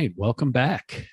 right, 0.00 0.12
welcome 0.16 0.50
back. 0.50 1.06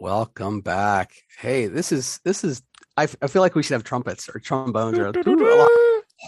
Welcome 0.00 0.60
back. 0.60 1.12
Hey, 1.38 1.66
this 1.66 1.92
is 1.92 2.20
this 2.24 2.42
is. 2.44 2.62
I, 2.96 3.04
f- 3.04 3.16
I 3.22 3.28
feel 3.28 3.42
like 3.42 3.54
we 3.54 3.62
should 3.62 3.74
have 3.74 3.84
trumpets 3.84 4.28
or 4.28 4.40
trombones 4.40 4.98
or 4.98 5.12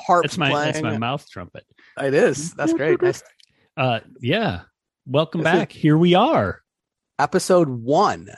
harps 0.07 0.23
That's 0.23 0.39
my 0.39 0.51
playing. 0.51 0.73
that's 0.73 0.83
my 0.83 0.99
mouth 0.99 1.29
trumpet. 1.29 1.65
It 2.01 2.15
is. 2.15 2.55
That's 2.55 2.73
great. 2.73 3.03
Nice. 3.03 3.23
Uh, 3.77 4.01
yeah, 4.21 4.63
welcome 5.07 5.41
This 5.43 5.53
back. 5.53 5.73
Here 5.73 5.99
we 5.99 6.15
are. 6.15 6.61
Episode 7.19 7.69
one 7.69 8.29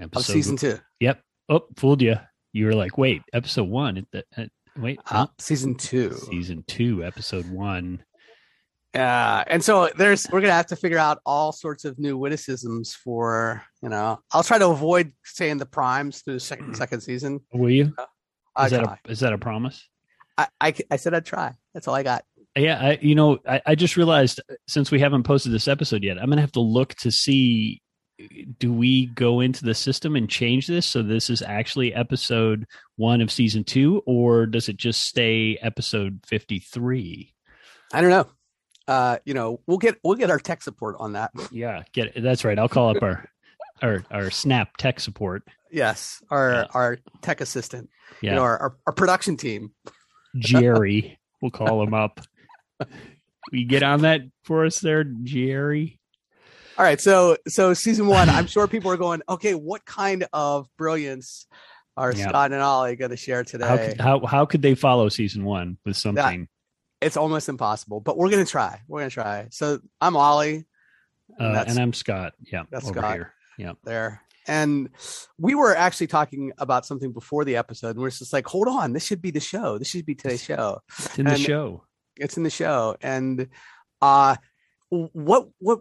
of 0.00 0.24
season 0.24 0.56
two. 0.56 0.78
Yep. 1.00 1.20
Oh, 1.50 1.66
fooled 1.76 2.00
you. 2.00 2.16
You 2.54 2.66
were 2.66 2.74
like, 2.74 2.96
wait, 2.96 3.20
episode 3.34 3.68
one. 3.68 3.98
It, 3.98 4.06
it, 4.14 4.26
it- 4.38 4.52
wait, 4.78 4.98
Uh, 5.00 5.02
huh? 5.04 5.26
season 5.38 5.74
two. 5.74 6.12
season 6.30 6.64
two, 6.66 7.04
episode 7.04 7.50
one. 7.50 8.02
Yeah, 8.94 9.42
and 9.48 9.64
so 9.64 9.90
there's 9.96 10.28
we're 10.30 10.40
gonna 10.40 10.52
have 10.52 10.66
to 10.66 10.76
figure 10.76 10.98
out 10.98 11.18
all 11.26 11.50
sorts 11.50 11.84
of 11.84 11.98
new 11.98 12.16
witticisms 12.16 12.94
for 12.94 13.62
you 13.82 13.88
know. 13.88 14.20
I'll 14.30 14.44
try 14.44 14.58
to 14.58 14.68
avoid 14.68 15.12
saying 15.24 15.58
the 15.58 15.66
primes 15.66 16.22
through 16.22 16.34
the 16.34 16.40
second 16.40 16.66
mm-hmm. 16.66 16.74
second 16.74 17.00
season. 17.00 17.40
Will 17.52 17.70
you? 17.70 17.92
Uh, 17.98 18.04
I 18.54 18.66
Is 18.66 18.70
that 18.70 18.84
try. 18.84 18.98
a 19.04 19.10
is 19.10 19.20
that 19.20 19.32
a 19.32 19.38
promise? 19.38 19.88
I, 20.38 20.46
I 20.60 20.74
I 20.92 20.96
said 20.96 21.12
I'd 21.12 21.26
try. 21.26 21.54
That's 21.72 21.88
all 21.88 21.94
I 21.94 22.04
got. 22.04 22.24
Yeah, 22.56 22.78
I, 22.80 22.98
you 23.02 23.16
know, 23.16 23.38
I, 23.48 23.60
I 23.66 23.74
just 23.74 23.96
realized 23.96 24.40
uh, 24.48 24.54
since 24.68 24.92
we 24.92 25.00
haven't 25.00 25.24
posted 25.24 25.50
this 25.50 25.66
episode 25.66 26.04
yet, 26.04 26.18
I'm 26.18 26.28
gonna 26.28 26.40
have 26.40 26.52
to 26.52 26.60
look 26.60 26.94
to 26.96 27.10
see 27.10 27.82
uh, 28.22 28.26
do 28.60 28.72
we 28.72 29.06
go 29.06 29.40
into 29.40 29.64
the 29.64 29.74
system 29.74 30.14
and 30.14 30.30
change 30.30 30.68
this 30.68 30.86
so 30.86 31.02
this 31.02 31.30
is 31.30 31.42
actually 31.42 31.92
episode 31.92 32.66
one 32.94 33.20
of 33.20 33.32
season 33.32 33.64
two, 33.64 34.04
or 34.06 34.46
does 34.46 34.68
it 34.68 34.76
just 34.76 35.02
stay 35.02 35.58
episode 35.60 36.20
53? 36.28 37.34
I 37.92 38.00
don't 38.00 38.10
know. 38.10 38.28
Uh, 38.86 39.18
you 39.24 39.34
know, 39.34 39.60
we'll 39.66 39.78
get 39.78 39.96
we'll 40.04 40.16
get 40.16 40.30
our 40.30 40.38
tech 40.38 40.62
support 40.62 40.96
on 40.98 41.12
that. 41.14 41.30
Yeah, 41.50 41.82
get 41.92 42.16
it. 42.16 42.22
That's 42.22 42.44
right. 42.44 42.58
I'll 42.58 42.68
call 42.68 42.94
up 42.96 43.02
our 43.02 43.28
our 43.82 44.04
our 44.10 44.30
Snap 44.30 44.76
tech 44.76 45.00
support. 45.00 45.42
Yes, 45.70 46.22
our 46.30 46.50
Yeah. 46.52 46.64
our 46.74 46.98
tech 47.22 47.40
assistant. 47.40 47.88
Yeah, 48.20 48.30
You 48.30 48.36
know, 48.36 48.42
our, 48.42 48.58
our 48.58 48.76
our 48.86 48.92
production 48.92 49.36
team. 49.36 49.72
Jerry. 50.38 51.18
We'll 51.40 51.50
call 51.50 51.82
him 51.82 51.94
up. 51.94 52.20
We 53.52 53.64
get 53.64 53.82
on 53.82 54.02
that 54.02 54.22
for 54.44 54.64
us 54.64 54.80
there, 54.80 55.04
Jerry? 55.04 56.00
All 56.76 56.84
right, 56.84 57.00
so 57.00 57.36
so 57.46 57.72
season 57.74 58.06
one. 58.06 58.28
I'm 58.28 58.46
sure 58.46 58.66
people 58.66 58.90
are 58.90 58.96
going, 58.96 59.22
okay, 59.28 59.54
what 59.54 59.84
kind 59.84 60.26
of 60.32 60.66
brilliance 60.76 61.46
are 61.96 62.12
Yeah. 62.12 62.28
Scott 62.30 62.52
and 62.52 62.60
Ollie 62.62 62.96
going 62.96 63.10
to 63.12 63.16
share 63.16 63.44
today? 63.44 63.90
could, 63.90 64.00
how 64.00 64.24
how 64.26 64.44
could 64.46 64.62
they 64.62 64.74
follow 64.74 65.08
season 65.08 65.44
one 65.44 65.78
with 65.84 65.96
something? 65.96 66.48
It's 67.00 67.16
almost 67.16 67.48
impossible, 67.48 68.00
but 68.00 68.16
we're 68.16 68.30
going 68.30 68.44
to 68.44 68.50
try. 68.50 68.80
We're 68.88 69.00
going 69.00 69.10
to 69.10 69.14
try. 69.14 69.48
So 69.50 69.80
I'm 70.00 70.16
Ollie. 70.16 70.64
Uh, 71.38 71.64
and 71.66 71.78
I'm 71.78 71.92
Scott. 71.92 72.34
Yeah, 72.40 72.64
that's 72.70 72.84
over 72.84 73.00
Scott. 73.00 73.14
here. 73.14 73.34
Yeah. 73.58 73.72
there. 73.84 74.22
And 74.46 74.90
we 75.38 75.54
were 75.54 75.74
actually 75.74 76.08
talking 76.08 76.52
about 76.58 76.84
something 76.84 77.12
before 77.12 77.44
the 77.44 77.56
episode, 77.56 77.90
and 77.90 78.00
we're 78.00 78.10
just 78.10 78.32
like, 78.32 78.46
hold 78.46 78.68
on, 78.68 78.92
this 78.92 79.04
should 79.04 79.22
be 79.22 79.30
the 79.30 79.40
show. 79.40 79.78
This 79.78 79.88
should 79.88 80.04
be 80.04 80.14
today's 80.14 80.42
show. 80.42 80.80
It's 80.98 81.18
in 81.18 81.24
the 81.24 81.36
show. 81.36 81.84
It's 82.16 82.36
in 82.36 82.42
the 82.42 82.50
show. 82.50 82.96
And 83.00 83.48
uh 84.02 84.36
what 84.90 85.48
what 85.58 85.80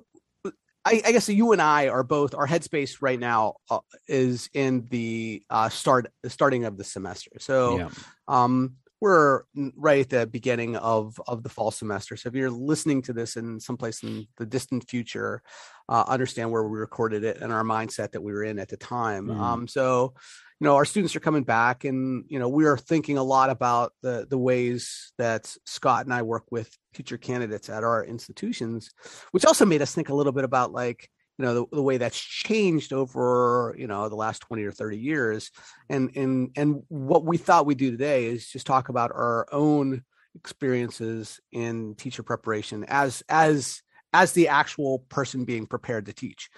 I, 0.85 1.01
I 1.05 1.11
guess 1.11 1.29
you 1.29 1.51
and 1.51 1.61
I 1.61 1.87
are 1.87 2.03
both 2.03 2.35
our 2.35 2.47
headspace 2.47 2.97
right 3.01 3.19
now 3.19 3.55
uh, 3.69 3.79
is 4.07 4.49
in 4.53 4.87
the 4.89 5.43
uh 5.49 5.69
start 5.69 6.11
starting 6.27 6.65
of 6.65 6.77
the 6.77 6.83
semester. 6.83 7.31
So 7.39 7.77
yeah. 7.77 7.89
um 8.27 8.75
we're 9.03 9.41
right 9.75 9.99
at 10.01 10.09
the 10.09 10.25
beginning 10.25 10.77
of 10.77 11.19
of 11.27 11.43
the 11.43 11.49
fall 11.49 11.71
semester 11.71 12.15
so 12.15 12.29
if 12.29 12.35
you're 12.35 12.49
listening 12.71 13.01
to 13.01 13.11
this 13.11 13.35
in 13.35 13.59
someplace 13.59 14.01
in 14.01 14.25
the 14.37 14.45
distant 14.45 14.89
future 14.89 15.41
uh, 15.89 16.05
understand 16.07 16.49
where 16.49 16.63
we 16.63 16.79
recorded 16.79 17.21
it 17.25 17.35
and 17.41 17.51
our 17.51 17.63
mindset 17.63 18.11
that 18.13 18.23
we 18.23 18.31
were 18.31 18.45
in 18.45 18.57
at 18.59 18.69
the 18.69 18.77
time 18.77 19.27
Mhm. 19.27 19.39
um 19.47 19.67
so 19.67 20.13
you 20.59 20.65
know 20.65 20.75
our 20.77 20.85
students 20.85 21.13
are 21.17 21.19
coming 21.27 21.43
back 21.43 21.83
and 21.83 22.23
you 22.29 22.39
know 22.39 22.47
we 22.47 22.63
are 22.65 22.77
thinking 22.77 23.17
a 23.17 23.23
lot 23.35 23.49
about 23.49 23.91
the 24.01 24.25
the 24.33 24.37
ways 24.37 25.11
that 25.17 25.53
scott 25.65 26.05
and 26.05 26.13
i 26.13 26.21
work 26.21 26.45
with 26.51 26.69
future 26.93 27.17
candidates 27.17 27.67
at 27.69 27.83
our 27.83 28.05
institutions 28.05 28.89
which 29.31 29.45
also 29.45 29.65
made 29.65 29.81
us 29.81 29.93
think 29.93 30.07
a 30.09 30.15
little 30.15 30.31
bit 30.31 30.45
about 30.45 30.71
like 30.71 31.09
you 31.37 31.45
know 31.45 31.53
the, 31.53 31.65
the 31.77 31.81
way 31.81 31.97
that's 31.97 32.19
changed 32.19 32.93
over 32.93 33.75
you 33.77 33.87
know 33.87 34.07
the 34.09 34.15
last 34.15 34.41
20 34.41 34.63
or 34.63 34.71
30 34.71 34.97
years. 34.97 35.51
And 35.89 36.15
and 36.15 36.51
and 36.55 36.83
what 36.89 37.25
we 37.25 37.37
thought 37.37 37.65
we'd 37.65 37.77
do 37.77 37.91
today 37.91 38.25
is 38.25 38.47
just 38.47 38.67
talk 38.67 38.89
about 38.89 39.11
our 39.11 39.47
own 39.51 40.03
experiences 40.35 41.39
in 41.51 41.95
teacher 41.95 42.23
preparation 42.23 42.85
as 42.87 43.23
as 43.29 43.81
as 44.13 44.33
the 44.33 44.49
actual 44.49 44.99
person 45.09 45.45
being 45.45 45.65
prepared 45.65 46.05
to 46.05 46.13
teach. 46.13 46.49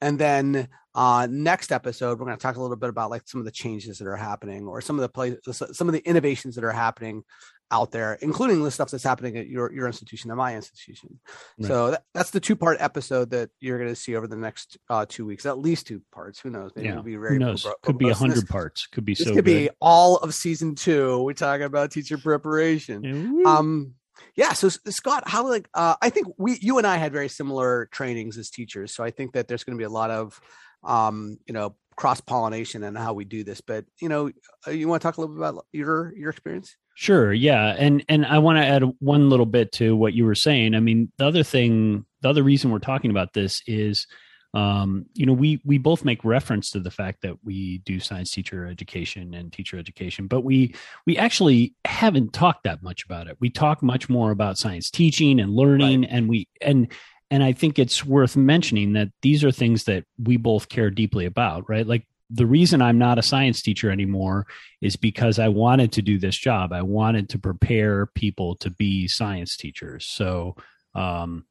And 0.00 0.18
then 0.18 0.68
uh 0.94 1.26
next 1.30 1.72
episode 1.72 2.18
we're 2.18 2.26
going 2.26 2.36
to 2.36 2.42
talk 2.42 2.56
a 2.56 2.60
little 2.60 2.76
bit 2.76 2.88
about 2.88 3.10
like 3.10 3.22
some 3.26 3.40
of 3.40 3.44
the 3.44 3.50
changes 3.50 3.98
that 3.98 4.06
are 4.06 4.16
happening 4.16 4.66
or 4.66 4.80
some 4.80 4.96
of 4.96 5.02
the 5.02 5.08
places 5.08 5.62
some 5.72 5.88
of 5.88 5.92
the 5.92 6.06
innovations 6.08 6.54
that 6.54 6.64
are 6.64 6.70
happening 6.70 7.24
out 7.70 7.90
there 7.90 8.14
including 8.20 8.62
the 8.62 8.70
stuff 8.70 8.90
that's 8.90 9.02
happening 9.04 9.36
at 9.36 9.46
your 9.48 9.72
your 9.72 9.86
institution 9.86 10.30
and 10.30 10.38
my 10.38 10.54
institution 10.54 11.18
Right. 11.58 11.68
so 11.68 11.90
that, 11.92 12.04
that's 12.12 12.30
the 12.30 12.40
two 12.40 12.56
part 12.56 12.76
episode 12.80 13.30
that 13.30 13.50
you're 13.60 13.78
going 13.78 13.90
to 13.90 13.96
see 13.96 14.14
over 14.16 14.26
the 14.26 14.36
next 14.36 14.76
uh 14.90 15.06
two 15.08 15.24
weeks 15.26 15.46
at 15.46 15.58
least 15.58 15.86
two 15.86 16.02
parts 16.12 16.38
who 16.38 16.50
knows 16.50 16.70
maybe 16.76 16.86
Yeah. 16.86 16.92
it'll 16.92 17.04
be 17.04 17.16
very 17.16 17.34
Who 17.34 17.38
knows? 17.40 17.64
robust. 17.64 17.82
Could 17.82 17.98
be 17.98 18.10
a 18.10 18.14
hundred 18.14 18.46
parts. 18.48 18.86
Could 18.86 19.04
be 19.04 19.14
this 19.14 19.26
so 19.26 19.34
could 19.34 19.44
be 19.44 19.70
all 19.80 20.16
of 20.18 20.34
season 20.34 20.74
two. 20.74 21.22
We're 21.22 21.32
talking 21.32 21.64
about 21.64 21.90
teacher 21.90 22.18
preparation. 22.18 23.02
Yeah. 23.42 23.50
Um, 23.56 23.94
yeah. 24.36 24.52
So 24.52 24.68
Scott, 24.68 25.24
how 25.26 25.48
like 25.48 25.68
uh, 25.74 25.96
I 26.00 26.10
think 26.10 26.28
we, 26.38 26.58
you 26.60 26.78
and 26.78 26.86
I 26.86 26.96
had 26.96 27.12
very 27.12 27.28
similar 27.28 27.86
trainings 27.86 28.38
as 28.38 28.50
teachers. 28.50 28.94
So 28.94 29.02
I 29.02 29.10
think 29.10 29.32
that 29.32 29.48
there's 29.48 29.64
going 29.64 29.76
to 29.76 29.80
be 29.80 29.84
a 29.84 29.88
lot 29.90 30.10
of, 30.10 30.40
um, 30.84 31.38
you 31.46 31.54
know, 31.54 31.74
cross 31.96 32.20
pollination 32.20 32.82
and 32.84 32.96
how 32.98 33.12
we 33.14 33.24
do 33.24 33.44
this. 33.44 33.60
But 33.60 33.84
you 34.00 34.08
know, 34.08 34.30
uh, 34.66 34.70
you 34.70 34.88
want 34.88 35.02
to 35.02 35.06
talk 35.08 35.16
a 35.16 35.20
little 35.20 35.34
bit 35.34 35.40
about 35.48 35.66
your 35.72 36.12
your 36.16 36.30
experience? 36.30 36.76
Sure, 36.96 37.32
yeah, 37.32 37.74
and 37.76 38.04
and 38.08 38.24
I 38.24 38.38
want 38.38 38.58
to 38.58 38.64
add 38.64 38.84
one 39.00 39.28
little 39.28 39.46
bit 39.46 39.72
to 39.72 39.96
what 39.96 40.14
you 40.14 40.24
were 40.24 40.36
saying. 40.36 40.76
I 40.76 40.80
mean, 40.80 41.10
the 41.18 41.26
other 41.26 41.42
thing, 41.42 42.06
the 42.20 42.28
other 42.28 42.44
reason 42.44 42.70
we're 42.70 42.78
talking 42.78 43.10
about 43.10 43.32
this 43.32 43.62
is, 43.66 44.06
um, 44.54 45.06
you 45.14 45.26
know, 45.26 45.32
we 45.32 45.60
we 45.64 45.76
both 45.76 46.04
make 46.04 46.24
reference 46.24 46.70
to 46.70 46.78
the 46.78 46.92
fact 46.92 47.22
that 47.22 47.44
we 47.44 47.78
do 47.78 47.98
science 47.98 48.30
teacher 48.30 48.64
education 48.64 49.34
and 49.34 49.52
teacher 49.52 49.76
education, 49.76 50.28
but 50.28 50.42
we 50.42 50.72
we 51.04 51.18
actually 51.18 51.74
haven't 51.84 52.32
talked 52.32 52.62
that 52.62 52.80
much 52.80 53.04
about 53.04 53.26
it. 53.26 53.38
We 53.40 53.50
talk 53.50 53.82
much 53.82 54.08
more 54.08 54.30
about 54.30 54.56
science 54.56 54.88
teaching 54.88 55.40
and 55.40 55.52
learning, 55.52 56.04
and 56.04 56.28
we 56.28 56.46
and 56.60 56.92
and 57.28 57.42
I 57.42 57.54
think 57.54 57.80
it's 57.80 58.04
worth 58.04 58.36
mentioning 58.36 58.92
that 58.92 59.08
these 59.20 59.42
are 59.42 59.50
things 59.50 59.84
that 59.84 60.04
we 60.22 60.36
both 60.36 60.68
care 60.68 60.90
deeply 60.90 61.24
about, 61.26 61.68
right? 61.68 61.84
Like 61.84 62.06
the 62.30 62.46
reason 62.46 62.80
I'm 62.80 62.98
not 62.98 63.18
a 63.18 63.22
science 63.22 63.62
teacher 63.62 63.90
anymore 63.90 64.46
is 64.80 64.96
because 64.96 65.38
I 65.38 65.48
wanted 65.48 65.92
to 65.92 66.02
do 66.02 66.18
this 66.18 66.36
job. 66.36 66.72
I 66.72 66.82
wanted 66.82 67.28
to 67.30 67.38
prepare 67.38 68.06
people 68.06 68.56
to 68.56 68.70
be 68.70 69.08
science 69.08 69.56
teachers. 69.56 70.06
So, 70.06 70.56
um, 70.94 71.44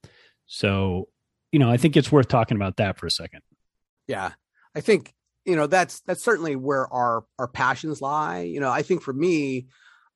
so 0.46 1.08
you 1.52 1.60
know, 1.60 1.70
I 1.70 1.78
think 1.78 1.96
it's 1.96 2.12
worth 2.12 2.28
talking 2.28 2.58
about 2.58 2.78
that 2.78 2.98
for 2.98 3.06
a 3.06 3.12
second. 3.12 3.42
Yeah, 4.08 4.32
I 4.76 4.82
think 4.82 5.14
you 5.46 5.56
know 5.56 5.68
that's 5.68 6.00
that's 6.02 6.24
certainly 6.24 6.56
where 6.56 6.92
our 6.92 7.26
our 7.38 7.48
passions 7.48 8.02
lie. 8.02 8.42
You 8.42 8.60
know, 8.60 8.72
I 8.72 8.82
think 8.82 9.02
for 9.02 9.14
me, 9.14 9.68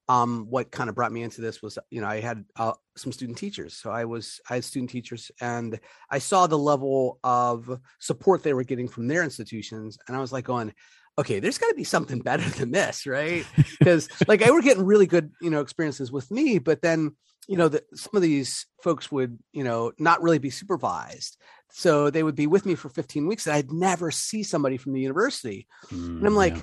um, 0.09 0.47
what 0.49 0.71
kind 0.71 0.89
of 0.89 0.95
brought 0.95 1.11
me 1.11 1.23
into 1.23 1.41
this 1.41 1.61
was 1.61 1.77
you 1.89 2.01
know 2.01 2.07
I 2.07 2.21
had 2.21 2.45
uh, 2.55 2.73
some 2.95 3.11
student 3.11 3.37
teachers, 3.37 3.75
so 3.75 3.91
I 3.91 4.05
was 4.05 4.39
I 4.49 4.55
had 4.55 4.63
student 4.63 4.89
teachers, 4.89 5.31
and 5.41 5.79
I 6.09 6.19
saw 6.19 6.47
the 6.47 6.57
level 6.57 7.19
of 7.23 7.79
support 7.99 8.43
they 8.43 8.53
were 8.53 8.63
getting 8.63 8.87
from 8.87 9.07
their 9.07 9.23
institutions, 9.23 9.97
and 10.07 10.15
I 10.15 10.19
was 10.19 10.31
like 10.31 10.45
going. 10.45 10.73
Okay, 11.19 11.39
there's 11.39 11.57
got 11.57 11.69
to 11.69 11.73
be 11.73 11.83
something 11.83 12.19
better 12.19 12.47
than 12.59 12.69
this, 12.69 13.07
right? 13.07 13.43
Because 13.79 14.07
like 14.27 14.43
I 14.43 14.51
were 14.51 14.61
getting 14.61 14.85
really 14.85 15.07
good, 15.07 15.31
you 15.41 15.49
know, 15.49 15.61
experiences 15.61 16.11
with 16.11 16.29
me, 16.29 16.59
but 16.59 16.83
then 16.83 17.15
you 17.47 17.55
know, 17.55 17.69
that 17.69 17.85
some 17.95 18.11
of 18.13 18.21
these 18.21 18.65
folks 18.83 19.11
would, 19.11 19.39
you 19.53 19.63
know, 19.63 19.93
not 19.97 20.21
really 20.21 20.37
be 20.37 20.49
supervised. 20.49 21.37
So 21.71 22.09
they 22.09 22.21
would 22.21 22.35
be 22.35 22.47
with 22.47 22.65
me 22.65 22.75
for 22.75 22.89
15 22.89 23.25
weeks 23.25 23.47
and 23.47 23.55
I'd 23.55 23.71
never 23.71 24.11
see 24.11 24.43
somebody 24.43 24.77
from 24.77 24.93
the 24.93 25.01
university. 25.01 25.67
And 25.89 26.25
I'm 26.25 26.35
like, 26.35 26.57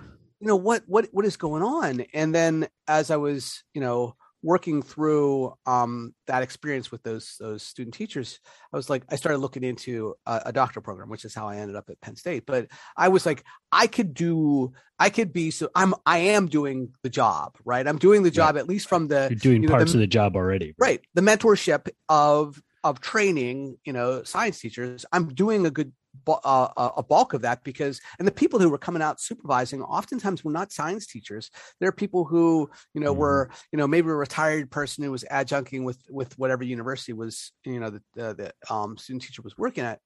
you 0.44 0.48
know, 0.48 0.56
what, 0.56 0.82
what, 0.86 1.08
what 1.10 1.24
is 1.24 1.38
going 1.38 1.62
on? 1.62 2.04
And 2.12 2.34
then 2.34 2.68
as 2.86 3.10
I 3.10 3.16
was, 3.16 3.64
you 3.72 3.80
know, 3.80 4.14
working 4.42 4.82
through 4.82 5.54
um, 5.64 6.14
that 6.26 6.42
experience 6.42 6.92
with 6.92 7.02
those, 7.02 7.36
those 7.40 7.62
student 7.62 7.94
teachers, 7.94 8.40
I 8.70 8.76
was 8.76 8.90
like, 8.90 9.04
I 9.08 9.16
started 9.16 9.38
looking 9.38 9.64
into 9.64 10.16
a, 10.26 10.42
a 10.46 10.52
doctoral 10.52 10.82
program, 10.82 11.08
which 11.08 11.24
is 11.24 11.34
how 11.34 11.48
I 11.48 11.56
ended 11.56 11.76
up 11.76 11.88
at 11.88 11.98
Penn 12.02 12.14
State. 12.16 12.44
But 12.44 12.66
I 12.94 13.08
was 13.08 13.24
like, 13.24 13.42
I 13.72 13.86
could 13.86 14.12
do, 14.12 14.74
I 14.98 15.08
could 15.08 15.32
be, 15.32 15.50
so 15.50 15.70
I'm, 15.74 15.94
I 16.04 16.18
am 16.18 16.48
doing 16.48 16.92
the 17.02 17.08
job, 17.08 17.56
right? 17.64 17.88
I'm 17.88 17.96
doing 17.96 18.22
the 18.22 18.30
job 18.30 18.58
at 18.58 18.68
least 18.68 18.86
from 18.86 19.08
the, 19.08 19.28
you're 19.30 19.38
doing 19.38 19.62
you 19.62 19.68
know, 19.68 19.72
parts 19.76 19.92
the- 19.92 19.96
of 19.96 20.00
the 20.00 20.06
job 20.06 20.36
already, 20.36 20.74
right 20.78 21.00
the 21.14 21.22
mentorship 21.22 21.88
of 22.10 22.62
of 22.82 23.00
training 23.00 23.78
you 23.86 23.94
know 23.94 24.22
science 24.24 24.60
teachers 24.60 25.06
i'm 25.10 25.28
doing 25.32 25.64
a 25.64 25.70
good 25.70 25.90
uh, 26.28 26.68
a 26.76 26.90
a 26.98 27.02
bulk 27.02 27.34
of 27.34 27.42
that 27.42 27.64
because 27.64 28.00
and 28.18 28.26
the 28.28 28.32
people 28.32 28.58
who 28.58 28.70
were 28.70 28.78
coming 28.78 29.02
out 29.02 29.20
supervising 29.20 29.82
oftentimes 29.82 30.44
were 30.44 30.52
not 30.52 30.72
science 30.72 31.06
teachers 31.06 31.50
there 31.80 31.88
are 31.88 31.92
people 31.92 32.24
who 32.24 32.70
you 32.94 33.00
know 33.00 33.14
Mhm. 33.14 33.18
were 33.18 33.50
you 33.72 33.76
know 33.78 33.86
maybe 33.86 34.08
a 34.08 34.14
retired 34.14 34.70
person 34.70 35.04
who 35.04 35.10
was 35.12 35.24
adjuncting 35.30 35.84
with 35.84 35.98
with 36.10 36.38
whatever 36.38 36.64
university 36.64 37.12
was 37.12 37.52
you 37.64 37.80
know 37.80 37.90
the 37.90 38.02
the, 38.14 38.34
the 38.34 38.74
um, 38.74 38.96
student 38.96 39.22
teacher 39.22 39.42
was 39.42 39.56
working 39.58 39.84
at 39.84 40.00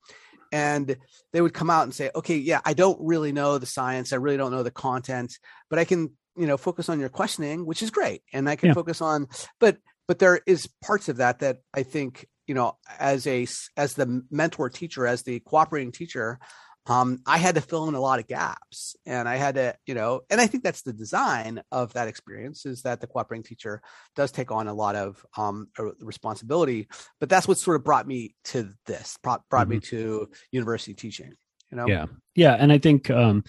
and 0.53 0.97
they 1.33 1.41
would 1.41 1.53
come 1.55 1.71
out 1.71 1.85
and 1.85 1.95
say 1.95 2.11
okay 2.15 2.37
yeah 2.37 2.61
i 2.65 2.73
don't 2.75 2.99
really 3.01 3.33
know 3.33 3.59
the 3.59 3.67
science 3.67 4.13
i 4.13 4.17
really 4.17 4.37
don't 4.39 4.51
know 4.53 4.63
the 4.63 4.71
content 4.71 5.39
but 5.69 5.79
i 5.79 5.85
can 5.85 6.11
you 6.37 6.47
know 6.47 6.57
focus 6.57 6.89
on 6.89 6.99
your 7.01 7.09
questioning 7.11 7.67
which 7.67 7.83
is 7.83 7.91
great 7.91 8.23
and 8.33 8.49
i 8.49 8.57
can 8.57 8.69
Yeah. 8.69 8.75
focus 8.75 9.01
on 9.03 9.29
but 9.61 9.77
but 10.07 10.19
there 10.19 10.41
is 10.47 10.69
parts 10.83 11.09
of 11.09 11.19
that 11.19 11.41
that 11.41 11.59
i 11.75 11.83
think 11.83 12.27
you 12.49 12.55
know 12.55 12.77
as 12.99 13.27
a 13.27 13.47
as 13.77 13.95
the 13.95 14.25
mentor 14.31 14.69
teacher 14.69 15.07
as 15.07 15.23
the 15.23 15.39
cooperating 15.41 15.93
teacher 15.93 16.41
um, 16.89 17.19
I 17.27 17.37
had 17.37 17.57
to 17.57 17.61
fill 17.61 17.87
in 17.89 17.95
a 17.95 18.01
lot 18.01 18.19
of 18.19 18.27
gaps 18.27 18.97
and 19.05 19.29
I 19.29 19.37
had 19.37 19.57
to, 19.57 19.77
you 19.87 19.95
know, 19.95 20.23
and 20.31 20.41
I 20.41 20.47
think 20.47 20.65
that's 20.65 20.83
the 20.83 20.95
design 20.95 21.63
of 21.71 21.93
that 21.93 22.09
experience 22.09 22.65
is 22.65 22.83
that 22.83 23.03
the 23.03 23.07
cooperating 23.07 23.43
teacher 23.43 23.83
does 24.17 24.33
take 24.33 24.51
on 24.51 24.69
a 24.69 24.75
lot 24.75 24.97
of 24.97 25.25
um, 25.37 25.69
responsibility, 26.01 26.89
but 27.21 27.29
that's 27.29 27.47
what 27.47 27.59
sort 27.59 27.77
of 27.77 27.85
brought 27.85 28.07
me 28.07 28.35
to 28.45 28.71
this, 28.87 29.19
brought, 29.23 29.47
brought 29.51 29.69
me 29.69 29.81
to 29.81 30.31
university 30.51 30.95
teaching, 30.95 31.35
you 31.71 31.77
know? 31.77 31.87
Yeah. 31.87 32.07
Yeah. 32.35 32.55
And 32.55 32.73
I 32.73 32.79
think, 32.79 33.11
um, 33.11 33.45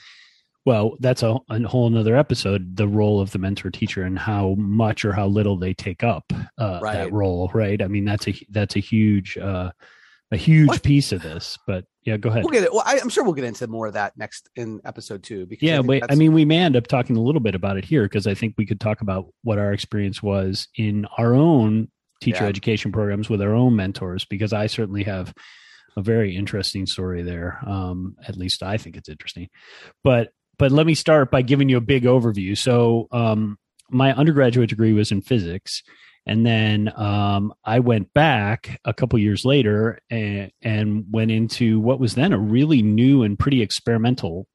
well, 0.70 0.96
that's 1.00 1.24
a, 1.24 1.36
a 1.50 1.62
whole 1.68 1.90
nother 1.90 2.16
episode, 2.16 2.76
the 2.76 2.88
role 2.88 3.20
of 3.20 3.32
the 3.32 3.40
mentor 3.40 3.72
teacher 3.72 4.04
and 4.04 4.20
how 4.20 4.54
much 4.58 5.04
or 5.04 5.14
how 5.14 5.26
little 5.26 5.58
they 5.58 5.74
take 5.74 6.04
up 6.04 6.26
uh, 6.60 6.80
Right. 6.82 6.94
that 6.94 7.12
role. 7.12 7.50
Right. 7.54 7.82
I 7.82 7.88
mean, 7.88 8.06
that's 8.06 8.28
a, 8.28 8.36
that's 8.52 8.76
a 8.76 8.80
huge, 8.80 9.36
uh, 9.38 9.72
a 10.32 10.38
huge 10.38 10.68
What? 10.68 10.84
piece 10.84 11.12
of 11.12 11.24
this, 11.24 11.58
but 11.66 11.86
yeah, 12.04 12.18
go 12.18 12.30
ahead. 12.30 12.44
We'll 12.44 12.52
get 12.54 12.62
it. 12.64 12.72
Well, 12.72 12.84
I, 12.86 13.00
I'm 13.02 13.10
sure 13.10 13.24
we'll 13.24 13.34
get 13.34 13.46
into 13.46 13.66
more 13.66 13.88
of 13.88 13.94
that 13.94 14.16
next 14.16 14.48
in 14.56 14.80
episode 14.86 15.24
two. 15.24 15.48
Because 15.48 15.68
Yeah, 15.68 15.82
think 15.82 16.02
but 16.04 16.12
I 16.12 16.16
mean, 16.16 16.34
we 16.34 16.46
may 16.46 16.60
end 16.60 16.76
up 16.76 16.86
talking 16.86 17.18
a 17.18 17.22
little 17.22 17.42
bit 17.42 17.56
about 17.56 17.78
it 17.78 17.86
here 17.86 18.04
because 18.04 18.28
I 18.28 18.36
think 18.36 18.54
we 18.58 18.68
could 18.68 18.80
talk 18.80 19.02
about 19.02 19.26
what 19.42 19.58
our 19.58 19.74
experience 19.74 20.22
was 20.22 20.68
in 20.76 21.08
our 21.18 21.34
own 21.34 21.90
teacher 22.22 22.44
Yeah. 22.44 22.50
education 22.50 22.92
programs 22.92 23.28
with 23.28 23.42
our 23.42 23.56
own 23.56 23.76
mentors, 23.76 24.24
because 24.26 24.54
I 24.54 24.68
certainly 24.68 25.04
have 25.06 25.34
a 25.98 26.02
very 26.04 26.36
interesting 26.36 26.86
story 26.86 27.24
there. 27.24 27.58
Um, 27.66 28.16
at 28.28 28.38
least 28.38 28.62
I 28.62 28.78
think 28.78 28.96
it's 28.98 29.10
interesting. 29.10 29.50
But 30.04 30.30
but 30.60 30.72
let 30.72 30.86
me 30.86 30.94
start 30.94 31.32
by 31.32 31.42
giving 31.42 31.70
you 31.70 31.78
a 31.78 31.82
big 31.82 32.04
overview. 32.04 32.56
So 32.56 33.08
um, 33.12 33.58
my 33.90 34.14
undergraduate 34.14 34.70
degree 34.70 34.94
was 34.94 35.12
in 35.12 35.22
physics. 35.22 35.82
And 36.28 36.46
then 36.46 36.92
um, 36.96 37.54
I 37.66 37.80
went 37.80 38.14
back 38.14 38.80
a 38.86 38.94
couple 38.94 39.18
years 39.18 39.46
later 39.46 40.00
and, 40.12 40.52
and 40.62 41.06
went 41.10 41.32
into 41.32 41.80
what 41.80 42.00
was 42.00 42.14
then 42.14 42.34
a 42.34 42.38
really 42.38 42.84
new 42.84 43.24
and 43.24 43.40
pretty 43.40 43.64
experimental 43.64 44.46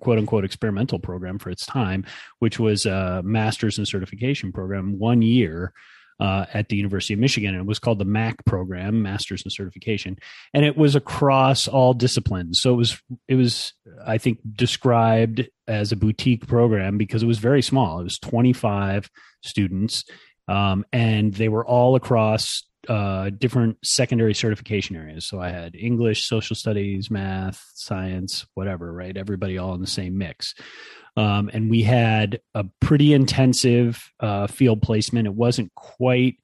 quote 0.00 0.18
unquote 0.18 0.44
experimental 0.44 0.98
program 0.98 1.38
for 1.38 1.48
its 1.48 1.64
time, 1.64 2.04
which 2.40 2.58
was 2.58 2.84
a 2.84 3.22
master's 3.24 3.78
and 3.78 3.88
certification 3.88 4.52
program, 4.52 4.98
one 4.98 5.22
year 5.22 5.72
uh, 6.20 6.46
at 6.52 6.68
the 6.68 6.76
University 6.76 7.14
of 7.14 7.20
Michigan. 7.20 7.54
And 7.54 7.60
it 7.60 7.66
was 7.66 7.78
called 7.78 7.98
the 7.98 8.04
MAC 8.04 8.44
program, 8.44 9.02
Master's 9.02 9.42
and 9.44 9.52
Certification, 9.52 10.18
and 10.52 10.64
it 10.64 10.76
was 10.76 10.96
across 10.96 11.68
all 11.68 11.94
disciplines. 11.94 12.60
So 12.60 12.72
it 12.72 12.76
was 12.76 13.02
it 13.28 13.34
was 13.34 13.72
I 14.06 14.18
think 14.18 14.40
described 14.52 15.48
as 15.66 15.92
a 15.92 15.96
boutique 15.96 16.46
program 16.46 16.98
because 16.98 17.22
it 17.22 17.26
was 17.26 17.38
very 17.38 17.62
small. 17.62 18.00
It 18.00 18.04
was 18.04 18.18
twenty 18.18 18.52
five 18.52 19.10
students, 19.42 20.04
um, 20.48 20.84
and 20.92 21.34
they 21.34 21.48
were 21.48 21.66
all 21.66 21.94
across 21.94 22.64
uh, 22.88 23.30
different 23.30 23.76
secondary 23.84 24.34
certification 24.34 24.96
areas. 24.96 25.26
So 25.26 25.40
I 25.40 25.50
had 25.50 25.74
English, 25.74 26.26
social 26.26 26.56
studies, 26.56 27.10
math, 27.10 27.62
science, 27.74 28.46
whatever, 28.54 28.92
right? 28.92 29.16
Everybody 29.16 29.58
all 29.58 29.74
in 29.74 29.80
the 29.80 29.86
same 29.86 30.16
mix. 30.16 30.54
Um, 31.16 31.50
and 31.52 31.70
we 31.70 31.82
had 31.82 32.40
a 32.54 32.64
pretty 32.80 33.12
intensive 33.12 34.10
uh, 34.20 34.46
field 34.46 34.82
placement. 34.82 35.26
It 35.26 35.34
wasn't 35.34 35.74
quite 35.74 36.36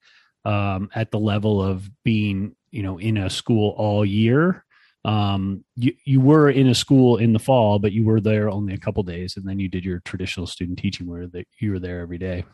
um, 0.45 0.91
at 0.95 1.11
the 1.11 1.19
level 1.19 1.63
of 1.63 1.89
being, 2.05 2.57
you 2.71 2.83
know, 2.83 2.99
in 2.99 3.17
a 3.17 3.31
school 3.31 3.75
all 3.77 4.05
year. 4.05 4.65
Um, 5.05 5.65
you 5.77 5.93
you 6.05 6.21
were 6.21 6.49
in 6.49 6.69
a 6.69 6.75
school 6.75 7.19
in 7.19 7.35
the 7.35 7.39
fall, 7.39 7.79
but 7.79 7.93
you 7.93 8.05
were 8.05 8.21
there 8.21 8.49
only 8.49 8.73
a 8.73 8.79
couple 8.79 9.03
days, 9.03 9.37
and 9.37 9.47
then 9.47 9.59
you 9.59 9.69
did 9.69 9.85
your 9.85 10.01
traditional 10.01 10.47
student 10.47 10.79
teaching 10.79 11.07
where 11.07 11.27
that 11.27 11.47
you 11.59 11.73
were 11.73 11.79
there 11.79 12.01
every 12.01 12.19
day 12.19 12.45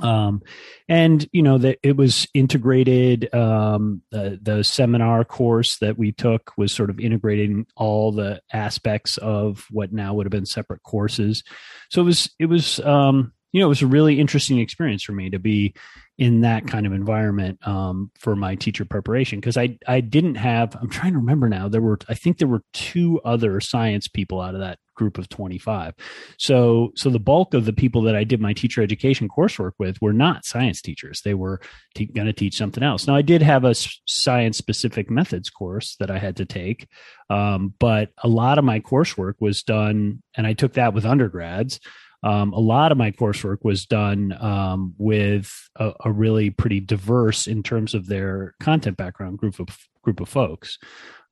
um 0.00 0.40
and 0.88 1.28
you 1.32 1.42
know 1.42 1.58
that 1.58 1.78
it 1.82 1.96
was 1.96 2.26
integrated 2.32 3.32
um 3.34 4.00
the, 4.10 4.38
the 4.40 4.64
seminar 4.64 5.24
course 5.24 5.76
that 5.78 5.98
we 5.98 6.12
took 6.12 6.52
was 6.56 6.72
sort 6.72 6.88
of 6.88 6.98
integrating 6.98 7.66
all 7.76 8.10
the 8.10 8.40
aspects 8.52 9.18
of 9.18 9.66
what 9.70 9.92
now 9.92 10.14
would 10.14 10.24
have 10.24 10.30
been 10.30 10.46
separate 10.46 10.82
courses. 10.82 11.42
So 11.90 12.00
it 12.00 12.04
was 12.04 12.30
it 12.38 12.46
was 12.46 12.80
um 12.80 13.32
you 13.52 13.60
know 13.60 13.66
it 13.66 13.68
was 13.68 13.82
a 13.82 13.86
really 13.86 14.18
interesting 14.18 14.58
experience 14.58 15.02
for 15.02 15.12
me 15.12 15.30
to 15.30 15.38
be 15.38 15.74
in 16.18 16.42
that 16.42 16.66
kind 16.66 16.86
of 16.86 16.92
environment 16.92 17.58
um 17.66 18.10
for 18.18 18.34
my 18.34 18.54
teacher 18.54 18.84
preparation 18.84 19.38
because 19.38 19.56
i 19.56 19.78
i 19.86 20.00
didn't 20.00 20.34
have 20.34 20.76
i'm 20.80 20.88
trying 20.88 21.12
to 21.12 21.18
remember 21.18 21.48
now 21.48 21.68
there 21.68 21.80
were 21.80 21.98
i 22.08 22.14
think 22.14 22.38
there 22.38 22.48
were 22.48 22.62
two 22.72 23.20
other 23.24 23.60
science 23.60 24.08
people 24.08 24.40
out 24.40 24.54
of 24.54 24.60
that 24.60 24.78
group 24.94 25.16
of 25.16 25.28
25 25.30 25.94
so 26.38 26.92
so 26.96 27.08
the 27.08 27.18
bulk 27.18 27.54
of 27.54 27.64
the 27.64 27.72
people 27.72 28.02
that 28.02 28.14
i 28.14 28.24
did 28.24 28.40
my 28.40 28.52
teacher 28.52 28.82
education 28.82 29.28
coursework 29.28 29.72
with 29.78 30.00
were 30.02 30.12
not 30.12 30.44
science 30.44 30.82
teachers. 30.82 31.22
They 31.22 31.34
were 31.34 31.60
going 31.96 32.26
to 32.26 32.32
teach 32.32 32.56
something 32.56 32.82
else. 32.82 33.06
Now 33.06 33.16
i 33.16 33.22
did 33.22 33.42
have 33.42 33.64
a 33.64 33.74
science 33.74 34.58
specific 34.58 35.10
methods 35.10 35.48
course 35.48 35.96
that 35.98 36.10
i 36.10 36.18
had 36.18 36.36
to 36.36 36.44
take 36.44 36.88
um, 37.30 37.72
but 37.78 38.10
a 38.22 38.28
lot 38.28 38.58
of 38.58 38.64
my 38.64 38.80
coursework 38.80 39.34
was 39.40 39.62
done 39.62 40.22
and 40.36 40.46
i 40.46 40.52
took 40.52 40.74
that 40.74 40.92
with 40.92 41.06
undergrads 41.06 41.80
um, 42.22 42.52
a 42.52 42.60
lot 42.60 42.92
of 42.92 42.98
my 42.98 43.10
coursework 43.10 43.58
was 43.62 43.86
done 43.86 44.36
um, 44.40 44.94
with 44.98 45.52
a, 45.76 45.92
a 46.04 46.12
really 46.12 46.50
pretty 46.50 46.80
diverse 46.80 47.46
in 47.46 47.62
terms 47.62 47.94
of 47.94 48.06
their 48.06 48.54
content 48.60 48.96
background 48.96 49.38
group 49.38 49.58
of 49.58 49.68
group 50.02 50.20
of 50.20 50.28
folks 50.28 50.78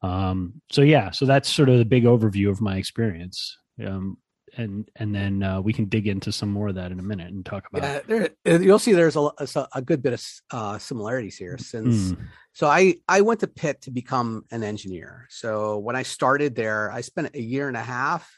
um, 0.02 0.60
so 0.70 0.82
yeah, 0.82 1.10
so 1.10 1.26
that's 1.26 1.48
sort 1.48 1.69
of 1.69 1.78
the 1.78 1.84
big 1.84 2.04
overview 2.04 2.50
of 2.50 2.60
my 2.60 2.76
experience. 2.76 3.56
Um, 3.84 4.19
and 4.56 4.90
and 4.96 5.14
then 5.14 5.44
uh, 5.44 5.60
we 5.60 5.72
can 5.72 5.84
dig 5.84 6.08
into 6.08 6.32
some 6.32 6.50
more 6.50 6.69
of 6.69 6.75
that 6.75 6.90
in 6.90 6.98
a 6.98 7.02
minute 7.02 7.28
and 7.28 7.46
talk 7.46 7.69
about. 7.70 7.82
Yeah, 7.82 8.00
there, 8.06 8.31
uh, 8.48 8.58
you'll 8.58 8.81
see 8.81 8.93
there's 8.93 9.14
a, 9.14 9.31
a, 9.38 9.69
a 9.76 9.82
good 9.82 10.02
bit 10.02 10.14
of 10.14 10.25
uh, 10.50 10.78
similarities 10.78 11.36
here 11.36 11.56
since 11.56 12.12
Mm, 12.12 12.26
so 12.52 12.66
I 12.66 12.96
I 13.08 13.20
went 13.20 13.40
to 13.40 13.46
Pitt 13.46 13.82
to 13.82 13.93
become 13.93 14.44
an 14.50 14.64
engineer. 14.64 15.26
So 15.31 15.78
when 15.78 15.94
I 15.94 16.02
started 16.02 16.56
there, 16.56 16.90
I 16.90 17.02
spent 17.02 17.36
a 17.36 17.40
year 17.40 17.69
and 17.69 17.76
a 17.76 17.82
half 17.82 18.28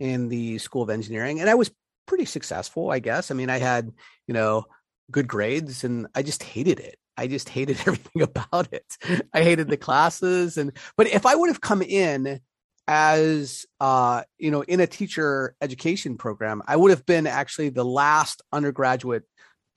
in 0.00 0.28
the 0.28 0.58
School 0.58 0.82
of 0.82 0.90
Engineering, 0.90 1.40
and 1.40 1.48
I 1.48 1.54
was 1.54 1.70
pretty 2.06 2.24
successful, 2.24 2.90
I 2.90 2.98
guess. 2.98 3.30
I 3.30 3.34
mean, 3.34 3.50
I 3.50 3.58
had 3.58 3.90
you 4.26 4.34
know 4.34 4.64
good 5.10 5.28
grades, 5.28 5.84
and 5.84 6.06
I 6.14 6.22
just 6.22 6.42
hated 6.42 6.80
it. 6.80 6.96
I 7.16 7.26
just 7.26 7.48
hated 7.48 7.78
everything 7.86 8.22
about 8.22 8.72
it. 8.72 8.96
I 9.32 9.42
hated 9.42 9.68
the 9.68 9.76
classes, 9.76 10.56
and 10.58 10.72
but 10.96 11.06
if 11.08 11.26
I 11.26 11.34
would 11.34 11.48
have 11.48 11.60
come 11.60 11.82
in 11.82 12.40
as 12.88 13.64
uh 13.78 14.24
you 14.38 14.50
know 14.50 14.62
in 14.62 14.80
a 14.80 14.86
teacher 14.86 15.54
education 15.60 16.16
program, 16.16 16.62
I 16.66 16.76
would 16.76 16.90
have 16.90 17.06
been 17.06 17.26
actually 17.26 17.68
the 17.68 17.84
last 17.84 18.42
undergraduate 18.52 19.24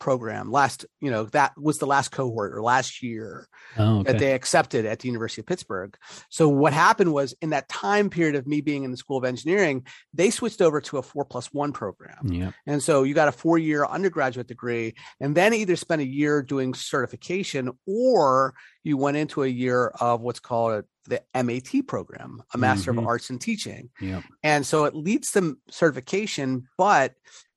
program 0.05 0.51
last 0.51 0.85
you 1.01 1.09
know 1.09 1.23
that 1.37 1.51
was 1.57 1.79
the 1.79 1.87
last 1.87 2.09
cohort 2.11 2.53
or 2.53 2.61
last 2.61 3.01
year 3.01 3.47
oh, 3.77 4.03
that 4.03 4.19
they 4.19 4.33
accepted 4.33 4.85
at 4.85 4.99
the 4.99 5.07
University 5.07 5.41
of 5.41 5.47
Pittsburgh. 5.47 5.97
So 6.29 6.47
what 6.47 6.73
happened 6.73 7.11
was 7.11 7.33
in 7.41 7.49
that 7.49 7.67
time 7.67 8.11
period 8.11 8.35
of 8.35 8.45
me 8.45 8.61
being 8.61 8.83
in 8.83 8.91
the 8.91 8.97
School 8.97 9.17
of 9.17 9.25
Engineering, 9.25 9.85
they 10.13 10.29
switched 10.29 10.61
over 10.61 10.79
to 10.81 10.99
a 10.99 11.01
four 11.01 11.25
plus 11.25 11.47
one 11.51 11.71
program. 11.73 12.31
yeah. 12.31 12.51
And 12.67 12.83
so 12.83 13.01
you 13.01 13.15
got 13.15 13.27
a 13.27 13.31
four 13.31 13.57
year 13.57 13.83
undergraduate 13.83 14.47
degree 14.47 14.93
and 15.19 15.33
then 15.35 15.53
either 15.55 15.75
spent 15.75 16.01
a 16.03 16.05
year 16.05 16.43
doing 16.43 16.75
certification 16.75 17.71
or 17.87 18.53
you 18.83 18.97
went 18.97 19.17
into 19.17 19.41
a 19.41 19.47
year 19.47 19.87
of 19.99 20.21
what's 20.21 20.39
called 20.39 20.83
the 21.07 21.21
MAT 21.33 21.81
program, 21.87 22.43
a 22.53 22.57
Master 22.59 22.93
Mhm. 22.93 22.99
of 22.99 23.07
Arts 23.07 23.29
in 23.31 23.39
Teaching. 23.39 23.89
Yeah. 23.99 24.21
And 24.43 24.65
so 24.65 24.85
it 24.85 24.93
leads 24.95 25.31
to 25.31 25.57
certification, 25.71 26.67
but 26.77 27.13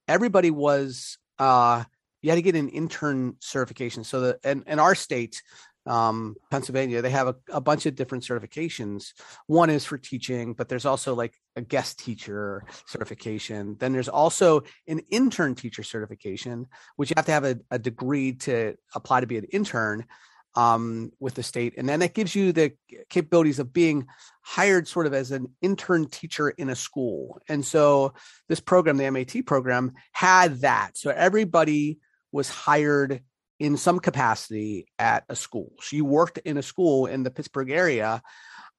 everybody 0.07 0.51
was 0.51 1.19
uh 1.39 1.85
you 2.23 2.31
had 2.31 2.37
to 2.37 2.43
get 2.43 2.57
an 2.57 2.69
intern 2.69 3.37
certification. 3.41 4.05
So 4.05 4.21
that 4.21 4.39
in, 4.45 4.65
in 4.67 4.79
our 4.79 4.95
state, 4.95 5.43
um, 5.87 6.37
Pennsylvania, 6.51 7.01
they 7.01 7.11
have 7.11 7.29
a, 7.29 7.37
a 7.51 7.61
bunch 7.61 7.87
of 7.87 7.95
different 7.95 8.25
certifications. 8.25 9.13
One 9.47 9.71
is 9.71 9.85
for 9.85 9.97
teaching, 9.97 10.53
but 10.53 10.69
there's 10.69 10.85
also 10.85 11.15
like 11.15 11.35
a 11.57 11.63
guest 11.63 11.99
teacher 11.99 12.65
certification. 12.87 13.77
Then 13.79 13.93
there's 13.93 14.09
also 14.09 14.63
an 14.87 15.01
intern 15.11 15.55
teacher 15.55 15.83
certification, 15.83 16.67
which 16.97 17.11
you 17.11 17.15
have 17.17 17.27
to 17.27 17.33
have 17.33 17.45
a, 17.45 17.59
a 17.71 17.79
degree 17.79 18.33
to 18.33 18.77
apply 18.95 19.21
to 19.21 19.27
be 19.27 19.39
an 19.39 19.45
intern 19.45 20.05
um, 20.55 21.13
with 21.21 21.35
the 21.35 21.43
state. 21.43 21.75
And 21.79 21.89
then 21.89 22.01
that 22.01 22.15
gives 22.15 22.35
you 22.35 22.53
the 22.53 22.73
capabilities 23.09 23.59
of 23.59 23.73
being 23.73 24.07
hired 24.43 24.89
sort 24.89 25.07
of 25.07 25.15
as 25.15 25.31
an 25.31 25.55
intern 25.63 26.09
teacher 26.09 26.51
in 26.51 26.69
a 26.69 26.75
school. 26.75 27.41
And 27.49 27.65
so 27.65 28.15
this 28.49 28.61
program, 28.61 28.97
the 28.97 29.11
MAT 29.11 29.47
program, 29.47 29.93
had 30.13 30.61
that. 30.61 30.99
So 30.99 31.11
everybody 31.11 31.99
was 32.33 32.49
hired 32.51 33.23
in 33.59 33.77
some 33.77 33.99
capacity 33.99 34.87
at 34.99 35.25
a 35.29 35.35
school. 35.37 35.73
She 35.81 36.01
worked 36.01 36.39
in 36.39 36.57
a 36.57 36.63
school 36.63 37.07
in 37.07 37.23
the 37.23 37.31
Pittsburgh 37.31 37.71
area. 37.71 38.23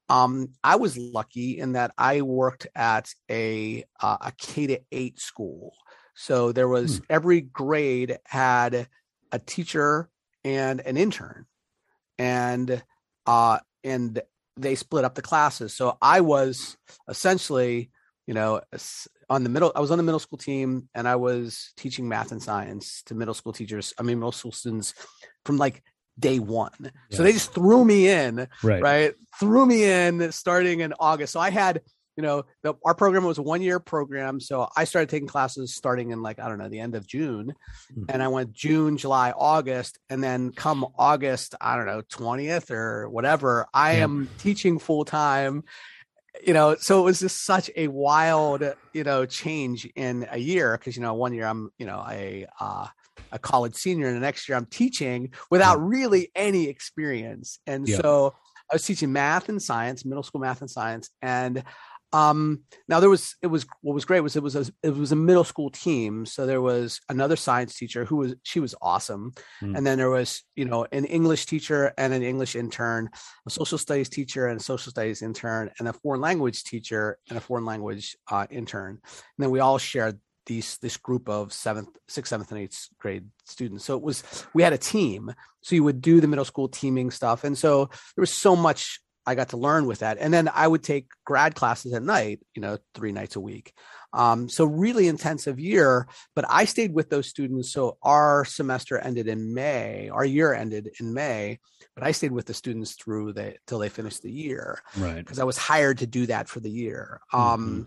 Um, 0.08 0.54
I 0.64 0.78
was 0.78 0.98
lucky 0.98 1.60
in 1.60 1.74
that 1.74 1.92
I 1.98 2.22
worked 2.22 2.68
at 2.76 3.14
a 3.30 3.84
uh, 4.02 4.18
a 4.22 4.32
K 4.38 4.68
to 4.68 4.80
eight 4.92 5.20
school. 5.20 5.74
So 6.16 6.52
there 6.52 6.68
was 6.68 7.00
Hmm. 7.00 7.04
every 7.10 7.42
grade 7.42 8.18
had 8.26 8.88
a 9.32 9.40
teacher 9.40 10.10
and 10.44 10.82
an 10.82 10.98
intern, 10.98 11.46
and 12.18 12.84
uh, 13.26 13.60
and 13.84 14.22
they 14.58 14.76
split 14.76 15.06
up 15.06 15.16
the 15.16 15.22
classes. 15.22 15.74
So 15.74 15.98
I 16.02 16.22
was 16.22 16.78
essentially, 17.08 17.92
you 18.26 18.34
know, 18.34 18.62
on 19.30 19.44
the 19.44 19.50
middle, 19.50 19.72
I 19.76 19.80
was 19.80 19.92
on 19.92 19.98
the 19.98 20.04
middle 20.04 20.20
school 20.20 20.38
team 20.38 20.90
and 20.96 21.08
I 21.08 21.16
was 21.16 21.72
teaching 21.78 22.08
math 22.08 22.32
and 22.32 22.42
science 22.42 23.04
to 23.04 23.16
middle 23.16 23.34
school 23.34 23.54
teachers. 23.54 23.94
I 23.98 24.04
mean, 24.04 24.20
middle 24.20 24.32
school 24.32 24.52
students 24.52 24.94
from 25.46 25.58
like 25.58 25.84
day 26.18 26.40
one. 26.40 26.72
Yeah. 26.82 26.90
So 27.12 27.24
they 27.24 27.32
just 27.32 27.54
threw 27.54 27.86
me 27.86 28.10
in, 28.10 28.48
right. 28.64 28.82
right? 28.82 29.14
Threw 29.40 29.66
me 29.66 29.84
in 29.84 30.32
starting 30.32 30.80
in 30.80 30.94
August. 31.00 31.34
So 31.34 31.40
I 31.40 31.52
had, 31.52 31.82
you 32.18 32.24
know, 32.24 32.44
the, 32.64 32.74
our 32.84 32.96
program 32.96 33.24
was 33.24 33.38
a 33.38 33.44
one 33.44 33.62
year 33.62 33.80
program. 33.80 34.40
So 34.40 34.68
I 34.76 34.84
started 34.84 35.10
taking 35.10 35.28
classes 35.28 35.76
starting 35.76 36.12
in 36.12 36.22
like, 36.22 36.40
I 36.40 36.50
don't 36.50 36.58
know, 36.58 36.68
the 36.68 36.80
end 36.80 36.96
of 36.96 37.08
June. 37.08 37.54
Mm-hmm. 37.92 38.06
And 38.10 38.22
I 38.22 38.28
went 38.28 38.52
June, 38.52 38.98
July, 38.98 39.32
August. 39.32 40.00
And 40.10 40.24
then 40.24 40.52
come 40.52 40.86
August, 40.98 41.56
I 41.62 41.78
don't 41.78 41.86
know, 41.86 42.02
20th 42.02 42.72
or 42.72 43.10
whatever, 43.10 43.68
I 43.74 43.98
yeah. 43.98 44.04
am 44.04 44.28
teaching 44.40 44.80
full 44.80 45.06
time 45.06 45.64
you 46.46 46.54
know 46.54 46.76
so 46.76 47.00
it 47.00 47.04
was 47.04 47.20
just 47.20 47.46
such 47.46 47.70
a 47.76 47.88
wild 47.88 48.64
you 48.94 49.04
know 49.04 49.26
change 49.26 49.86
in 49.96 50.28
a 50.32 50.38
year 50.38 50.78
because 50.78 50.96
you 50.96 51.02
know 51.02 51.14
one 51.14 51.34
year 51.34 51.46
i'm 51.46 51.72
you 51.78 51.86
know 51.86 52.04
a 52.10 52.46
uh 52.60 52.88
a 53.32 53.40
college 53.40 53.76
senior 53.76 54.08
and 54.08 54.16
the 54.16 54.22
next 54.22 54.48
year 54.48 54.58
i'm 54.58 54.66
teaching 54.66 55.32
without 55.52 55.82
really 55.82 56.32
any 56.36 56.68
experience 56.68 57.60
and 57.68 57.88
yeah. 57.88 57.98
so 57.98 58.34
i 58.72 58.76
was 58.76 58.86
teaching 58.86 59.12
math 59.12 59.50
and 59.50 59.62
science 59.62 60.06
middle 60.06 60.24
school 60.24 60.42
math 60.42 60.62
and 60.62 60.70
science 60.70 61.10
and 61.22 61.64
um, 62.12 62.64
now 62.88 63.00
there 63.00 63.10
was 63.10 63.36
it 63.42 63.48
was 63.48 63.66
what 63.82 63.94
was 63.94 64.06
great 64.06 64.22
was 64.22 64.36
it 64.36 64.44
was 64.44 64.56
a, 64.56 64.66
it 64.82 64.96
was 64.96 65.12
a 65.12 65.16
middle 65.16 65.44
school 65.44 65.70
team. 65.70 66.26
So 66.26 66.46
there 66.46 66.62
was 66.62 67.00
another 67.08 67.36
science 67.36 67.76
teacher 67.76 68.06
who 68.06 68.18
was 68.18 68.36
she 68.44 68.60
was 68.60 68.74
awesome, 68.82 69.34
mm. 69.62 69.78
and 69.78 69.86
then 69.86 69.98
there 69.98 70.10
was 70.10 70.44
you 70.56 70.66
know 70.66 70.88
an 70.92 71.06
English 71.06 71.46
teacher 71.46 71.94
and 71.98 72.14
an 72.14 72.24
English 72.24 72.56
intern, 72.56 73.10
a 73.46 73.50
social 73.50 73.78
studies 73.78 74.10
teacher 74.10 74.48
and 74.48 74.60
a 74.60 74.64
social 74.64 74.92
studies 74.92 75.22
intern, 75.22 75.70
and 75.78 75.88
a 75.88 75.94
foreign 75.94 76.22
language 76.22 76.64
teacher 76.64 77.20
and 77.30 77.38
a 77.38 77.42
foreign 77.42 77.66
language 77.66 78.18
uh, 78.32 78.48
intern. 78.50 79.00
And 79.04 79.38
then 79.38 79.52
we 79.52 79.60
all 79.60 79.78
shared 79.78 80.20
these 80.48 80.78
this 80.80 80.98
group 80.98 81.30
of 81.30 81.54
seventh, 81.54 81.90
sixth, 82.08 82.32
seventh, 82.32 82.52
and 82.52 82.60
eighth 82.60 82.88
grade 82.98 83.28
students. 83.46 83.86
So 83.86 83.96
it 83.96 84.02
was 84.02 84.24
we 84.56 84.64
had 84.64 84.74
a 84.74 84.80
team. 84.80 85.34
So 85.62 85.76
you 85.76 85.84
would 85.84 86.02
do 86.02 86.22
the 86.22 86.28
middle 86.28 86.46
school 86.46 86.70
teaming 86.70 87.12
stuff, 87.12 87.44
and 87.44 87.58
so 87.58 87.86
there 87.86 88.22
was 88.22 88.34
so 88.34 88.56
much 88.56 89.00
I 89.30 89.36
got 89.36 89.50
to 89.50 89.58
learn 89.58 89.86
with 89.86 90.00
that. 90.00 90.18
And 90.20 90.34
then 90.34 90.50
I 90.52 90.68
would 90.68 90.84
take 90.84 91.08
grad 91.24 91.54
classes 91.54 91.94
at 91.94 92.02
night, 92.02 92.40
you 92.56 92.64
know, 92.64 92.80
three 92.96 93.12
nights 93.12 93.36
a 93.36 93.40
week. 93.40 93.74
Um, 94.12 94.50
so 94.50 94.66
really 94.66 95.08
intensive 95.08 95.60
year, 95.60 96.08
but 96.36 96.46
I 96.50 96.66
stayed 96.66 96.94
with 96.94 97.12
those 97.12 97.28
students. 97.28 97.72
So 97.72 97.98
our 98.02 98.44
semester 98.44 98.98
ended 98.98 99.28
in 99.28 99.54
May, 99.54 100.10
our 100.10 100.26
year 100.26 100.52
ended 100.52 100.90
in 101.00 101.14
May, 101.14 101.60
but 101.94 102.04
I 102.04 102.12
stayed 102.12 102.32
with 102.32 102.48
the 102.48 102.56
students 102.56 102.94
through 102.96 103.34
the 103.34 103.58
till 103.68 103.78
they 103.78 103.90
finished 103.90 104.24
the 104.24 104.32
year. 104.32 104.82
Right. 104.98 105.18
Because 105.18 105.38
I 105.38 105.44
was 105.44 105.60
hired 105.60 106.00
to 106.00 106.08
do 106.08 106.26
that 106.26 106.50
for 106.50 106.60
the 106.60 106.72
year. 106.72 107.22
Um, 107.32 107.42
mm-hmm. 107.42 107.84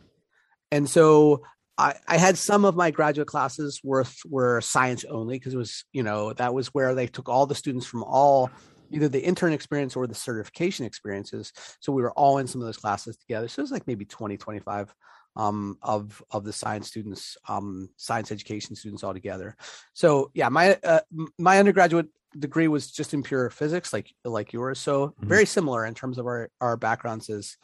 and 0.70 0.88
so 0.88 1.42
I, 1.76 1.94
I, 2.06 2.18
had 2.18 2.38
some 2.38 2.64
of 2.64 2.76
my 2.76 2.92
graduate 2.92 3.26
classes 3.26 3.80
were 3.82 4.04
were 4.28 4.60
science 4.60 5.04
only 5.04 5.36
because 5.36 5.54
it 5.54 5.58
was 5.58 5.84
you 5.92 6.04
know 6.04 6.32
that 6.34 6.54
was 6.54 6.68
where 6.68 6.94
they 6.94 7.08
took 7.08 7.28
all 7.28 7.46
the 7.46 7.56
students 7.56 7.86
from 7.86 8.04
all 8.04 8.50
either 8.92 9.08
the 9.08 9.22
intern 9.22 9.52
experience 9.52 9.96
or 9.96 10.06
the 10.06 10.14
certification 10.14 10.86
experiences. 10.86 11.52
So 11.80 11.92
we 11.92 12.02
were 12.02 12.12
all 12.12 12.38
in 12.38 12.46
some 12.46 12.60
of 12.60 12.66
those 12.66 12.76
classes 12.76 13.16
together. 13.16 13.48
So 13.48 13.60
it 13.60 13.64
was 13.64 13.72
like 13.72 13.86
maybe 13.86 14.04
20, 14.04 14.36
25 14.36 14.94
um, 15.34 15.78
of 15.82 16.22
of 16.30 16.44
the 16.44 16.52
science 16.52 16.88
students, 16.88 17.36
um, 17.48 17.88
science 17.96 18.30
education 18.30 18.76
students 18.76 19.02
all 19.02 19.14
together. 19.14 19.56
So 19.94 20.30
yeah, 20.34 20.48
my 20.48 20.78
uh, 20.84 21.00
my 21.38 21.58
undergraduate 21.58 22.08
degree 22.38 22.68
was 22.68 22.90
just 22.90 23.14
in 23.14 23.22
pure 23.22 23.50
physics, 23.50 23.92
like 23.92 24.12
like 24.24 24.52
yours. 24.52 24.78
So 24.78 25.08
mm-hmm. 25.08 25.28
very 25.28 25.46
similar 25.46 25.86
in 25.86 25.94
terms 25.94 26.18
of 26.18 26.26
our 26.26 26.50
our 26.60 26.76
backgrounds 26.76 27.30
as 27.30 27.56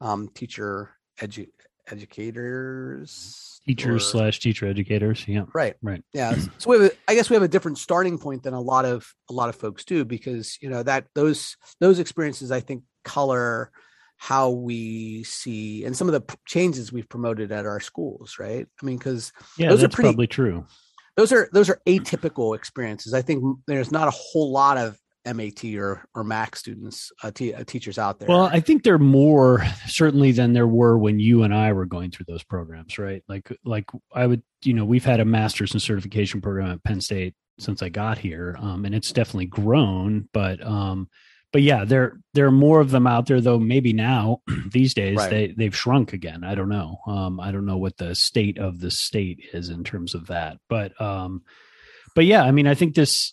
um, 0.00 0.28
teacher 0.34 0.90
edu- 1.20 1.50
educators 1.90 3.60
teachers 3.66 3.96
or, 3.96 3.98
slash 3.98 4.40
teacher 4.40 4.66
educators 4.66 5.26
yeah. 5.26 5.44
Right. 5.52 5.74
Right. 5.82 6.02
Yeah. 6.12 6.36
So 6.58 6.70
we 6.70 6.76
have 6.76 6.92
a, 6.92 6.94
i 7.08 7.14
guess 7.14 7.30
we 7.30 7.34
have 7.34 7.42
a 7.42 7.48
different 7.48 7.78
starting 7.78 8.18
point 8.18 8.42
than 8.42 8.54
a 8.54 8.60
lot 8.60 8.84
of 8.84 9.12
a 9.30 9.32
lot 9.32 9.48
of 9.48 9.56
folks 9.56 9.84
do 9.84 10.04
because 10.04 10.58
you 10.60 10.70
know 10.70 10.82
that 10.82 11.06
those 11.14 11.56
those 11.80 11.98
experiences 11.98 12.52
i 12.52 12.60
think 12.60 12.82
color 13.04 13.70
how 14.22 14.50
we 14.50 15.24
see 15.24 15.84
and 15.84 15.96
some 15.96 16.08
of 16.08 16.12
the 16.12 16.36
changes 16.46 16.92
we've 16.92 17.08
promoted 17.08 17.50
at 17.50 17.66
our 17.66 17.80
schools 17.80 18.36
right? 18.38 18.66
I 18.80 18.86
mean 18.86 18.96
because 18.96 19.32
yeah 19.58 19.68
those 19.68 19.82
are 19.82 19.88
pretty, 19.88 20.10
probably 20.10 20.28
true. 20.28 20.64
those 21.16 21.32
are 21.32 21.48
those 21.52 21.68
are 21.68 21.80
atypical 21.88 22.54
experiences. 22.54 23.14
I 23.14 23.22
think 23.22 23.58
there's 23.66 23.90
not 23.90 24.06
a 24.06 24.12
whole 24.12 24.52
lot 24.52 24.78
of 24.78 24.96
MAT 25.24 25.64
or 25.76 26.04
or 26.14 26.24
MAC 26.24 26.56
students, 26.56 27.12
uh, 27.22 27.30
t- 27.30 27.54
uh, 27.54 27.64
teachers 27.64 27.98
out 27.98 28.18
there? 28.18 28.28
Well, 28.28 28.44
I 28.44 28.60
think 28.60 28.82
there 28.82 28.94
are 28.94 28.98
more 28.98 29.64
certainly 29.86 30.32
than 30.32 30.52
there 30.52 30.66
were 30.66 30.98
when 30.98 31.18
you 31.18 31.42
and 31.42 31.54
I 31.54 31.72
were 31.72 31.86
going 31.86 32.10
through 32.10 32.26
those 32.28 32.42
programs, 32.42 32.98
right? 32.98 33.22
Like 33.28 33.50
like 33.64 33.86
I 34.14 34.26
would, 34.26 34.42
you 34.64 34.74
know, 34.74 34.84
we've 34.84 35.04
had 35.04 35.20
a 35.20 35.24
master's 35.24 35.74
in 35.74 35.80
certification 35.80 36.40
program 36.40 36.70
at 36.70 36.82
Penn 36.82 37.00
State 37.00 37.34
since 37.58 37.82
I 37.82 37.88
got 37.88 38.18
here, 38.18 38.56
um, 38.58 38.84
and 38.84 38.94
it's 38.94 39.12
definitely 39.12 39.46
grown. 39.46 40.28
But 40.32 40.64
um, 40.66 41.08
but 41.52 41.62
yeah, 41.62 41.84
there 41.84 42.18
there 42.34 42.46
are 42.46 42.52
more 42.52 42.80
of 42.80 42.90
them 42.90 43.06
out 43.06 43.26
there, 43.26 43.40
though. 43.40 43.58
Maybe 43.58 43.92
now 43.92 44.42
these 44.70 44.94
days 44.94 45.18
right. 45.18 45.30
they 45.30 45.54
they've 45.56 45.76
shrunk 45.76 46.12
again. 46.12 46.44
I 46.44 46.54
don't 46.54 46.68
know. 46.68 46.98
Um, 47.06 47.38
I 47.38 47.52
don't 47.52 47.66
know 47.66 47.76
what 47.76 47.96
the 47.96 48.14
state 48.14 48.58
of 48.58 48.80
the 48.80 48.90
state 48.90 49.40
is 49.52 49.68
in 49.68 49.84
terms 49.84 50.14
of 50.14 50.26
that, 50.28 50.58
but 50.68 50.98
um 51.00 51.42
but 52.14 52.24
yeah, 52.24 52.42
I 52.42 52.50
mean, 52.50 52.66
I 52.66 52.74
think 52.74 52.94
this, 52.94 53.32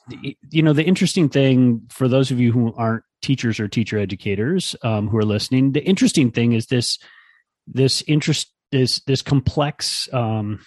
you 0.50 0.62
know, 0.62 0.74
the 0.74 0.83
interesting 0.83 1.29
thing 1.29 1.81
for 1.89 2.07
those 2.07 2.31
of 2.31 2.39
you 2.39 2.51
who 2.51 2.74
aren't 2.75 3.03
teachers 3.21 3.59
or 3.59 3.67
teacher 3.67 3.98
educators 3.98 4.75
um, 4.83 5.07
who 5.07 5.17
are 5.17 5.25
listening, 5.25 5.74
the 5.74 5.83
interesting 5.83 6.31
thing 6.31 6.53
is 6.53 6.67
this, 6.67 6.98
this 7.67 8.03
interest, 8.07 8.51
this 8.71 9.01
this 9.05 9.21
complex, 9.21 10.07
um, 10.13 10.59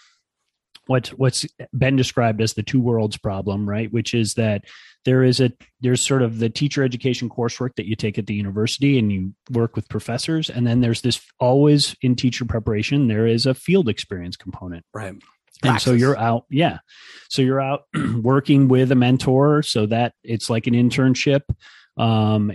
what's 0.86 1.10
what's 1.10 1.46
been 1.76 1.96
described 1.96 2.40
as 2.40 2.54
the 2.54 2.62
two 2.62 2.80
worlds 2.80 3.16
problem, 3.16 3.68
right? 3.68 3.92
Which 3.92 4.14
is 4.14 4.34
that 4.34 4.64
there 5.04 5.22
is 5.22 5.40
a 5.40 5.52
there's 5.80 6.02
sort 6.02 6.22
of 6.22 6.38
the 6.38 6.50
teacher 6.50 6.84
education 6.84 7.28
coursework 7.28 7.76
that 7.76 7.86
you 7.86 7.96
take 7.96 8.18
at 8.18 8.26
the 8.26 8.34
university 8.34 8.98
and 8.98 9.12
you 9.12 9.34
work 9.50 9.76
with 9.76 9.88
professors, 9.88 10.50
and 10.50 10.66
then 10.66 10.80
there's 10.80 11.02
this 11.02 11.20
always 11.40 11.96
in 12.02 12.14
teacher 12.14 12.44
preparation 12.44 13.08
there 13.08 13.26
is 13.26 13.46
a 13.46 13.54
field 13.54 13.88
experience 13.88 14.36
component, 14.36 14.84
right? 14.92 15.14
And 15.62 15.80
so 15.80 15.92
you're 15.92 16.18
out 16.18 16.44
yeah. 16.50 16.78
So 17.30 17.42
you're 17.42 17.60
out 17.60 17.84
working 18.22 18.68
with 18.68 18.92
a 18.92 18.96
mentor 18.96 19.62
so 19.62 19.86
that 19.86 20.14
it's 20.24 20.50
like 20.50 20.66
an 20.66 20.74
internship. 20.74 21.42
Um 21.98 22.50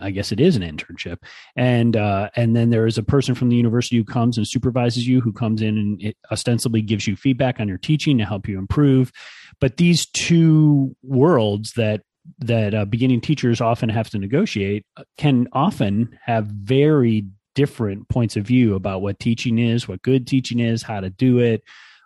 i 0.00 0.10
guess 0.10 0.32
it 0.32 0.40
is 0.40 0.56
an 0.56 0.62
internship. 0.62 1.18
And 1.56 1.96
uh 1.96 2.30
and 2.34 2.56
then 2.56 2.70
there 2.70 2.86
is 2.86 2.98
a 2.98 3.02
person 3.02 3.34
from 3.34 3.48
the 3.48 3.56
university 3.56 3.96
who 3.96 4.04
comes 4.04 4.36
and 4.36 4.46
supervises 4.46 5.06
you 5.06 5.20
who 5.20 5.32
comes 5.32 5.62
in 5.62 5.78
and 5.78 6.02
it 6.02 6.16
ostensibly 6.32 6.82
gives 6.82 7.06
you 7.06 7.16
feedback 7.16 7.60
on 7.60 7.68
your 7.68 7.78
teaching 7.78 8.18
to 8.18 8.24
help 8.24 8.48
you 8.48 8.58
improve. 8.58 9.12
But 9.60 9.76
these 9.76 10.06
two 10.06 10.96
worlds 11.02 11.72
that 11.74 12.02
that 12.38 12.74
uh, 12.74 12.84
beginning 12.84 13.20
teachers 13.20 13.60
often 13.60 13.88
have 13.88 14.10
to 14.10 14.18
negotiate 14.18 14.86
uh, 14.96 15.04
can 15.18 15.46
often 15.52 16.18
have 16.24 16.46
very 16.46 17.26
different 17.54 18.08
points 18.08 18.36
of 18.36 18.44
view 18.44 18.74
about 18.74 19.02
what 19.02 19.20
teaching 19.20 19.58
is 19.58 19.86
what 19.86 20.02
good 20.02 20.26
teaching 20.26 20.58
is 20.58 20.82
how 20.82 21.00
to 21.00 21.10
do 21.10 21.38
it 21.38 21.62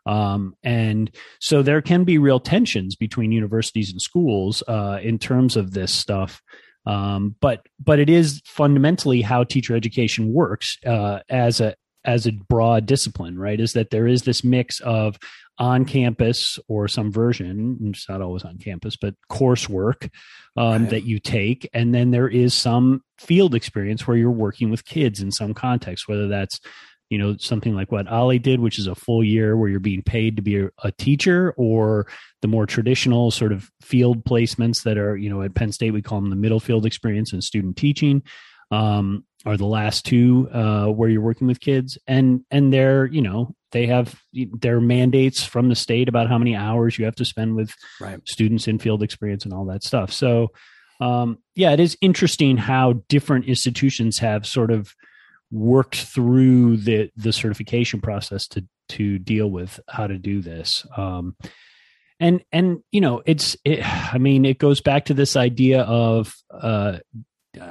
um, 0.08 0.54
and 0.62 1.14
so 1.38 1.62
there 1.62 1.82
can 1.82 2.04
be 2.04 2.16
real 2.16 2.40
tensions 2.40 2.96
between 2.96 3.30
universities 3.30 3.92
and 3.92 4.00
schools 4.00 4.62
uh, 4.66 4.98
in 5.02 5.18
terms 5.18 5.54
of 5.54 5.72
this 5.72 5.92
stuff. 5.92 6.42
Um, 6.86 7.36
but 7.42 7.66
but 7.78 7.98
it 7.98 8.08
is 8.08 8.40
fundamentally 8.46 9.20
how 9.20 9.44
teacher 9.44 9.76
education 9.76 10.32
works 10.32 10.78
uh, 10.86 11.20
as 11.28 11.60
a 11.60 11.74
as 12.06 12.26
a 12.26 12.32
broad 12.32 12.86
discipline, 12.86 13.38
right? 13.38 13.60
Is 13.60 13.74
that 13.74 13.90
there 13.90 14.06
is 14.06 14.22
this 14.22 14.42
mix 14.42 14.80
of 14.80 15.18
on 15.58 15.84
campus 15.84 16.58
or 16.68 16.88
some 16.88 17.12
version, 17.12 17.76
it's 17.82 18.08
not 18.08 18.22
always 18.22 18.44
on 18.44 18.56
campus, 18.58 18.96
but 18.96 19.14
coursework 19.30 20.08
um, 20.56 20.82
right. 20.82 20.90
that 20.90 21.04
you 21.04 21.18
take. 21.18 21.68
And 21.74 21.94
then 21.94 22.12
there 22.12 22.28
is 22.28 22.54
some 22.54 23.02
field 23.18 23.54
experience 23.54 24.06
where 24.06 24.16
you're 24.16 24.30
working 24.30 24.70
with 24.70 24.84
kids 24.84 25.20
in 25.20 25.32
some 25.32 25.54
context, 25.54 26.08
whether 26.08 26.28
that's 26.28 26.60
you 27.10 27.18
know 27.18 27.36
something 27.38 27.74
like 27.74 27.90
what 27.90 28.08
Ollie 28.08 28.38
did, 28.38 28.60
which 28.60 28.78
is 28.78 28.86
a 28.86 28.94
full 28.94 29.24
year 29.24 29.56
where 29.56 29.68
you're 29.68 29.80
being 29.80 30.02
paid 30.02 30.36
to 30.36 30.42
be 30.42 30.60
a, 30.60 30.70
a, 30.84 30.92
teacher, 30.92 31.54
or 31.56 32.06
the 32.42 32.48
more 32.48 32.66
traditional 32.66 33.30
sort 33.30 33.52
of 33.52 33.70
field 33.80 34.24
placements 34.24 34.82
that 34.84 34.98
are 34.98 35.16
you 35.16 35.30
know 35.30 35.42
at 35.42 35.54
Penn 35.54 35.72
State 35.72 35.92
we 35.92 36.02
call 36.02 36.20
them 36.20 36.30
the 36.30 36.36
middle 36.36 36.60
field 36.60 36.86
experience 36.86 37.32
and 37.32 37.42
student 37.42 37.76
teaching, 37.76 38.22
um, 38.70 39.24
are 39.46 39.56
the 39.56 39.66
last 39.66 40.04
two 40.04 40.48
uh, 40.52 40.86
where 40.86 41.08
you're 41.08 41.20
working 41.20 41.46
with 41.46 41.60
kids, 41.60 41.98
and 42.06 42.44
and 42.50 42.72
they're 42.72 43.06
you 43.06 43.22
know 43.22 43.54
they 43.72 43.86
have 43.86 44.20
their 44.32 44.80
mandates 44.80 45.44
from 45.44 45.68
the 45.68 45.74
state 45.74 46.08
about 46.08 46.28
how 46.28 46.38
many 46.38 46.56
hours 46.56 46.98
you 46.98 47.04
have 47.04 47.16
to 47.16 47.24
spend 47.24 47.54
with 47.54 47.74
right. 48.00 48.20
students 48.26 48.66
in 48.66 48.78
field 48.78 49.02
experience 49.02 49.44
and 49.44 49.52
all 49.52 49.66
that 49.66 49.84
stuff. 49.84 50.10
So 50.10 50.52
um, 51.00 51.38
yeah, 51.54 51.72
it 51.72 51.80
is 51.80 51.96
interesting 52.00 52.56
how 52.56 53.04
different 53.08 53.44
institutions 53.46 54.18
have 54.18 54.46
sort 54.46 54.70
of 54.70 54.94
worked 55.50 55.96
through 55.96 56.76
the 56.78 57.10
the 57.16 57.32
certification 57.32 58.00
process 58.00 58.46
to 58.48 58.64
to 58.90 59.18
deal 59.18 59.50
with 59.50 59.80
how 59.88 60.06
to 60.06 60.18
do 60.18 60.40
this. 60.40 60.86
Um 60.96 61.36
and 62.20 62.42
and 62.52 62.82
you 62.90 63.00
know 63.00 63.22
it's 63.26 63.56
it, 63.64 63.80
i 64.12 64.18
mean 64.18 64.44
it 64.44 64.58
goes 64.58 64.80
back 64.80 65.06
to 65.06 65.14
this 65.14 65.36
idea 65.36 65.82
of 65.82 66.34
uh 66.50 66.98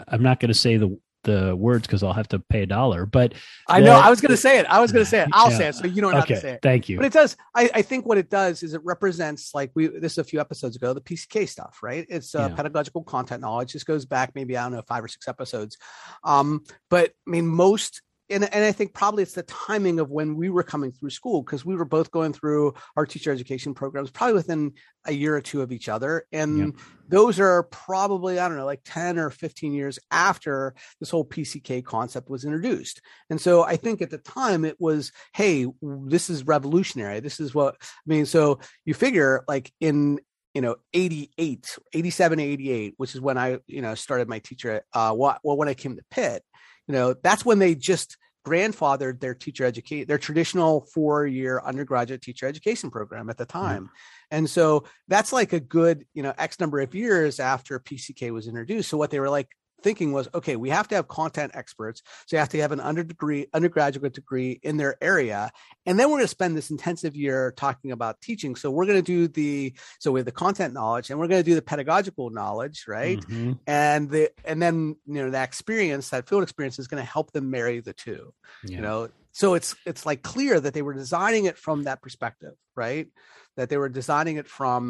i'm 0.08 0.24
not 0.24 0.40
going 0.40 0.50
to 0.50 0.58
say 0.58 0.78
the 0.78 0.98
the 1.28 1.56
words 1.56 1.86
because 1.86 2.02
I'll 2.02 2.14
have 2.14 2.30
to 2.30 2.40
pay 2.40 2.64
a 2.64 2.66
dollar. 2.66 3.06
But 3.06 3.36
I 3.68 3.80
know 3.80 3.92
I 3.92 4.10
was 4.10 4.20
going 4.20 4.32
to 4.32 4.38
say 4.38 4.58
it. 4.58 4.66
I 4.66 4.80
was 4.80 4.92
going 4.92 5.06
to 5.06 5.10
say 5.10 5.22
it. 5.22 5.30
I'll 5.34 5.52
yeah. 5.52 5.58
say 5.58 5.68
it, 5.68 5.76
so 5.76 5.86
you 5.86 6.02
don't 6.02 6.16
okay. 6.16 6.18
have 6.18 6.28
to 6.28 6.40
say 6.40 6.52
it. 6.54 6.60
Thank 6.64 6.90
you. 6.90 6.98
But 6.98 7.06
it 7.06 7.14
does. 7.14 7.38
I, 7.54 7.70
I, 7.76 7.82
think 7.84 8.06
what 8.06 8.18
it 8.18 8.30
does 8.30 8.64
is 8.64 8.74
it 8.74 8.82
represents 8.84 9.54
like 9.54 9.72
we 9.76 9.88
this 9.88 10.14
is 10.14 10.18
a 10.18 10.24
few 10.24 10.40
episodes 10.40 10.76
ago 10.76 10.94
the 10.94 11.02
PCK 11.02 11.48
stuff, 11.48 11.80
right? 11.84 12.08
It's 12.10 12.34
uh, 12.34 12.48
yeah. 12.50 12.56
pedagogical 12.56 13.04
content 13.04 13.42
knowledge. 13.42 13.74
This 13.74 13.84
goes 13.84 14.06
back 14.06 14.32
maybe 14.34 14.58
I 14.58 14.64
don't 14.64 14.72
know 14.72 14.82
five 14.88 15.04
or 15.04 15.08
six 15.08 15.28
episodes. 15.28 15.78
Um, 16.24 16.64
but 16.90 17.12
I 17.28 17.30
mean 17.30 17.46
most 17.46 18.02
and, 18.30 18.44
and 18.54 18.66
I 18.66 18.72
think 18.72 18.94
probably 18.94 19.24
it's 19.24 19.34
the 19.34 19.44
timing 19.44 20.00
of 20.00 20.10
when 20.10 20.36
we 20.36 20.50
were 20.50 20.64
coming 20.64 20.92
through 20.92 21.12
school 21.12 21.42
because 21.42 21.66
we 21.66 21.76
were 21.76 21.86
both 21.86 22.12
going 22.12 22.34
through 22.34 22.74
our 22.96 23.06
teacher 23.06 23.32
education 23.32 23.74
programs 23.74 24.12
probably 24.12 24.34
within 24.34 24.74
a 25.06 25.14
year 25.14 25.36
or 25.36 25.42
two 25.42 25.62
of 25.62 25.72
each 25.72 25.88
other. 25.88 26.26
And 26.32 26.58
yep. 26.58 26.70
those 27.08 27.40
are 27.40 27.64
probably, 27.64 28.40
I 28.40 28.48
don't 28.48 28.58
know, 28.58 28.66
like 28.66 28.82
10 28.84 29.18
or 29.18 29.30
15 29.30 29.74
years 29.74 29.98
after 30.12 30.76
this 31.00 31.10
whole 31.10 31.26
PCK 31.26 31.84
concept 31.84 32.30
was 32.30 32.44
introduced. 32.44 33.02
And 33.30 33.40
so 33.40 33.64
I 33.64 33.78
think 33.78 34.02
at 34.02 34.10
the 34.10 34.18
time 34.18 34.66
it 34.66 34.76
was, 34.80 35.12
hey, 35.34 35.68
this 35.82 36.30
is 36.30 36.46
revolutionary. 36.46 37.22
This 37.22 37.40
is 37.40 37.56
what 37.56 37.76
I 37.82 37.86
mean. 38.06 38.26
So 38.26 38.60
you 38.84 38.94
figure 38.94 39.46
like 39.48 39.72
in 39.80 40.20
you 40.54 40.62
know 40.62 40.78
88 40.92 41.78
87 41.94 42.40
88 42.40 42.94
which 42.98 43.14
is 43.14 43.22
when 43.22 43.38
i 43.38 43.60
you 43.68 43.82
know 43.84 43.94
started 43.94 44.28
my 44.28 44.40
teacher 44.40 44.82
uh 44.92 45.14
well 45.16 45.38
when 45.44 45.68
i 45.68 45.76
came 45.76 45.96
to 45.98 46.04
pitt 46.10 46.42
you 46.88 46.94
know 46.94 47.14
that's 47.24 47.46
when 47.46 47.60
they 47.60 47.76
just 47.76 48.18
grandfathered 48.46 49.20
their 49.20 49.36
teacher 49.36 49.66
educate 49.66 50.06
their 50.06 50.18
traditional 50.18 50.82
four 50.94 51.28
year 51.28 51.62
undergraduate 51.66 52.22
teacher 52.22 52.48
education 52.48 52.90
program 52.90 53.30
at 53.30 53.38
the 53.38 53.46
time 53.46 53.84
mm-hmm. 53.84 53.96
and 54.32 54.50
so 54.50 54.86
that's 55.10 55.34
like 55.34 55.52
a 55.52 55.60
good 55.60 56.06
you 56.14 56.24
know 56.24 56.34
x 56.38 56.60
number 56.60 56.80
of 56.80 56.96
years 56.96 57.40
after 57.40 57.80
pck 57.80 58.32
was 58.32 58.48
introduced 58.48 58.90
so 58.90 58.98
what 58.98 59.12
they 59.12 59.20
were 59.20 59.30
like 59.30 59.50
thinking 59.84 60.12
was 60.12 60.28
okay 60.34 60.56
we 60.56 60.70
have 60.70 60.88
to 60.88 60.96
have 60.96 61.08
content 61.08 61.52
experts 61.54 62.02
so 62.26 62.36
you 62.36 62.40
have 62.40 62.50
to 62.50 62.60
have 62.60 62.72
an 62.72 62.80
under 62.80 63.04
degree 63.04 63.48
undergraduate 63.54 64.14
degree 64.14 64.60
in 64.64 64.78
their 64.78 65.02
area 65.02 65.52
and 65.86 66.00
then 66.00 66.08
we're 66.10 66.18
going 66.18 66.24
to 66.24 66.28
spend 66.28 66.58
this 66.58 66.72
intensive 66.72 67.16
year 67.16 67.54
talking 67.56 67.92
about 67.92 68.20
teaching 68.22 68.56
so 68.56 68.72
we're 68.72 68.86
going 68.86 68.98
to 68.98 69.02
do 69.02 69.28
the 69.28 69.74
so 70.00 70.12
we 70.12 70.20
have 70.20 70.26
the 70.26 70.32
content 70.32 70.74
knowledge 70.74 71.10
and 71.10 71.20
we're 71.20 71.28
going 71.28 71.42
to 71.42 71.50
do 71.50 71.56
the 71.56 71.62
pedagogical 71.62 72.30
knowledge 72.30 72.86
right 72.88 73.20
mm-hmm. 73.20 73.54
and 73.68 74.10
the 74.10 74.32
and 74.46 74.62
then 74.62 74.96
you 75.06 75.24
know 75.24 75.30
that 75.30 75.48
experience 75.48 76.10
that 76.10 76.28
field 76.28 76.44
experience 76.44 76.80
is 76.80 76.88
going 76.88 77.02
to 77.02 77.10
help 77.10 77.32
them 77.32 77.52
marry 77.52 77.80
the 77.80 77.94
two 77.94 78.34
yeah. 78.64 78.76
you 78.76 78.82
know 78.82 79.10
so 79.32 79.54
it's 79.54 79.76
it's 79.86 80.06
like 80.06 80.24
clear 80.24 80.60
that 80.60 80.74
they 80.74 80.82
were 80.82 80.94
designing 80.94 81.46
it 81.46 81.58
from 81.58 81.84
that 81.84 82.02
perspective 82.02 82.54
right 82.76 83.08
that 83.56 83.70
they 83.70 83.78
were 83.78 83.90
designing 83.90 84.38
it 84.38 84.48
from 84.48 84.90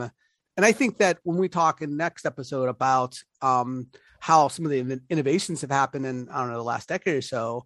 and 0.55 0.65
i 0.65 0.71
think 0.71 0.97
that 0.97 1.17
when 1.23 1.37
we 1.37 1.49
talk 1.49 1.81
in 1.81 1.97
next 1.97 2.25
episode 2.25 2.69
about 2.69 3.19
um 3.41 3.87
how 4.19 4.47
some 4.47 4.65
of 4.65 4.71
the 4.71 5.01
innovations 5.09 5.61
have 5.61 5.71
happened 5.71 6.05
in 6.05 6.29
I 6.29 6.39
don't 6.39 6.51
know 6.51 6.57
the 6.57 6.63
last 6.63 6.89
decade 6.89 7.15
or 7.15 7.21
so 7.21 7.65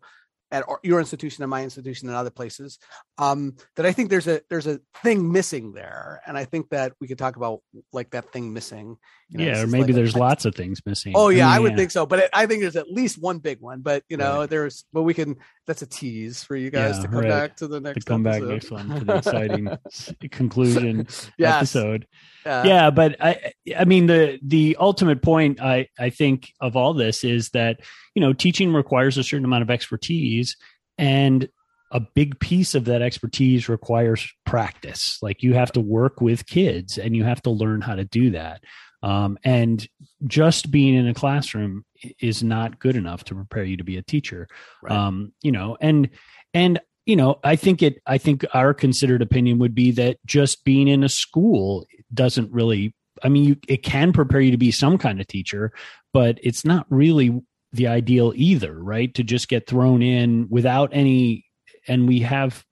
at 0.52 0.66
your 0.84 1.00
institution 1.00 1.44
and 1.44 1.50
my 1.50 1.64
institution 1.64 2.10
and 2.10 2.18
other 2.18 2.30
places 2.30 2.78
um, 3.18 3.56
that 3.76 3.86
i 3.86 3.92
think 3.92 4.10
there's 4.10 4.28
a 4.28 4.42
there's 4.50 4.68
a 4.68 4.80
thing 5.02 5.32
missing 5.32 5.74
there 5.74 6.22
and 6.28 6.38
i 6.38 6.44
think 6.46 6.70
that 6.70 6.94
we 7.00 7.08
could 7.08 7.18
talk 7.18 7.36
about 7.36 7.62
like 7.94 8.10
that 8.12 8.32
thing 8.32 8.52
missing 8.54 8.98
you 9.30 9.38
know, 9.38 9.46
yeah 9.46 9.62
or 9.62 9.68
maybe 9.68 9.86
like 9.86 9.96
there's 9.96 10.16
a, 10.16 10.20
lots 10.20 10.46
of 10.46 10.54
things 10.54 10.82
missing 10.86 11.14
oh 11.16 11.30
yeah 11.30 11.48
i, 11.48 11.52
mean, 11.52 11.56
I 11.56 11.60
would 11.60 11.72
yeah. 11.72 11.78
think 11.78 11.92
so 11.92 12.06
but 12.06 12.20
it, 12.20 12.30
i 12.34 12.46
think 12.46 12.62
there's 12.62 12.76
at 12.76 12.92
least 12.92 13.22
one 13.22 13.40
big 13.40 13.60
one 13.62 13.82
but 13.82 14.04
you 14.10 14.18
know 14.18 14.40
right. 14.40 14.50
there's 14.50 14.86
but 14.92 15.04
we 15.04 15.14
can 15.14 15.38
that's 15.68 15.82
a 15.82 15.88
tease 15.88 16.44
for 16.44 16.56
you 16.56 16.70
guys 16.70 16.96
yeah, 16.96 17.02
to 17.02 17.08
come 17.08 17.20
right. 17.20 17.30
back 17.30 17.56
to 17.56 17.68
the 17.68 17.80
next 17.80 18.00
to 18.00 18.06
come 18.06 18.26
episode. 18.26 18.42
back 18.42 18.50
next 18.50 18.72
one 18.72 19.00
for 19.00 19.06
the 19.06 19.16
exciting 19.18 20.30
conclusion 20.30 21.08
yes. 21.38 21.56
episode 21.56 22.08
yeah. 22.46 22.64
yeah 22.64 22.90
but 22.90 23.16
i 23.22 23.54
i 23.78 23.86
mean 23.86 24.08
the 24.08 24.40
the 24.44 24.76
ultimate 24.80 25.22
point 25.22 25.62
i 25.62 25.88
i 26.00 26.10
think 26.10 26.52
of 26.60 26.76
all 26.76 26.94
this 26.94 27.24
is 27.24 27.50
that 27.50 27.80
you 28.16 28.22
know 28.22 28.34
teaching 28.34 28.74
requires 28.74 29.18
a 29.18 29.24
certain 29.24 29.46
amount 29.46 29.62
of 29.62 29.70
expertise 29.70 30.58
and 30.98 31.48
a 31.94 32.00
big 32.00 32.40
piece 32.40 32.74
of 32.74 32.86
that 32.86 33.02
expertise 33.02 33.70
requires 33.70 34.32
practice 34.46 35.20
like 35.22 35.44
you 35.44 35.54
have 35.54 35.72
to 35.72 35.82
work 35.82 36.22
with 36.22 36.48
kids 36.48 36.98
and 36.98 37.16
you 37.16 37.24
have 37.24 37.42
to 37.42 37.50
learn 37.50 37.82
how 37.82 37.96
to 37.96 38.06
do 38.06 38.32
that 38.32 38.64
um, 39.04 39.38
and 39.44 39.88
just 40.28 40.72
being 40.72 40.94
in 40.94 41.08
a 41.08 41.14
classroom 41.14 41.86
is 42.20 42.44
not 42.44 42.80
good 42.80 42.96
enough 42.96 43.24
to 43.26 43.36
prepare 43.36 43.64
you 43.64 43.78
to 43.78 43.84
be 43.84 43.98
a 43.98 44.02
teacher 44.02 44.48
right. 44.82 44.92
um, 44.92 45.32
you 45.42 45.52
know 45.52 45.78
and 45.82 46.10
and 46.54 46.80
you 47.06 47.16
know 47.16 47.40
i 47.44 47.56
think 47.56 47.82
it 47.82 48.02
i 48.06 48.18
think 48.18 48.46
our 48.54 48.74
considered 48.74 49.22
opinion 49.22 49.60
would 49.60 49.76
be 49.76 49.92
that 49.92 50.18
just 50.26 50.64
being 50.64 50.88
in 50.88 51.04
a 51.04 51.10
school 51.10 51.86
doesn't 52.14 52.52
really 52.52 52.94
i 53.24 53.30
mean 53.30 53.44
you 53.44 53.56
it 53.68 53.84
can 53.84 54.14
prepare 54.14 54.42
you 54.42 54.52
to 54.52 54.58
be 54.58 54.72
some 54.72 54.98
kind 54.98 55.20
of 55.20 55.28
teacher 55.28 55.72
but 56.14 56.40
it's 56.44 56.66
not 56.66 56.86
really 56.90 57.42
the 57.74 57.88
ideal 57.88 58.34
either 58.36 58.78
right 58.80 59.14
to 59.14 59.24
just 59.24 59.48
get 59.48 59.68
thrown 59.68 60.02
in 60.02 60.48
without 60.50 60.90
any 60.94 61.46
and 61.88 62.08
we 62.08 62.20
have 62.20 62.64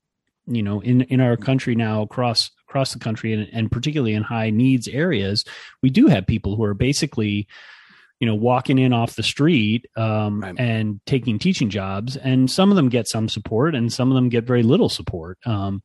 you 0.45 0.61
know 0.61 0.79
in 0.81 1.01
in 1.01 1.21
our 1.21 1.37
country 1.37 1.75
now 1.75 2.01
across 2.01 2.51
across 2.69 2.93
the 2.93 2.99
country 2.99 3.33
and, 3.33 3.49
and 3.51 3.71
particularly 3.71 4.13
in 4.13 4.23
high 4.23 4.49
needs 4.49 4.87
areas 4.87 5.43
we 5.81 5.89
do 5.89 6.07
have 6.07 6.27
people 6.27 6.55
who 6.55 6.63
are 6.63 6.73
basically 6.75 7.47
you 8.19 8.27
know 8.27 8.35
walking 8.35 8.77
in 8.77 8.93
off 8.93 9.15
the 9.15 9.23
street 9.23 9.87
um, 9.95 10.41
right. 10.41 10.59
and 10.59 10.99
taking 11.05 11.39
teaching 11.39 11.69
jobs 11.69 12.15
and 12.17 12.51
some 12.51 12.69
of 12.69 12.75
them 12.75 12.89
get 12.89 13.07
some 13.07 13.27
support 13.27 13.75
and 13.75 13.91
some 13.91 14.11
of 14.11 14.15
them 14.15 14.29
get 14.29 14.43
very 14.43 14.63
little 14.63 14.89
support 14.89 15.37
um, 15.45 15.81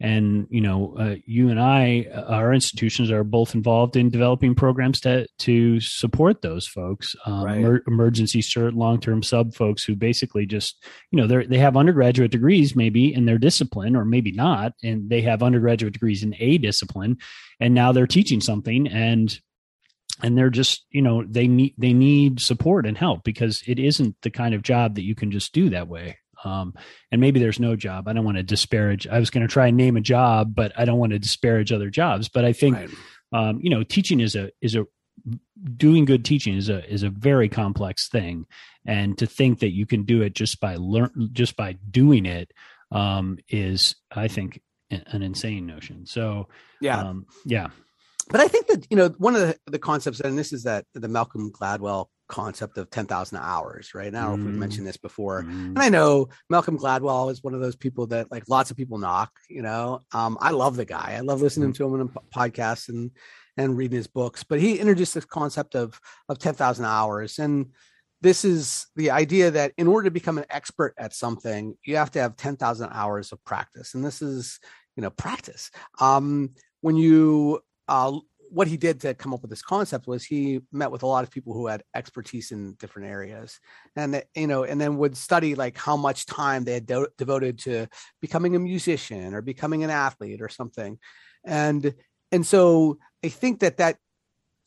and 0.00 0.46
you 0.50 0.60
know 0.60 0.94
uh, 0.98 1.14
you 1.24 1.48
and 1.48 1.58
i 1.58 2.06
our 2.28 2.52
institutions 2.52 3.10
are 3.10 3.24
both 3.24 3.54
involved 3.54 3.96
in 3.96 4.10
developing 4.10 4.54
programs 4.54 5.00
to 5.00 5.26
to 5.38 5.80
support 5.80 6.42
those 6.42 6.66
folks 6.66 7.16
um, 7.24 7.44
right. 7.44 7.58
emer- 7.58 7.82
emergency 7.86 8.42
cert 8.42 8.74
long-term 8.74 9.22
sub 9.22 9.54
folks 9.54 9.84
who 9.84 9.96
basically 9.96 10.44
just 10.44 10.84
you 11.10 11.18
know 11.18 11.26
they 11.26 11.46
they 11.46 11.58
have 11.58 11.76
undergraduate 11.76 12.30
degrees 12.30 12.76
maybe 12.76 13.12
in 13.12 13.24
their 13.24 13.38
discipline 13.38 13.96
or 13.96 14.04
maybe 14.04 14.32
not 14.32 14.72
and 14.82 15.08
they 15.08 15.22
have 15.22 15.42
undergraduate 15.42 15.94
degrees 15.94 16.22
in 16.22 16.34
a 16.38 16.58
discipline 16.58 17.16
and 17.58 17.72
now 17.72 17.90
they're 17.90 18.06
teaching 18.06 18.40
something 18.40 18.86
and 18.88 19.40
and 20.22 20.36
they're 20.36 20.50
just 20.50 20.84
you 20.90 21.00
know 21.00 21.24
they 21.26 21.48
need 21.48 21.74
they 21.78 21.92
need 21.94 22.40
support 22.40 22.86
and 22.86 22.98
help 22.98 23.24
because 23.24 23.62
it 23.66 23.78
isn't 23.78 24.14
the 24.22 24.30
kind 24.30 24.54
of 24.54 24.62
job 24.62 24.94
that 24.94 25.04
you 25.04 25.14
can 25.14 25.30
just 25.30 25.52
do 25.54 25.70
that 25.70 25.88
way 25.88 26.18
um, 26.46 26.74
and 27.10 27.20
maybe 27.20 27.40
there's 27.40 27.60
no 27.60 27.76
job. 27.76 28.06
I 28.08 28.12
don't 28.12 28.24
want 28.24 28.36
to 28.36 28.42
disparage. 28.42 29.06
I 29.06 29.18
was 29.18 29.30
going 29.30 29.46
to 29.46 29.52
try 29.52 29.66
and 29.66 29.76
name 29.76 29.96
a 29.96 30.00
job, 30.00 30.54
but 30.54 30.72
I 30.76 30.84
don't 30.84 30.98
want 30.98 31.12
to 31.12 31.18
disparage 31.18 31.72
other 31.72 31.90
jobs. 31.90 32.28
But 32.28 32.44
I 32.44 32.52
think, 32.52 32.76
right. 32.76 32.90
um, 33.32 33.60
you 33.62 33.70
know, 33.70 33.82
teaching 33.82 34.20
is 34.20 34.36
a 34.36 34.50
is 34.60 34.76
a 34.76 34.86
doing 35.76 36.04
good 36.04 36.24
teaching 36.24 36.56
is 36.56 36.68
a 36.68 36.88
is 36.90 37.02
a 37.02 37.10
very 37.10 37.48
complex 37.48 38.08
thing, 38.08 38.46
and 38.86 39.18
to 39.18 39.26
think 39.26 39.60
that 39.60 39.72
you 39.72 39.86
can 39.86 40.04
do 40.04 40.22
it 40.22 40.34
just 40.34 40.60
by 40.60 40.76
learn 40.76 41.30
just 41.32 41.56
by 41.56 41.72
doing 41.90 42.26
it 42.26 42.52
um, 42.92 43.38
is, 43.48 43.96
I 44.12 44.28
think, 44.28 44.60
an 44.90 45.22
insane 45.22 45.66
notion. 45.66 46.06
So 46.06 46.48
yeah, 46.80 47.00
um, 47.00 47.26
yeah. 47.44 47.68
But 48.28 48.40
I 48.40 48.48
think 48.48 48.66
that 48.68 48.86
you 48.90 48.96
know 48.96 49.08
one 49.18 49.34
of 49.34 49.40
the, 49.40 49.56
the 49.66 49.78
concepts, 49.78 50.20
and 50.20 50.38
this 50.38 50.52
is 50.52 50.62
that 50.62 50.84
the 50.94 51.08
Malcolm 51.08 51.50
Gladwell 51.52 52.06
concept 52.28 52.78
of 52.78 52.90
10,000 52.90 53.38
hours, 53.38 53.94
right? 53.94 54.12
Now, 54.12 54.30
mm. 54.30 54.40
if 54.40 54.46
we 54.46 54.52
mentioned 54.52 54.86
this 54.86 54.96
before, 54.96 55.42
mm. 55.42 55.50
and 55.50 55.78
I 55.78 55.88
know 55.88 56.28
Malcolm 56.50 56.78
Gladwell 56.78 57.30
is 57.30 57.42
one 57.42 57.54
of 57.54 57.60
those 57.60 57.76
people 57.76 58.06
that 58.08 58.30
like 58.30 58.48
lots 58.48 58.70
of 58.70 58.76
people 58.76 58.98
knock, 58.98 59.30
you 59.48 59.62
know, 59.62 60.02
um, 60.12 60.36
I 60.40 60.50
love 60.50 60.76
the 60.76 60.84
guy. 60.84 61.14
I 61.16 61.20
love 61.20 61.42
listening 61.42 61.72
mm. 61.72 61.76
to 61.76 61.86
him 61.86 62.00
in 62.00 62.08
podcasts 62.34 62.88
and, 62.88 63.10
and 63.56 63.76
reading 63.76 63.96
his 63.96 64.06
books, 64.06 64.44
but 64.44 64.60
he 64.60 64.78
introduced 64.78 65.14
this 65.14 65.24
concept 65.24 65.74
of, 65.74 65.98
of 66.28 66.38
10,000 66.38 66.84
hours. 66.84 67.38
And 67.38 67.72
this 68.20 68.44
is 68.44 68.86
the 68.96 69.10
idea 69.10 69.50
that 69.50 69.72
in 69.76 69.86
order 69.86 70.06
to 70.06 70.10
become 70.10 70.38
an 70.38 70.46
expert 70.50 70.94
at 70.98 71.14
something, 71.14 71.76
you 71.84 71.96
have 71.96 72.10
to 72.12 72.20
have 72.20 72.36
10,000 72.36 72.90
hours 72.92 73.32
of 73.32 73.44
practice. 73.44 73.94
And 73.94 74.04
this 74.04 74.22
is, 74.22 74.58
you 74.96 75.02
know, 75.02 75.10
practice. 75.10 75.70
Um, 76.00 76.50
when 76.80 76.96
you, 76.96 77.60
uh, 77.88 78.18
what 78.50 78.68
he 78.68 78.76
did 78.76 79.00
to 79.00 79.14
come 79.14 79.34
up 79.34 79.42
with 79.42 79.50
this 79.50 79.62
concept 79.62 80.06
was 80.06 80.24
he 80.24 80.60
met 80.72 80.90
with 80.90 81.02
a 81.02 81.06
lot 81.06 81.24
of 81.24 81.30
people 81.30 81.52
who 81.52 81.66
had 81.66 81.82
expertise 81.94 82.52
in 82.52 82.74
different 82.74 83.08
areas. 83.08 83.60
And 83.94 84.22
you 84.34 84.46
know 84.46 84.64
and 84.64 84.80
then 84.80 84.98
would 84.98 85.16
study 85.16 85.54
like 85.54 85.76
how 85.76 85.96
much 85.96 86.26
time 86.26 86.64
they 86.64 86.74
had 86.74 86.86
de- 86.86 87.08
devoted 87.18 87.58
to 87.60 87.86
becoming 88.20 88.56
a 88.56 88.58
musician 88.58 89.34
or 89.34 89.42
becoming 89.42 89.84
an 89.84 89.90
athlete 89.90 90.40
or 90.40 90.48
something. 90.48 90.98
And 91.44 91.94
and 92.32 92.46
so 92.46 92.98
i 93.24 93.28
think 93.28 93.60
that 93.60 93.78
that 93.78 93.96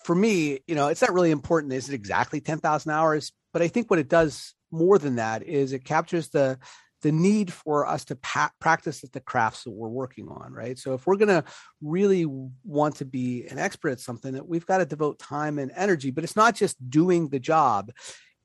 for 0.03 0.15
me 0.15 0.59
you 0.67 0.75
know 0.75 0.87
it's 0.87 1.01
not 1.01 1.13
really 1.13 1.31
important 1.31 1.73
is 1.73 1.89
it 1.89 1.95
exactly 1.95 2.41
10,000 2.41 2.91
hours 2.91 3.31
but 3.53 3.61
i 3.61 3.67
think 3.67 3.89
what 3.89 3.99
it 3.99 4.09
does 4.09 4.53
more 4.71 4.97
than 4.97 5.15
that 5.15 5.43
is 5.43 5.73
it 5.73 5.83
captures 5.83 6.29
the 6.29 6.57
the 7.01 7.11
need 7.11 7.51
for 7.51 7.87
us 7.87 8.05
to 8.05 8.15
pa- 8.15 8.51
practice 8.59 9.03
at 9.03 9.11
the 9.11 9.19
crafts 9.19 9.63
that 9.63 9.71
we're 9.71 9.87
working 9.87 10.27
on, 10.27 10.51
right? 10.51 10.77
So 10.77 10.93
if 10.93 11.07
we're 11.07 11.15
going 11.15 11.29
to 11.29 11.43
really 11.81 12.25
want 12.63 12.97
to 12.97 13.05
be 13.05 13.47
an 13.47 13.57
expert 13.57 13.89
at 13.89 13.99
something, 13.99 14.33
that 14.33 14.47
we've 14.47 14.65
got 14.65 14.79
to 14.79 14.85
devote 14.85 15.19
time 15.19 15.59
and 15.59 15.71
energy. 15.75 16.11
But 16.11 16.23
it's 16.23 16.35
not 16.35 16.55
just 16.55 16.77
doing 16.89 17.29
the 17.29 17.39
job; 17.39 17.91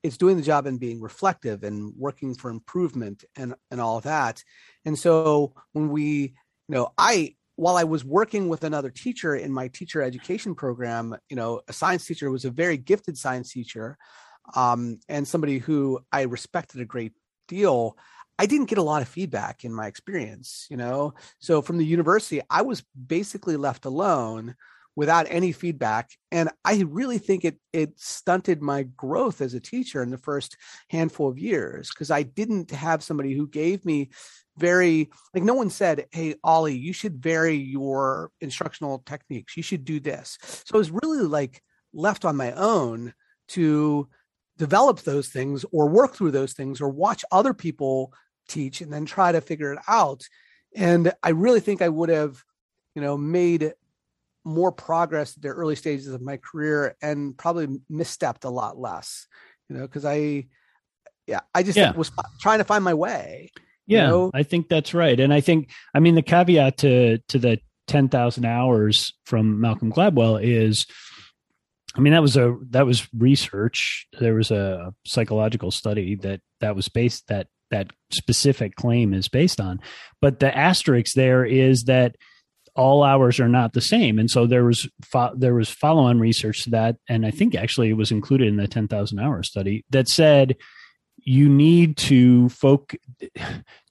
it's 0.03 0.17
doing 0.17 0.37
the 0.37 0.43
job 0.43 0.65
and 0.65 0.79
being 0.79 1.01
reflective 1.01 1.63
and 1.63 1.93
working 1.97 2.35
for 2.35 2.49
improvement 2.49 3.23
and 3.35 3.55
and 3.71 3.81
all 3.81 4.01
that. 4.01 4.43
And 4.85 4.97
so 4.97 5.53
when 5.73 5.89
we, 5.89 6.35
you 6.67 6.75
know, 6.75 6.93
I 6.97 7.35
while 7.57 7.77
I 7.77 7.85
was 7.85 8.03
working 8.03 8.49
with 8.49 8.63
another 8.63 8.89
teacher 8.89 9.35
in 9.35 9.51
my 9.51 9.69
teacher 9.69 10.01
education 10.01 10.55
program, 10.55 11.15
you 11.29 11.35
know, 11.35 11.61
a 11.67 11.73
science 11.73 12.05
teacher 12.05 12.29
was 12.29 12.45
a 12.45 12.51
very 12.51 12.77
gifted 12.77 13.17
science 13.17 13.51
teacher 13.51 13.97
um, 14.53 14.99
and 15.09 15.27
somebody 15.27 15.57
who 15.57 15.99
I 16.11 16.23
respected 16.23 16.81
a 16.81 16.85
great 16.85 17.13
deal, 17.47 17.97
I 18.37 18.45
didn't 18.45 18.69
get 18.69 18.77
a 18.77 18.83
lot 18.83 19.01
of 19.01 19.07
feedback 19.07 19.63
in 19.63 19.73
my 19.73 19.87
experience, 19.87 20.67
you 20.69 20.77
know. 20.77 21.13
So 21.39 21.61
from 21.61 21.77
the 21.77 21.85
university, 21.85 22.41
I 22.49 22.63
was 22.63 22.83
basically 23.07 23.55
left 23.57 23.85
alone 23.85 24.55
without 24.95 25.27
any 25.29 25.51
feedback 25.51 26.11
and 26.31 26.49
i 26.63 26.81
really 26.87 27.17
think 27.17 27.43
it 27.43 27.59
it 27.73 27.91
stunted 27.99 28.61
my 28.61 28.83
growth 28.83 29.41
as 29.41 29.53
a 29.53 29.59
teacher 29.59 30.01
in 30.01 30.09
the 30.09 30.17
first 30.17 30.55
handful 30.89 31.27
of 31.27 31.37
years 31.37 31.89
because 31.89 32.11
i 32.11 32.23
didn't 32.23 32.71
have 32.71 33.03
somebody 33.03 33.33
who 33.33 33.47
gave 33.47 33.83
me 33.85 34.09
very 34.57 35.09
like 35.33 35.43
no 35.43 35.53
one 35.53 35.69
said 35.69 36.05
hey 36.11 36.35
ollie 36.43 36.77
you 36.77 36.93
should 36.93 37.21
vary 37.21 37.55
your 37.55 38.31
instructional 38.41 38.99
techniques 38.99 39.57
you 39.57 39.63
should 39.63 39.83
do 39.83 39.99
this 39.99 40.37
so 40.41 40.75
i 40.75 40.77
was 40.77 40.91
really 40.91 41.23
like 41.23 41.61
left 41.93 42.25
on 42.25 42.35
my 42.35 42.51
own 42.53 43.13
to 43.47 44.07
develop 44.57 45.01
those 45.01 45.27
things 45.27 45.65
or 45.71 45.89
work 45.89 46.15
through 46.15 46.31
those 46.31 46.53
things 46.53 46.79
or 46.79 46.89
watch 46.89 47.25
other 47.31 47.53
people 47.53 48.13
teach 48.47 48.81
and 48.81 48.91
then 48.91 49.05
try 49.05 49.31
to 49.31 49.41
figure 49.41 49.73
it 49.73 49.79
out 49.87 50.27
and 50.75 51.13
i 51.23 51.29
really 51.29 51.59
think 51.59 51.81
i 51.81 51.89
would 51.89 52.09
have 52.09 52.43
you 52.95 53.01
know 53.01 53.17
made 53.17 53.73
more 54.43 54.71
progress 54.71 55.35
at 55.35 55.41
the 55.41 55.49
early 55.49 55.75
stages 55.75 56.07
of 56.07 56.21
my 56.21 56.37
career 56.37 56.95
and 57.01 57.37
probably 57.37 57.67
misstepped 57.91 58.45
a 58.45 58.49
lot 58.49 58.77
less 58.77 59.27
you 59.69 59.75
know 59.75 59.81
because 59.81 60.05
i 60.05 60.45
yeah 61.27 61.39
i 61.53 61.63
just 61.63 61.77
yeah. 61.77 61.91
was 61.91 62.11
trying 62.39 62.59
to 62.59 62.63
find 62.63 62.83
my 62.83 62.93
way 62.93 63.51
yeah 63.87 64.03
you 64.03 64.07
know? 64.07 64.31
i 64.33 64.43
think 64.43 64.69
that's 64.69 64.93
right 64.93 65.19
and 65.19 65.33
i 65.33 65.41
think 65.41 65.71
i 65.93 65.99
mean 65.99 66.15
the 66.15 66.21
caveat 66.21 66.77
to 66.77 67.17
to 67.27 67.39
the 67.39 67.59
10,000 67.87 68.45
hours 68.45 69.13
from 69.25 69.59
malcolm 69.59 69.91
gladwell 69.91 70.41
is 70.41 70.85
i 71.95 71.99
mean 71.99 72.13
that 72.13 72.21
was 72.21 72.37
a 72.37 72.55
that 72.69 72.85
was 72.85 73.07
research 73.17 74.07
there 74.19 74.35
was 74.35 74.51
a 74.51 74.93
psychological 75.05 75.71
study 75.71 76.15
that 76.15 76.41
that 76.61 76.75
was 76.75 76.87
based 76.87 77.27
that 77.27 77.47
that 77.71 77.91
specific 78.11 78.75
claim 78.75 79.13
is 79.13 79.27
based 79.27 79.59
on. 79.59 79.79
But 80.21 80.39
the 80.39 80.55
asterisk 80.55 81.15
there 81.15 81.45
is 81.45 81.85
that 81.85 82.15
all 82.75 83.03
hours 83.03 83.39
are 83.39 83.47
not 83.47 83.73
the 83.73 83.81
same. 83.81 84.19
And 84.19 84.29
so 84.29 84.45
there 84.45 84.65
was 84.65 84.87
fo- 85.03 85.33
there 85.35 85.55
was 85.55 85.69
follow-on 85.69 86.19
research 86.19 86.63
to 86.63 86.69
that 86.71 86.97
and 87.07 87.25
i 87.25 87.31
think 87.31 87.55
actually 87.55 87.89
it 87.89 87.97
was 87.97 88.11
included 88.11 88.47
in 88.47 88.57
the 88.57 88.67
10,000 88.67 89.19
hour 89.19 89.43
study 89.43 89.85
that 89.89 90.09
said 90.09 90.55
you 91.17 91.49
need 91.49 91.97
to 91.97 92.49
focus 92.49 92.99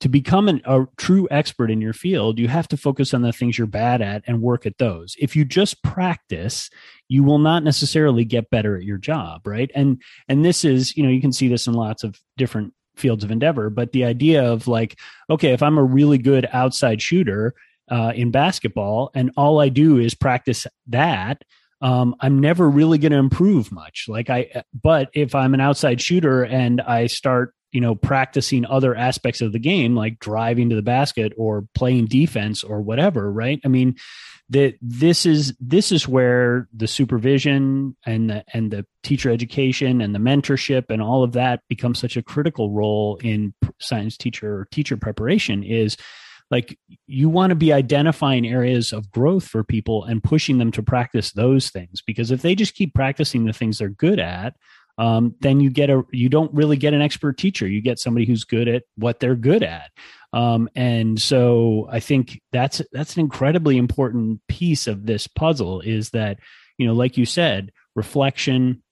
to 0.00 0.08
become 0.08 0.48
an, 0.48 0.60
a 0.64 0.86
true 0.96 1.26
expert 1.30 1.70
in 1.70 1.80
your 1.80 1.92
field 1.92 2.38
you 2.38 2.48
have 2.48 2.68
to 2.68 2.76
focus 2.76 3.14
on 3.14 3.22
the 3.22 3.32
things 3.32 3.58
you're 3.58 3.66
bad 3.66 4.00
at 4.02 4.22
and 4.26 4.42
work 4.42 4.66
at 4.66 4.78
those. 4.78 5.16
If 5.18 5.34
you 5.34 5.44
just 5.44 5.82
practice 5.82 6.70
you 7.08 7.22
will 7.22 7.38
not 7.38 7.62
necessarily 7.62 8.24
get 8.24 8.50
better 8.50 8.76
at 8.76 8.84
your 8.84 8.98
job 8.98 9.46
right? 9.46 9.70
And 9.74 10.00
and 10.28 10.44
this 10.44 10.64
is 10.64 10.96
you 10.96 11.02
know 11.02 11.08
you 11.08 11.20
can 11.20 11.32
see 11.32 11.48
this 11.48 11.66
in 11.66 11.74
lots 11.74 12.04
of 12.04 12.20
different 12.36 12.74
fields 12.96 13.24
of 13.24 13.30
endeavor 13.30 13.70
but 13.70 13.92
the 13.92 14.04
idea 14.04 14.44
of 14.44 14.66
like 14.68 14.98
okay 15.30 15.52
if 15.52 15.62
i'm 15.62 15.78
a 15.78 15.84
really 15.84 16.18
good 16.18 16.48
outside 16.52 17.00
shooter 17.02 17.54
uh, 17.90 18.12
in 18.14 18.30
basketball, 18.30 19.10
and 19.14 19.30
all 19.36 19.60
I 19.60 19.68
do 19.68 19.98
is 19.98 20.14
practice 20.14 20.66
that. 20.88 21.42
Um, 21.80 22.14
I'm 22.20 22.40
never 22.40 22.68
really 22.68 22.98
going 22.98 23.12
to 23.12 23.18
improve 23.18 23.70
much. 23.70 24.06
Like 24.08 24.30
I, 24.30 24.62
but 24.80 25.10
if 25.12 25.34
I'm 25.34 25.54
an 25.54 25.60
outside 25.60 26.00
shooter 26.00 26.42
and 26.42 26.80
I 26.80 27.06
start, 27.08 27.54
you 27.72 27.80
know, 27.80 27.94
practicing 27.94 28.64
other 28.64 28.94
aspects 28.94 29.40
of 29.42 29.52
the 29.52 29.58
game, 29.58 29.94
like 29.94 30.18
driving 30.18 30.70
to 30.70 30.76
the 30.76 30.82
basket 30.82 31.32
or 31.36 31.66
playing 31.74 32.06
defense 32.06 32.64
or 32.64 32.80
whatever, 32.80 33.30
right? 33.30 33.60
I 33.64 33.68
mean, 33.68 33.96
that 34.50 34.74
this 34.80 35.24
is 35.24 35.54
this 35.58 35.90
is 35.90 36.06
where 36.06 36.68
the 36.72 36.86
supervision 36.86 37.96
and 38.04 38.28
the 38.28 38.44
and 38.52 38.70
the 38.70 38.84
teacher 39.02 39.30
education 39.30 40.00
and 40.00 40.14
the 40.14 40.18
mentorship 40.18 40.84
and 40.90 41.00
all 41.00 41.22
of 41.22 41.32
that 41.32 41.60
becomes 41.68 41.98
such 41.98 42.16
a 42.16 42.22
critical 42.22 42.70
role 42.70 43.18
in 43.22 43.54
science 43.80 44.16
teacher 44.16 44.58
or 44.58 44.68
teacher 44.70 44.96
preparation 44.96 45.62
is 45.62 45.96
like 46.50 46.78
you 47.06 47.28
want 47.28 47.50
to 47.50 47.56
be 47.56 47.72
identifying 47.72 48.46
areas 48.46 48.92
of 48.92 49.10
growth 49.10 49.46
for 49.46 49.64
people 49.64 50.04
and 50.04 50.22
pushing 50.22 50.58
them 50.58 50.70
to 50.72 50.82
practice 50.82 51.32
those 51.32 51.70
things. 51.70 52.02
Because 52.06 52.30
if 52.30 52.42
they 52.42 52.54
just 52.54 52.74
keep 52.74 52.94
practicing 52.94 53.44
the 53.44 53.52
things 53.52 53.78
they're 53.78 53.88
good 53.88 54.18
at 54.18 54.54
um, 54.98 55.34
then 55.40 55.60
you 55.60 55.70
get 55.70 55.90
a 55.90 56.02
you 56.12 56.28
don't 56.28 56.52
really 56.54 56.76
get 56.76 56.94
an 56.94 57.02
expert 57.02 57.38
teacher. 57.38 57.66
You 57.66 57.80
get 57.80 57.98
somebody 57.98 58.26
who's 58.26 58.44
good 58.44 58.68
at 58.68 58.84
what 58.96 59.20
they're 59.20 59.36
good 59.36 59.62
at. 59.62 59.90
Um, 60.32 60.68
and 60.74 61.20
so 61.20 61.86
i 61.92 62.00
think 62.00 62.42
that's 62.50 62.82
that's 62.90 63.14
an 63.14 63.20
incredibly 63.20 63.76
important 63.78 64.40
piece 64.48 64.88
of 64.88 65.06
this 65.06 65.28
puzzle 65.28 65.80
is 65.80 66.10
that 66.10 66.40
you 66.76 66.88
know 66.88 66.92
like 66.92 67.16
you 67.16 67.24
said 67.24 67.70
reflection 67.94 68.82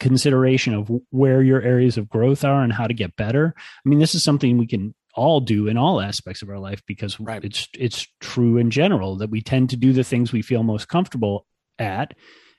consideration 0.00 0.74
of 0.74 0.90
where 1.10 1.42
your 1.42 1.60
areas 1.62 1.96
of 1.96 2.08
growth 2.08 2.44
are 2.44 2.62
and 2.62 2.72
how 2.72 2.88
to 2.88 2.94
get 2.94 3.14
better. 3.14 3.54
I 3.56 3.88
mean 3.88 4.00
this 4.00 4.14
is 4.14 4.24
something 4.24 4.58
we 4.58 4.66
can 4.66 4.94
all 5.14 5.40
do 5.40 5.68
in 5.68 5.76
all 5.76 6.00
aspects 6.00 6.42
of 6.42 6.48
our 6.48 6.58
life 6.58 6.82
because 6.86 7.20
right. 7.20 7.44
it's 7.44 7.68
it's 7.78 8.06
true 8.20 8.56
in 8.56 8.70
general 8.70 9.16
that 9.16 9.30
we 9.30 9.40
tend 9.40 9.70
to 9.70 9.76
do 9.76 9.92
the 9.92 10.04
things 10.04 10.32
we 10.32 10.42
feel 10.42 10.62
most 10.62 10.88
comfortable 10.88 11.46
at 11.78 12.14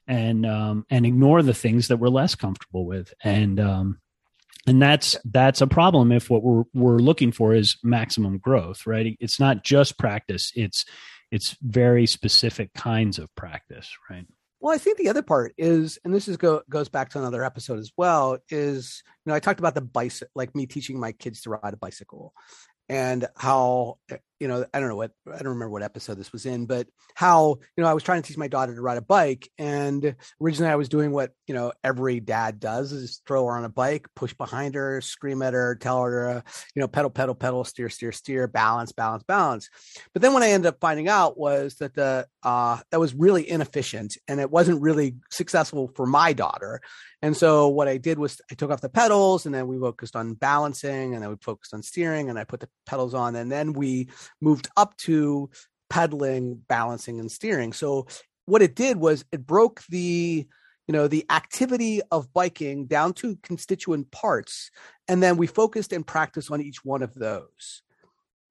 and 0.07 0.45
um 0.45 0.85
and 0.89 1.05
ignore 1.05 1.41
the 1.41 1.53
things 1.53 1.87
that 1.87 1.97
we're 1.97 2.09
less 2.09 2.35
comfortable 2.35 2.85
with. 2.85 3.13
And 3.23 3.59
um 3.59 3.99
and 4.67 4.81
that's 4.81 5.17
that's 5.25 5.61
a 5.61 5.67
problem 5.67 6.11
if 6.11 6.29
what 6.29 6.43
we're 6.43 6.63
we're 6.73 6.99
looking 6.99 7.31
for 7.31 7.53
is 7.53 7.77
maximum 7.83 8.37
growth 8.37 8.85
right? 8.85 9.17
It's 9.19 9.39
not 9.39 9.63
just 9.63 9.97
practice. 9.97 10.51
It's 10.55 10.85
it's 11.31 11.55
very 11.61 12.05
specific 12.05 12.73
kinds 12.73 13.19
of 13.19 13.33
practice 13.35 13.89
right? 14.09 14.25
Well, 14.61 14.75
I 14.75 14.77
think 14.77 14.99
the 14.99 15.09
other 15.09 15.23
part 15.23 15.55
is, 15.57 15.97
and 16.05 16.13
this 16.13 16.27
is 16.27 16.37
go, 16.37 16.61
goes 16.69 16.87
back 16.87 17.09
to 17.09 17.17
another 17.17 17.43
episode 17.43 17.79
as 17.79 17.91
well, 17.97 18.37
is 18.49 19.01
you 19.25 19.31
know 19.31 19.35
I 19.35 19.39
talked 19.39 19.59
about 19.59 19.73
the 19.73 19.81
bicycle, 19.81 20.29
like 20.35 20.55
me 20.55 20.67
teaching 20.67 20.99
my 20.99 21.13
kids 21.13 21.41
to 21.41 21.49
ride 21.49 21.73
a 21.73 21.77
bicycle, 21.77 22.31
and 22.87 23.27
how 23.35 23.97
you 24.41 24.47
know 24.47 24.65
i 24.73 24.79
don't 24.79 24.89
know 24.89 24.95
what 24.95 25.11
i 25.27 25.37
don't 25.37 25.53
remember 25.53 25.69
what 25.69 25.83
episode 25.83 26.17
this 26.17 26.33
was 26.33 26.45
in 26.45 26.65
but 26.65 26.87
how 27.15 27.57
you 27.77 27.83
know 27.83 27.89
i 27.89 27.93
was 27.93 28.03
trying 28.03 28.21
to 28.21 28.27
teach 28.27 28.37
my 28.37 28.47
daughter 28.47 28.75
to 28.75 28.81
ride 28.81 28.97
a 28.97 29.01
bike 29.01 29.49
and 29.57 30.15
originally 30.41 30.71
i 30.71 30.75
was 30.75 30.89
doing 30.89 31.11
what 31.11 31.31
you 31.47 31.53
know 31.53 31.71
every 31.83 32.19
dad 32.19 32.59
does 32.59 32.91
is 32.91 33.21
throw 33.27 33.45
her 33.45 33.55
on 33.55 33.65
a 33.65 33.69
bike 33.69 34.07
push 34.15 34.33
behind 34.33 34.75
her 34.75 34.99
scream 34.99 35.41
at 35.41 35.53
her 35.53 35.75
tell 35.75 36.01
her 36.01 36.43
you 36.75 36.79
know 36.79 36.87
pedal 36.87 37.09
pedal 37.09 37.35
pedal 37.35 37.63
steer 37.63 37.89
steer 37.89 38.11
steer 38.11 38.47
balance 38.47 38.91
balance 38.91 39.23
balance. 39.23 39.69
But 40.13 40.21
then 40.21 40.33
what 40.33 40.43
i 40.43 40.51
ended 40.51 40.67
up 40.67 40.79
finding 40.79 41.07
out 41.07 41.37
was 41.37 41.75
that 41.75 41.93
the 41.93 42.27
uh 42.43 42.79
that 42.91 42.99
was 42.99 43.13
really 43.13 43.49
inefficient 43.49 44.17
and 44.27 44.39
it 44.39 44.51
wasn't 44.51 44.81
really 44.81 45.15
successful 45.29 45.91
for 45.95 46.05
my 46.05 46.33
daughter. 46.33 46.81
And 47.23 47.37
so 47.37 47.67
what 47.67 47.87
I 47.87 47.97
did 47.97 48.17
was 48.17 48.41
I 48.51 48.55
took 48.55 48.71
off 48.71 48.81
the 48.81 48.89
pedals 48.89 49.45
and 49.45 49.53
then 49.53 49.67
we 49.67 49.77
focused 49.77 50.15
on 50.15 50.33
balancing 50.33 51.13
and 51.13 51.21
then 51.21 51.29
we 51.29 51.35
focused 51.39 51.73
on 51.73 51.83
steering 51.83 52.29
and 52.29 52.39
I 52.39 52.45
put 52.45 52.61
the 52.61 52.69
pedals 52.87 53.13
on 53.13 53.35
and 53.35 53.51
then 53.51 53.73
we 53.73 54.09
moved 54.39 54.69
up 54.77 54.95
to 54.97 55.49
pedaling, 55.89 56.61
balancing 56.67 57.19
and 57.19 57.31
steering. 57.31 57.73
So 57.73 58.07
what 58.45 58.61
it 58.61 58.75
did 58.75 58.97
was 58.97 59.25
it 59.31 59.45
broke 59.45 59.81
the 59.89 60.47
you 60.87 60.93
know 60.93 61.07
the 61.07 61.25
activity 61.29 62.01
of 62.11 62.33
biking 62.33 62.85
down 62.85 63.13
to 63.13 63.37
constituent 63.43 64.11
parts 64.11 64.71
and 65.07 65.21
then 65.21 65.37
we 65.37 65.47
focused 65.47 65.93
and 65.93 66.05
practiced 66.05 66.51
on 66.51 66.61
each 66.61 66.83
one 66.83 67.01
of 67.01 67.13
those 67.13 67.83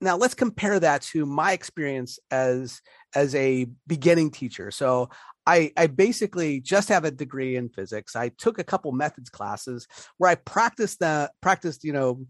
now 0.00 0.16
let's 0.16 0.32
compare 0.32 0.80
that 0.80 1.02
to 1.02 1.26
my 1.26 1.52
experience 1.52 2.18
as 2.30 2.80
as 3.14 3.34
a 3.34 3.66
beginning 3.86 4.30
teacher 4.30 4.70
so 4.70 5.10
I, 5.46 5.72
I 5.76 5.86
basically 5.88 6.60
just 6.60 6.90
have 6.90 7.04
a 7.04 7.10
degree 7.10 7.56
in 7.56 7.70
physics. 7.70 8.14
I 8.14 8.28
took 8.28 8.58
a 8.58 8.64
couple 8.64 8.92
methods 8.92 9.30
classes 9.30 9.88
where 10.18 10.30
I 10.30 10.34
practiced 10.36 11.00
the 11.00 11.30
practiced, 11.40 11.82
you 11.82 11.92
know, 11.92 12.26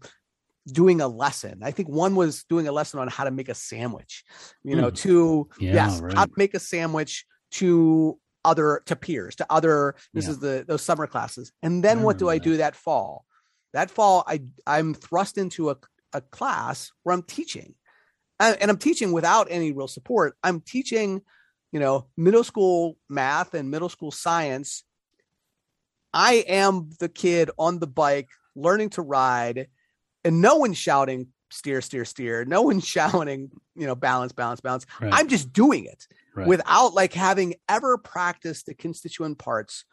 doing 0.71 1.01
a 1.01 1.07
lesson. 1.07 1.59
I 1.63 1.71
think 1.71 1.89
one 1.89 2.15
was 2.15 2.43
doing 2.45 2.67
a 2.67 2.71
lesson 2.71 2.99
on 2.99 3.07
how 3.07 3.23
to 3.23 3.31
make 3.31 3.49
a 3.49 3.55
sandwich, 3.55 4.23
you 4.63 4.75
know, 4.75 4.91
mm. 4.91 4.95
to 4.97 5.49
yeah, 5.59 5.73
yes, 5.73 5.99
right. 5.99 6.13
how 6.13 6.25
to 6.25 6.31
make 6.37 6.53
a 6.53 6.59
sandwich 6.59 7.25
to 7.51 8.17
other 8.43 8.81
to 8.85 8.95
peers, 8.95 9.35
to 9.35 9.45
other 9.49 9.95
this 10.13 10.25
yeah. 10.25 10.31
is 10.31 10.39
the 10.39 10.65
those 10.67 10.81
summer 10.81 11.07
classes. 11.07 11.51
And 11.61 11.83
then 11.83 12.01
what 12.01 12.17
do 12.17 12.29
I 12.29 12.37
do 12.37 12.57
that 12.57 12.75
fall? 12.75 13.25
That 13.73 13.91
fall 13.91 14.23
I 14.27 14.41
I'm 14.65 14.93
thrust 14.93 15.37
into 15.37 15.69
a, 15.69 15.77
a 16.13 16.21
class 16.21 16.91
where 17.03 17.13
I'm 17.13 17.23
teaching. 17.23 17.75
And 18.39 18.71
I'm 18.71 18.77
teaching 18.77 19.11
without 19.11 19.49
any 19.51 19.71
real 19.71 19.87
support. 19.87 20.35
I'm 20.43 20.61
teaching 20.61 21.21
you 21.71 21.79
know, 21.79 22.07
middle 22.17 22.43
school 22.43 22.97
math 23.09 23.53
and 23.53 23.71
middle 23.71 23.89
school 23.89 24.11
science, 24.11 24.83
I 26.13 26.43
am 26.47 26.89
the 26.99 27.09
kid 27.09 27.49
on 27.57 27.79
the 27.79 27.87
bike 27.87 28.29
learning 28.55 28.89
to 28.91 29.01
ride, 29.01 29.67
and 30.23 30.41
no 30.41 30.57
one's 30.57 30.77
shouting 30.77 31.27
steer, 31.51 31.81
steer, 31.81 32.05
steer. 32.05 32.45
No 32.45 32.61
one's 32.61 32.87
shouting, 32.87 33.51
you 33.75 33.85
know, 33.85 33.95
balance, 33.95 34.31
balance, 34.31 34.61
balance. 34.61 34.85
Right. 34.99 35.13
I'm 35.13 35.27
just 35.27 35.53
doing 35.53 35.85
it 35.85 36.07
right. 36.35 36.47
without 36.47 36.93
like 36.93 37.13
having 37.13 37.55
ever 37.69 37.97
practiced 37.97 38.65
the 38.65 38.73
constituent 38.73 39.37
parts 39.37 39.85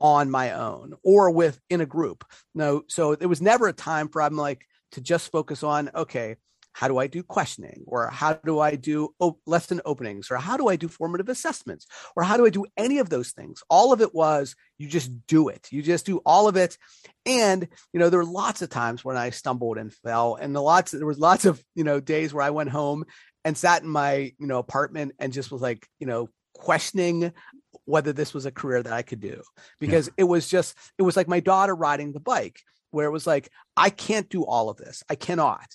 on 0.00 0.30
my 0.30 0.52
own 0.52 0.94
or 1.02 1.30
with 1.30 1.58
in 1.70 1.80
a 1.80 1.86
group. 1.86 2.24
No, 2.54 2.82
so 2.88 3.14
there 3.14 3.28
was 3.28 3.40
never 3.40 3.68
a 3.68 3.72
time 3.72 4.08
for 4.08 4.20
I'm 4.20 4.36
like 4.36 4.66
to 4.92 5.00
just 5.00 5.32
focus 5.32 5.62
on, 5.62 5.90
okay, 5.94 6.36
how 6.74 6.88
do 6.88 6.98
I 6.98 7.06
do 7.06 7.22
questioning 7.22 7.84
or 7.86 8.08
how 8.08 8.34
do 8.34 8.58
I 8.58 8.74
do 8.74 9.14
op- 9.20 9.38
lesson 9.46 9.80
openings 9.84 10.30
or 10.30 10.36
how 10.36 10.56
do 10.56 10.68
I 10.68 10.74
do 10.76 10.88
formative 10.88 11.28
assessments 11.28 11.86
or 12.16 12.24
how 12.24 12.36
do 12.36 12.44
I 12.44 12.50
do 12.50 12.66
any 12.76 12.98
of 12.98 13.08
those 13.08 13.30
things? 13.30 13.62
All 13.70 13.92
of 13.92 14.00
it 14.00 14.12
was 14.12 14.56
you 14.76 14.88
just 14.88 15.26
do 15.28 15.48
it. 15.48 15.68
You 15.70 15.82
just 15.82 16.04
do 16.04 16.18
all 16.26 16.48
of 16.48 16.56
it. 16.56 16.76
And, 17.24 17.68
you 17.92 18.00
know, 18.00 18.10
there 18.10 18.18
were 18.18 18.24
lots 18.24 18.60
of 18.60 18.70
times 18.70 19.04
when 19.04 19.16
I 19.16 19.30
stumbled 19.30 19.78
and 19.78 19.94
fell 19.94 20.34
and 20.34 20.54
the 20.54 20.60
lots, 20.60 20.90
there 20.90 21.06
was 21.06 21.18
lots 21.18 21.44
of, 21.44 21.62
you 21.76 21.84
know, 21.84 22.00
days 22.00 22.34
where 22.34 22.44
I 22.44 22.50
went 22.50 22.70
home 22.70 23.04
and 23.44 23.56
sat 23.56 23.82
in 23.82 23.88
my, 23.88 24.32
you 24.38 24.46
know, 24.46 24.58
apartment 24.58 25.12
and 25.20 25.32
just 25.32 25.52
was 25.52 25.62
like, 25.62 25.86
you 26.00 26.08
know, 26.08 26.28
questioning 26.54 27.32
whether 27.84 28.12
this 28.12 28.34
was 28.34 28.46
a 28.46 28.52
career 28.52 28.82
that 28.82 28.92
I 28.92 29.02
could 29.02 29.20
do 29.20 29.42
because 29.78 30.08
yeah. 30.08 30.14
it 30.18 30.24
was 30.24 30.48
just, 30.48 30.76
it 30.98 31.02
was 31.02 31.16
like 31.16 31.28
my 31.28 31.40
daughter 31.40 31.74
riding 31.74 32.12
the 32.12 32.20
bike 32.20 32.60
where 32.90 33.06
it 33.06 33.12
was 33.12 33.28
like, 33.28 33.48
I 33.76 33.90
can't 33.90 34.28
do 34.28 34.44
all 34.44 34.70
of 34.70 34.76
this. 34.76 35.04
I 35.08 35.14
cannot 35.14 35.66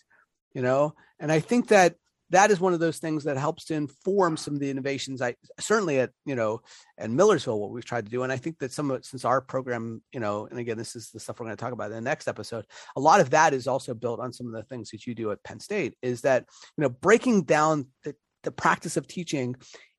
you 0.54 0.62
know? 0.62 0.94
And 1.20 1.32
i 1.32 1.40
think 1.40 1.68
that 1.70 1.96
that 2.32 2.52
is 2.52 2.60
one 2.60 2.74
of 2.74 2.80
those 2.80 3.00
things 3.00 3.24
that 3.24 3.38
helps 3.38 3.66
to 3.66 3.74
inform 3.74 4.38
some 4.38 4.54
of 4.54 4.60
the 4.60 4.70
innovations 4.70 5.22
i 5.22 5.36
certainly 5.60 6.00
at 6.00 6.12
you 6.26 6.36
know 6.36 6.62
at 6.98 7.10
millersville 7.10 7.60
what 7.60 7.72
we've 7.72 7.86
tried 7.86 8.06
to 8.06 8.12
do. 8.12 8.24
And 8.24 8.32
i 8.32 8.38
think 8.38 8.60
that 8.60 8.72
some 8.72 8.92
of 8.92 8.98
it 8.98 9.06
since 9.06 9.26
our 9.26 9.42
program 9.42 10.02
you 10.14 10.20
know 10.20 10.48
and 10.50 10.60
again 10.60 10.78
this 10.78 10.96
is 10.96 11.10
the 11.12 11.20
stuff 11.20 11.40
we're 11.40 11.46
going 11.46 11.58
to 11.58 11.62
talk 11.62 11.74
about 11.74 11.92
in 11.92 11.98
the 11.98 12.02
next 12.02 12.28
episode 12.28 12.66
a 12.96 13.00
lot 13.00 13.22
of 13.22 13.32
that 13.32 13.54
is 13.54 13.68
also 13.68 13.94
built 13.94 14.20
on 14.20 14.34
some 14.34 14.48
of 14.48 14.54
the 14.54 14.64
things 14.64 14.92
that 14.92 15.06
you 15.06 15.16
do 15.16 15.32
at 15.32 15.44
penn 15.44 15.60
state 15.60 15.96
is 16.02 16.22
that 16.22 16.46
you 16.78 16.84
know 16.84 16.90
breaking 16.90 17.44
down 17.44 17.88
the, 18.04 18.16
the 18.44 18.52
practice 18.52 18.98
of 18.98 19.08
teaching 19.08 19.56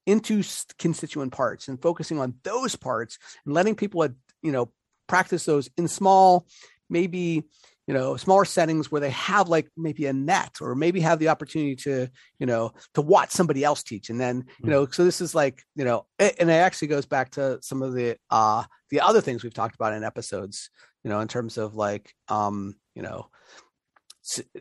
into 0.06 0.42
constituent 0.78 1.32
parts 1.32 1.68
and 1.68 1.82
focusing 1.82 2.18
on 2.18 2.34
those 2.42 2.74
parts 2.74 3.18
and 3.44 3.54
letting 3.54 3.74
people 3.74 4.06
you 4.42 4.52
know 4.52 4.70
practice 5.06 5.44
those 5.44 5.68
in 5.76 5.88
small 5.88 6.46
maybe 6.88 7.42
you 7.90 7.94
know 7.94 8.16
smaller 8.16 8.44
settings 8.44 8.92
where 8.92 9.00
they 9.00 9.10
have 9.10 9.48
like 9.48 9.68
maybe 9.76 10.06
a 10.06 10.12
net 10.12 10.58
or 10.60 10.76
maybe 10.76 11.00
have 11.00 11.18
the 11.18 11.26
opportunity 11.26 11.74
to 11.74 12.08
you 12.38 12.46
know 12.46 12.70
to 12.94 13.00
watch 13.02 13.32
somebody 13.32 13.64
else 13.64 13.82
teach. 13.82 14.10
And 14.10 14.20
then 14.20 14.44
you 14.60 14.66
hmm. 14.66 14.70
know 14.70 14.86
so 14.86 15.04
this 15.04 15.20
is 15.20 15.34
like 15.34 15.64
you 15.74 15.84
know 15.84 16.06
it, 16.20 16.36
and 16.38 16.48
it 16.48 16.52
actually 16.52 16.86
goes 16.86 17.04
back 17.04 17.32
to 17.32 17.58
some 17.62 17.82
of 17.82 17.92
the 17.92 18.16
uh 18.30 18.62
the 18.90 19.00
other 19.00 19.20
things 19.20 19.42
we've 19.42 19.52
talked 19.52 19.74
about 19.74 19.92
in 19.92 20.04
episodes 20.04 20.70
you 21.02 21.10
know 21.10 21.18
in 21.18 21.26
terms 21.26 21.58
of 21.58 21.74
like 21.74 22.14
um 22.28 22.76
you 22.94 23.02
know 23.02 23.26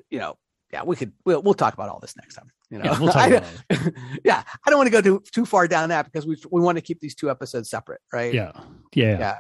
you 0.09 0.17
know 0.17 0.35
yeah 0.73 0.81
we 0.83 0.95
could 0.95 1.11
we'll, 1.23 1.43
we'll 1.43 1.53
talk 1.53 1.75
about 1.75 1.89
all 1.89 1.99
this 1.99 2.15
next 2.17 2.33
time 2.33 2.49
you 2.71 2.79
know. 2.79 2.85
yeah, 2.85 2.99
we'll 2.99 3.11
I, 3.13 3.43
yeah 4.25 4.41
I 4.65 4.69
don't 4.71 4.79
want 4.79 4.87
to 4.87 4.91
go 4.91 5.01
too 5.01 5.21
too 5.31 5.45
far 5.45 5.67
down 5.67 5.89
that 5.89 6.05
because 6.05 6.25
we 6.25 6.35
we 6.49 6.61
want 6.61 6.79
to 6.79 6.81
keep 6.81 6.99
these 6.99 7.13
two 7.13 7.29
episodes 7.29 7.69
separate 7.69 8.01
right? 8.11 8.33
Yeah 8.33 8.53
yeah. 8.95 9.19
Yeah 9.19 9.37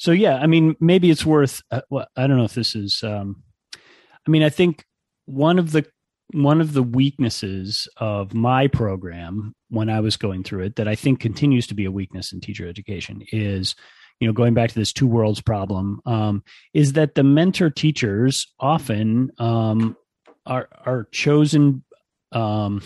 so 0.00 0.12
yeah, 0.12 0.36
I 0.36 0.46
mean, 0.46 0.76
maybe 0.80 1.10
it's 1.10 1.26
worth. 1.26 1.60
Uh, 1.70 1.82
well, 1.90 2.06
I 2.16 2.26
don't 2.26 2.38
know 2.38 2.44
if 2.44 2.54
this 2.54 2.74
is. 2.74 3.02
Um, 3.02 3.42
I 3.76 4.30
mean, 4.30 4.42
I 4.42 4.48
think 4.48 4.86
one 5.26 5.58
of 5.58 5.72
the 5.72 5.84
one 6.32 6.62
of 6.62 6.72
the 6.72 6.82
weaknesses 6.82 7.86
of 7.98 8.32
my 8.32 8.66
program 8.66 9.54
when 9.68 9.90
I 9.90 10.00
was 10.00 10.16
going 10.16 10.42
through 10.42 10.62
it 10.62 10.76
that 10.76 10.88
I 10.88 10.94
think 10.94 11.20
continues 11.20 11.66
to 11.66 11.74
be 11.74 11.84
a 11.84 11.90
weakness 11.90 12.32
in 12.32 12.40
teacher 12.40 12.66
education 12.66 13.22
is, 13.30 13.74
you 14.20 14.26
know, 14.26 14.32
going 14.32 14.54
back 14.54 14.70
to 14.70 14.74
this 14.74 14.94
two 14.94 15.06
worlds 15.06 15.42
problem, 15.42 16.00
um, 16.06 16.44
is 16.72 16.94
that 16.94 17.14
the 17.14 17.22
mentor 17.22 17.68
teachers 17.68 18.46
often 18.58 19.30
um, 19.36 19.98
are 20.46 20.70
are 20.86 21.08
chosen 21.12 21.84
um, 22.32 22.80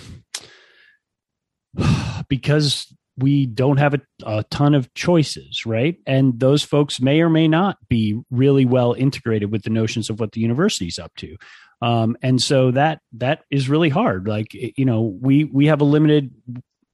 because 2.28 2.92
we 3.16 3.46
don't 3.46 3.76
have 3.76 3.94
a, 3.94 4.00
a, 4.24 4.44
ton 4.44 4.74
of 4.74 4.92
choices, 4.94 5.64
right? 5.64 5.96
And 6.06 6.38
those 6.40 6.62
folks 6.62 7.00
may 7.00 7.20
or 7.20 7.28
may 7.28 7.46
not 7.46 7.78
be 7.88 8.20
really 8.30 8.64
well 8.64 8.92
integrated 8.92 9.52
with 9.52 9.62
the 9.62 9.70
notions 9.70 10.10
of 10.10 10.18
what 10.18 10.32
the 10.32 10.40
university's 10.40 10.98
up 10.98 11.14
to. 11.16 11.36
Um, 11.80 12.16
and 12.22 12.42
so 12.42 12.70
that 12.72 13.00
that 13.12 13.44
is 13.50 13.68
really 13.68 13.88
hard. 13.88 14.26
Like 14.26 14.48
you 14.54 14.84
know, 14.84 15.02
we 15.02 15.44
we 15.44 15.66
have 15.66 15.80
a 15.80 15.84
limited 15.84 16.32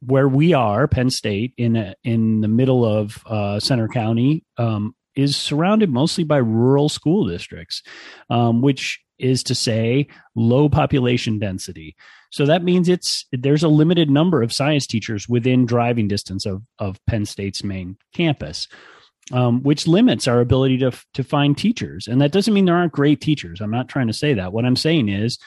where 0.04 0.28
we 0.28 0.54
are, 0.54 0.88
Penn 0.88 1.10
State, 1.10 1.52
in 1.56 1.76
a, 1.76 1.94
in 2.02 2.40
the 2.40 2.48
middle 2.48 2.84
of 2.84 3.22
uh, 3.26 3.60
Centre 3.60 3.88
County, 3.88 4.44
um, 4.56 4.94
is 5.14 5.36
surrounded 5.36 5.90
mostly 5.90 6.24
by 6.24 6.38
rural 6.38 6.88
school 6.88 7.26
districts, 7.26 7.82
um, 8.30 8.62
which 8.62 9.00
is 9.18 9.42
to 9.44 9.54
say 9.54 10.08
low 10.34 10.68
population 10.68 11.38
density. 11.38 11.94
So 12.30 12.46
that 12.46 12.62
means 12.62 12.88
it's 12.88 13.26
there's 13.32 13.62
a 13.62 13.68
limited 13.68 14.08
number 14.08 14.42
of 14.42 14.52
science 14.52 14.86
teachers 14.86 15.28
within 15.28 15.66
driving 15.66 16.08
distance 16.08 16.46
of 16.46 16.62
of 16.78 17.04
Penn 17.06 17.26
State's 17.26 17.62
main 17.62 17.96
campus. 18.14 18.68
Um, 19.32 19.62
which 19.62 19.86
limits 19.86 20.26
our 20.26 20.40
ability 20.40 20.78
to 20.78 20.90
to 21.14 21.22
find 21.22 21.56
teachers, 21.56 22.08
and 22.08 22.20
that 22.20 22.32
doesn't 22.32 22.52
mean 22.52 22.64
there 22.64 22.74
aren't 22.76 22.92
great 22.92 23.20
teachers. 23.20 23.60
I'm 23.60 23.70
not 23.70 23.88
trying 23.88 24.08
to 24.08 24.12
say 24.12 24.34
that. 24.34 24.52
What 24.52 24.64
I'm 24.64 24.74
saying 24.74 25.08
is, 25.08 25.38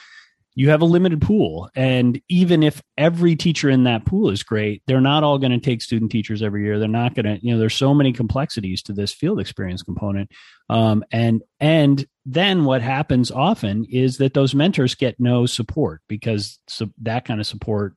you 0.54 0.70
have 0.70 0.82
a 0.82 0.86
limited 0.86 1.20
pool, 1.20 1.68
and 1.74 2.20
even 2.28 2.62
if 2.62 2.80
every 2.96 3.34
teacher 3.34 3.68
in 3.68 3.84
that 3.84 4.06
pool 4.06 4.30
is 4.30 4.42
great, 4.42 4.82
they're 4.86 5.00
not 5.00 5.24
all 5.24 5.38
going 5.38 5.52
to 5.52 5.58
take 5.58 5.82
student 5.82 6.12
teachers 6.12 6.42
every 6.42 6.62
year. 6.64 6.78
They're 6.78 6.88
not 6.88 7.14
going 7.14 7.26
to, 7.26 7.44
you 7.44 7.52
know, 7.52 7.58
there's 7.58 7.74
so 7.74 7.92
many 7.92 8.12
complexities 8.12 8.82
to 8.84 8.92
this 8.92 9.12
field 9.12 9.40
experience 9.40 9.82
component, 9.82 10.30
um, 10.70 11.04
and 11.10 11.42
and 11.58 12.06
then 12.24 12.64
what 12.64 12.82
happens 12.82 13.30
often 13.30 13.84
is 13.90 14.18
that 14.18 14.34
those 14.34 14.54
mentors 14.54 14.94
get 14.94 15.18
no 15.18 15.46
support 15.46 16.00
because 16.08 16.58
so 16.68 16.88
that 17.02 17.24
kind 17.24 17.40
of 17.40 17.46
support 17.46 17.94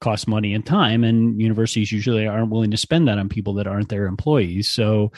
costs 0.00 0.26
money 0.26 0.52
and 0.52 0.66
time 0.66 1.02
and 1.02 1.40
universities 1.40 1.90
usually 1.90 2.26
aren't 2.26 2.50
willing 2.50 2.72
to 2.72 2.76
spend 2.76 3.08
that 3.08 3.18
on 3.18 3.28
people 3.28 3.54
that 3.54 3.66
aren't 3.66 3.88
their 3.88 4.06
employees. 4.06 4.70
So 4.70 5.12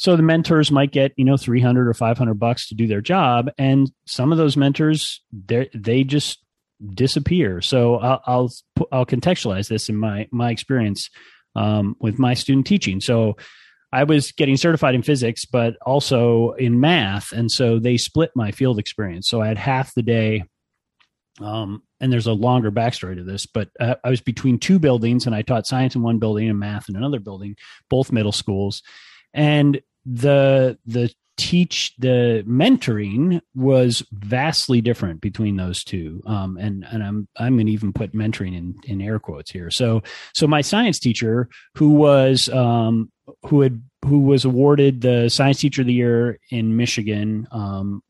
so 0.00 0.16
the 0.16 0.22
mentors 0.22 0.72
might 0.72 0.90
get 0.90 1.12
you 1.16 1.24
know 1.24 1.36
300 1.36 1.86
or 1.86 1.94
500 1.94 2.34
bucks 2.34 2.68
to 2.68 2.74
do 2.74 2.86
their 2.86 3.00
job 3.00 3.50
and 3.58 3.92
some 4.06 4.32
of 4.32 4.38
those 4.38 4.56
mentors 4.56 5.22
they 5.74 6.04
just 6.04 6.42
disappear 6.94 7.60
so 7.60 7.96
i'll 7.96 8.22
i'll, 8.26 8.50
I'll 8.90 9.06
contextualize 9.06 9.68
this 9.68 9.88
in 9.88 9.96
my 9.96 10.26
my 10.32 10.50
experience 10.50 11.10
um, 11.56 11.96
with 12.00 12.18
my 12.18 12.34
student 12.34 12.66
teaching 12.66 13.00
so 13.00 13.36
I 13.92 14.04
was 14.04 14.32
getting 14.32 14.56
certified 14.56 14.94
in 14.94 15.02
physics, 15.02 15.44
but 15.44 15.76
also 15.84 16.52
in 16.52 16.78
math. 16.78 17.32
And 17.32 17.50
so 17.50 17.78
they 17.78 17.96
split 17.96 18.30
my 18.36 18.52
field 18.52 18.78
experience. 18.78 19.28
So 19.28 19.40
I 19.40 19.48
had 19.48 19.58
half 19.58 19.94
the 19.94 20.02
day. 20.02 20.44
Um, 21.40 21.82
and 22.00 22.12
there's 22.12 22.26
a 22.26 22.32
longer 22.32 22.70
backstory 22.70 23.16
to 23.16 23.24
this, 23.24 23.46
but 23.46 23.68
uh, 23.80 23.96
I 24.04 24.10
was 24.10 24.20
between 24.20 24.58
two 24.58 24.78
buildings 24.78 25.26
and 25.26 25.34
I 25.34 25.42
taught 25.42 25.66
science 25.66 25.94
in 25.94 26.02
one 26.02 26.18
building 26.18 26.48
and 26.48 26.58
math 26.58 26.88
in 26.88 26.96
another 26.96 27.18
building, 27.18 27.56
both 27.88 28.12
middle 28.12 28.32
schools. 28.32 28.82
And 29.32 29.80
the, 30.04 30.78
the 30.86 31.12
teach 31.36 31.94
the 31.98 32.44
mentoring 32.46 33.40
was 33.54 34.04
vastly 34.12 34.82
different 34.82 35.22
between 35.22 35.56
those 35.56 35.82
two 35.82 36.22
um, 36.26 36.58
and 36.58 36.84
and 36.90 37.02
i'm 37.02 37.26
i'm 37.38 37.54
going 37.54 37.64
to 37.64 37.72
even 37.72 37.94
put 37.94 38.12
mentoring 38.12 38.54
in 38.54 38.74
in 38.84 39.00
air 39.00 39.18
quotes 39.18 39.50
here 39.50 39.70
so 39.70 40.02
so 40.34 40.46
my 40.46 40.60
science 40.60 40.98
teacher 40.98 41.48
who 41.76 41.94
was 41.94 42.50
um, 42.50 43.10
who 43.44 43.62
had 43.62 43.80
who 44.04 44.20
was 44.20 44.44
awarded 44.44 45.00
the 45.00 45.28
science 45.28 45.60
teacher 45.60 45.82
of 45.82 45.86
the 45.86 45.92
year 45.92 46.38
in 46.50 46.76
Michigan. 46.76 47.46
Um, 47.50 48.02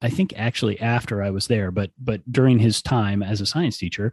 I 0.00 0.08
think 0.08 0.32
actually 0.36 0.80
after 0.80 1.22
I 1.22 1.30
was 1.30 1.48
there, 1.48 1.70
but 1.70 1.90
but 1.98 2.20
during 2.30 2.58
his 2.58 2.80
time 2.82 3.22
as 3.22 3.40
a 3.40 3.46
science 3.46 3.76
teacher, 3.76 4.12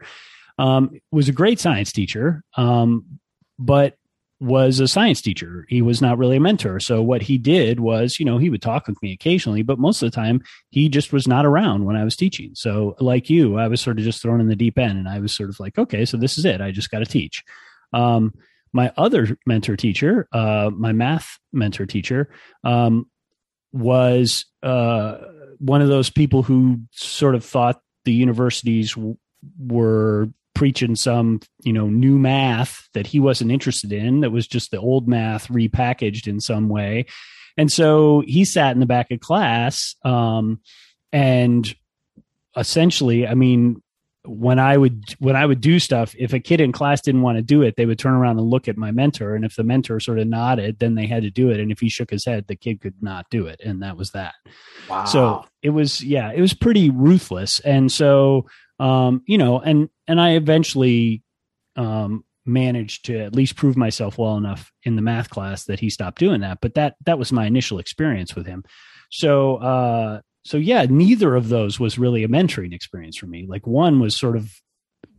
um, 0.58 1.00
was 1.12 1.30
a 1.30 1.34
great 1.34 1.60
science 1.60 1.92
teacher, 1.92 2.44
um, 2.58 3.20
but 3.60 3.96
was 4.42 4.80
a 4.80 4.88
science 4.88 5.22
teacher. 5.22 5.68
He 5.70 5.84
was 5.84 6.02
not 6.02 6.18
really 6.18 6.38
a 6.38 6.40
mentor. 6.42 6.80
So 6.80 7.04
what 7.04 7.22
he 7.22 7.38
did 7.38 7.80
was, 7.80 8.20
you 8.20 8.26
know, 8.26 8.40
he 8.40 8.50
would 8.50 8.62
talk 8.62 8.88
with 8.88 9.02
me 9.04 9.14
occasionally, 9.14 9.62
but 9.62 9.78
most 9.78 10.02
of 10.02 10.10
the 10.10 10.16
time 10.16 10.42
he 10.72 10.90
just 10.90 11.14
was 11.14 11.28
not 11.28 11.46
around 11.46 11.86
when 11.86 11.96
I 11.96 12.04
was 12.04 12.16
teaching. 12.16 12.52
So 12.56 12.96
like 13.00 13.30
you, 13.30 13.60
I 13.60 13.68
was 13.68 13.82
sort 13.82 14.00
of 14.00 14.04
just 14.04 14.20
thrown 14.20 14.42
in 14.42 14.48
the 14.48 14.56
deep 14.56 14.80
end, 14.80 14.98
and 14.98 15.08
I 15.08 15.20
was 15.20 15.32
sort 15.32 15.50
of 15.50 15.60
like, 15.60 15.78
okay, 15.78 16.06
so 16.06 16.18
this 16.18 16.40
is 16.40 16.46
it. 16.46 16.60
I 16.60 16.72
just 16.72 16.90
got 16.90 17.00
to 17.00 17.06
teach. 17.06 17.44
Um, 17.94 18.34
my 18.74 18.92
other 18.98 19.38
mentor 19.46 19.76
teacher, 19.76 20.28
uh, 20.32 20.72
my 20.74 20.92
math 20.92 21.38
mentor 21.54 21.86
teacher, 21.86 22.34
um, 22.64 23.06
was 23.72 24.46
uh, 24.64 25.18
one 25.60 25.84
of 25.84 25.88
those 25.88 26.10
people 26.10 26.42
who 26.42 26.82
sort 26.92 27.36
of 27.36 27.46
thought 27.46 27.80
the 28.06 28.14
universities 28.14 28.96
w- 28.96 29.18
were 29.60 30.30
preaching 30.62 30.96
some 30.96 31.40
you 31.64 31.74
know 31.74 31.88
new 31.88 32.20
math 32.20 32.88
that 32.94 33.08
he 33.08 33.20
wasn't 33.20 33.52
interested 33.52 33.92
in 33.92 34.22
that 34.22 34.30
was 34.30 34.46
just 34.46 34.70
the 34.70 34.78
old 34.78 35.08
math 35.08 35.48
repackaged 35.48 36.28
in 36.28 36.40
some 36.40 36.70
way. 36.70 37.04
And 37.58 37.72
so 37.72 38.22
he 38.28 38.46
sat 38.46 38.74
in 38.74 38.80
the 38.80 38.86
back 38.86 39.10
of 39.10 39.22
class 39.22 39.96
um, 40.06 40.62
and 41.12 41.68
essentially 42.56 43.26
i 43.26 43.34
mean 43.34 43.82
when 44.24 44.60
I 44.60 44.78
would 44.78 45.16
when 45.18 45.36
I 45.36 45.46
would 45.46 45.62
do 45.62 45.80
stuff, 45.80 46.14
if 46.18 46.32
a 46.34 46.40
kid 46.40 46.62
in 46.62 46.72
class 46.72 47.02
didn't 47.02 47.24
want 47.24 47.38
to 47.38 47.42
do 47.42 47.64
it, 47.64 47.76
they 47.76 47.88
would 47.88 47.98
turn 47.98 48.14
around 48.14 48.38
and 48.38 48.48
look 48.48 48.68
at 48.68 48.78
my 48.78 48.92
mentor, 48.92 49.34
and 49.36 49.44
if 49.44 49.56
the 49.56 49.64
mentor 49.64 50.00
sort 50.00 50.20
of 50.20 50.28
nodded, 50.28 50.78
then 50.78 50.94
they 50.94 51.08
had 51.08 51.24
to 51.24 51.32
do 51.32 51.50
it, 51.50 51.60
and 51.60 51.72
if 51.72 51.80
he 51.80 51.90
shook 51.90 52.12
his 52.12 52.26
head, 52.26 52.46
the 52.48 52.56
kid 52.56 52.82
could 52.82 53.02
not 53.02 53.26
do 53.32 53.48
it, 53.48 53.60
and 53.66 53.82
that 53.82 53.98
was 53.98 54.12
that. 54.12 54.36
Wow. 54.88 55.06
So 55.06 55.46
it 55.64 55.72
was 55.72 56.04
yeah, 56.04 56.32
it 56.32 56.42
was 56.42 56.54
pretty 56.54 56.92
ruthless, 56.92 57.62
and 57.62 57.92
so 57.92 58.46
um, 58.82 59.22
you 59.28 59.38
know, 59.38 59.60
and 59.60 59.90
and 60.08 60.20
I 60.20 60.32
eventually 60.32 61.22
um, 61.76 62.26
managed 62.46 63.06
to 63.06 63.20
at 63.20 63.36
least 63.36 63.56
prove 63.56 63.78
myself 63.78 64.18
well 64.18 64.38
enough 64.38 64.72
in 64.84 64.96
the 64.96 65.02
math 65.02 65.30
class 65.30 65.66
that 65.66 65.80
he 65.80 65.90
stopped 65.90 66.20
doing 66.20 66.42
that, 66.42 66.60
but 66.62 66.74
that 66.74 66.96
that 67.06 67.20
was 67.20 67.32
my 67.32 67.46
initial 67.46 67.78
experience 67.78 68.36
with 68.36 68.48
him. 68.48 68.64
So 69.12 69.58
uh, 69.58 70.22
so 70.44 70.58
yeah, 70.58 70.86
neither 70.90 71.36
of 71.36 71.50
those 71.50 71.80
was 71.80 72.00
really 72.00 72.24
a 72.24 72.28
mentoring 72.28 72.74
experience 72.74 73.18
for 73.18 73.28
me. 73.28 73.46
Like 73.48 73.68
one 73.68 74.00
was 74.00 74.18
sort 74.18 74.36
of 74.36 74.52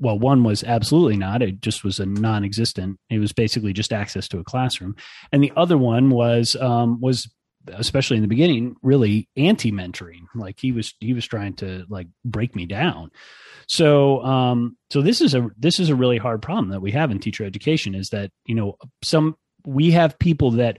well, 0.00 0.18
one 0.18 0.42
was 0.42 0.64
absolutely 0.64 1.16
not. 1.16 1.42
It 1.42 1.60
just 1.60 1.84
was 1.84 2.00
a 2.00 2.06
non-existent. 2.06 2.98
It 3.10 3.20
was 3.20 3.32
basically 3.32 3.72
just 3.72 3.92
access 3.92 4.26
to 4.28 4.40
a 4.40 4.44
classroom, 4.44 4.96
and 5.30 5.42
the 5.42 5.52
other 5.56 5.78
one 5.78 6.10
was 6.10 6.56
um, 6.56 7.00
was 7.00 7.30
especially 7.68 8.16
in 8.16 8.22
the 8.22 8.28
beginning 8.28 8.74
really 8.82 9.28
anti-mentoring. 9.36 10.26
Like 10.34 10.58
he 10.58 10.72
was 10.72 10.94
he 11.00 11.12
was 11.12 11.26
trying 11.26 11.54
to 11.54 11.84
like 11.88 12.08
break 12.24 12.56
me 12.56 12.66
down. 12.66 13.10
So 13.68 14.22
um, 14.22 14.76
so 14.90 15.02
this 15.02 15.20
is 15.20 15.34
a 15.34 15.48
this 15.58 15.80
is 15.80 15.88
a 15.88 15.94
really 15.94 16.18
hard 16.18 16.42
problem 16.42 16.70
that 16.70 16.82
we 16.82 16.92
have 16.92 17.10
in 17.10 17.18
teacher 17.18 17.44
education 17.44 17.94
is 17.94 18.10
that 18.10 18.30
you 18.46 18.54
know 18.54 18.76
some 19.02 19.36
we 19.64 19.92
have 19.92 20.18
people 20.18 20.52
that 20.52 20.78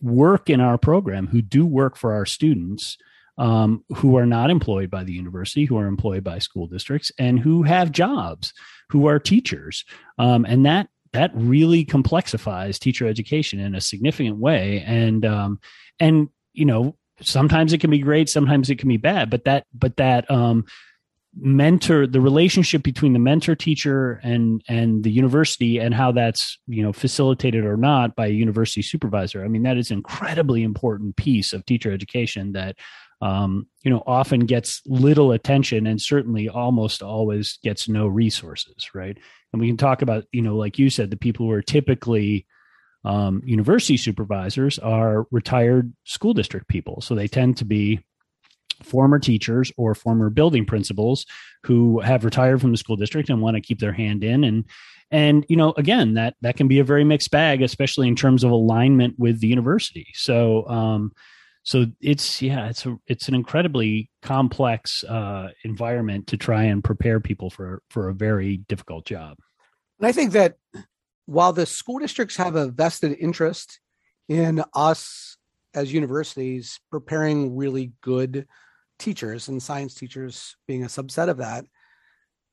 work 0.00 0.48
in 0.48 0.60
our 0.60 0.78
program 0.78 1.26
who 1.26 1.42
do 1.42 1.66
work 1.66 1.96
for 1.96 2.12
our 2.12 2.24
students 2.24 2.96
um, 3.38 3.84
who 3.96 4.16
are 4.16 4.26
not 4.26 4.50
employed 4.50 4.90
by 4.90 5.04
the 5.04 5.12
university, 5.12 5.64
who 5.64 5.78
are 5.78 5.86
employed 5.86 6.24
by 6.24 6.40
school 6.40 6.66
districts, 6.66 7.12
and 7.18 7.38
who 7.38 7.62
have 7.62 7.92
jobs, 7.92 8.52
who 8.90 9.06
are 9.06 9.18
teachers, 9.20 9.84
um, 10.18 10.44
and 10.44 10.66
that 10.66 10.88
that 11.12 11.30
really 11.34 11.86
complexifies 11.86 12.78
teacher 12.78 13.06
education 13.06 13.60
in 13.60 13.74
a 13.74 13.80
significant 13.80 14.38
way. 14.38 14.82
And 14.86 15.24
um, 15.24 15.60
and 16.00 16.28
you 16.52 16.64
know 16.64 16.96
sometimes 17.20 17.72
it 17.72 17.78
can 17.78 17.90
be 17.90 18.00
great, 18.00 18.28
sometimes 18.28 18.70
it 18.70 18.78
can 18.78 18.88
be 18.88 18.96
bad, 18.96 19.30
but 19.30 19.44
that 19.44 19.66
but 19.72 19.96
that 19.96 20.28
um, 20.30 20.64
mentor 21.36 22.06
the 22.06 22.20
relationship 22.20 22.82
between 22.82 23.12
the 23.12 23.18
mentor 23.18 23.54
teacher 23.54 24.20
and 24.22 24.62
and 24.66 25.04
the 25.04 25.10
university 25.10 25.78
and 25.78 25.94
how 25.94 26.10
that's 26.10 26.58
you 26.66 26.82
know 26.82 26.92
facilitated 26.92 27.64
or 27.64 27.76
not 27.76 28.16
by 28.16 28.26
a 28.26 28.30
university 28.30 28.82
supervisor 28.82 29.44
i 29.44 29.48
mean 29.48 29.62
that 29.62 29.76
is 29.76 29.90
an 29.90 29.98
incredibly 29.98 30.62
important 30.62 31.14
piece 31.16 31.52
of 31.52 31.64
teacher 31.66 31.92
education 31.92 32.52
that 32.52 32.76
um, 33.20 33.66
you 33.82 33.90
know, 33.90 34.02
often 34.06 34.40
gets 34.40 34.82
little 34.86 35.32
attention 35.32 35.86
and 35.86 36.00
certainly 36.00 36.48
almost 36.48 37.02
always 37.02 37.58
gets 37.62 37.88
no 37.88 38.06
resources, 38.06 38.90
right? 38.94 39.18
And 39.52 39.60
we 39.60 39.68
can 39.68 39.76
talk 39.76 40.02
about, 40.02 40.24
you 40.32 40.42
know, 40.42 40.56
like 40.56 40.78
you 40.78 40.90
said, 40.90 41.10
the 41.10 41.16
people 41.16 41.46
who 41.46 41.52
are 41.52 41.62
typically 41.62 42.46
um, 43.04 43.42
university 43.44 43.96
supervisors 43.96 44.78
are 44.78 45.26
retired 45.30 45.92
school 46.04 46.34
district 46.34 46.68
people. 46.68 47.00
So 47.00 47.14
they 47.14 47.28
tend 47.28 47.56
to 47.58 47.64
be 47.64 48.00
former 48.82 49.18
teachers 49.18 49.72
or 49.76 49.94
former 49.94 50.30
building 50.30 50.64
principals 50.64 51.26
who 51.64 52.00
have 52.00 52.24
retired 52.24 52.60
from 52.60 52.72
the 52.72 52.78
school 52.78 52.96
district 52.96 53.28
and 53.28 53.40
want 53.40 53.56
to 53.56 53.60
keep 53.60 53.78
their 53.80 53.92
hand 53.92 54.24
in. 54.24 54.44
And 54.44 54.64
and 55.10 55.46
you 55.48 55.56
know 55.56 55.72
again 55.76 56.14
that 56.14 56.34
that 56.42 56.56
can 56.56 56.68
be 56.68 56.78
a 56.78 56.84
very 56.84 57.02
mixed 57.02 57.30
bag 57.30 57.62
especially 57.62 58.08
in 58.08 58.14
terms 58.14 58.44
of 58.44 58.50
alignment 58.50 59.18
with 59.18 59.40
the 59.40 59.48
university. 59.48 60.08
So 60.14 60.68
um, 60.68 61.12
so 61.62 61.86
it's 62.00 62.42
yeah 62.42 62.68
it's 62.68 62.86
a 62.86 62.96
it's 63.06 63.28
an 63.28 63.34
incredibly 63.34 64.10
complex 64.22 65.04
uh, 65.04 65.48
environment 65.64 66.26
to 66.28 66.36
try 66.36 66.64
and 66.64 66.84
prepare 66.84 67.20
people 67.20 67.50
for 67.50 67.82
for 67.90 68.08
a 68.08 68.14
very 68.14 68.58
difficult 68.68 69.06
job. 69.06 69.38
And 69.98 70.06
i 70.06 70.12
think 70.12 70.32
that 70.32 70.56
while 71.26 71.52
the 71.52 71.66
school 71.66 71.98
districts 71.98 72.36
have 72.36 72.56
a 72.56 72.68
vested 72.68 73.16
interest 73.18 73.80
in 74.28 74.62
us 74.74 75.36
as 75.74 75.92
universities 75.92 76.80
preparing 76.90 77.56
really 77.56 77.92
good 78.00 78.46
teachers 78.98 79.48
and 79.48 79.62
science 79.62 79.94
teachers 79.94 80.56
being 80.66 80.82
a 80.82 80.88
subset 80.88 81.28
of 81.28 81.38
that 81.38 81.64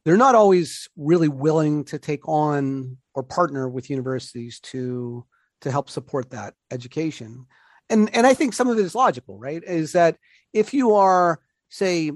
they're 0.04 0.18
not 0.18 0.36
always 0.36 0.88
really 0.96 1.28
willing 1.28 1.84
to 1.84 1.98
take 1.98 2.28
on 2.28 2.98
or 3.16 3.24
partner 3.24 3.68
with 3.68 3.90
universities 3.90 4.60
to 4.60 5.26
to 5.62 5.72
help 5.72 5.90
support 5.90 6.30
that 6.30 6.54
education 6.72 7.46
and 7.90 8.14
and 8.16 8.26
I 8.26 8.34
think 8.34 8.54
some 8.54 8.68
of 8.68 8.78
it 8.78 8.86
is 8.86 8.96
logical, 8.96 9.38
right? 9.38 9.64
Is 9.64 9.94
that 9.94 10.18
if 10.54 10.74
you 10.74 10.96
are, 10.96 11.40
say, 11.70 12.12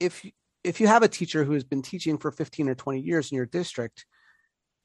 if 0.00 0.24
if 0.64 0.80
you 0.80 0.86
have 0.86 1.02
a 1.02 1.08
teacher 1.08 1.44
who 1.44 1.52
has 1.52 1.64
been 1.64 1.82
teaching 1.82 2.18
for 2.18 2.30
15 2.30 2.68
or 2.68 2.74
20 2.74 3.00
years 3.00 3.30
in 3.30 3.36
your 3.36 3.46
district, 3.46 4.06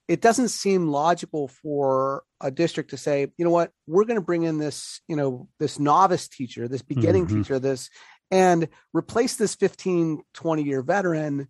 it 0.07 0.21
doesn't 0.21 0.49
seem 0.49 0.87
logical 0.87 1.47
for 1.47 2.23
a 2.41 2.49
district 2.49 2.91
to 2.91 2.97
say, 2.97 3.27
you 3.37 3.45
know 3.45 3.51
what, 3.51 3.71
we're 3.85 4.05
going 4.05 4.19
to 4.19 4.25
bring 4.25 4.43
in 4.43 4.57
this, 4.57 5.01
you 5.07 5.15
know, 5.15 5.47
this 5.59 5.79
novice 5.79 6.27
teacher, 6.27 6.67
this 6.67 6.81
beginning 6.81 7.27
mm-hmm. 7.27 7.41
teacher, 7.43 7.59
this, 7.59 7.89
and 8.31 8.67
replace 8.93 9.35
this 9.35 9.55
15, 9.55 10.21
20 10.33 10.63
year 10.63 10.81
veteran 10.81 11.47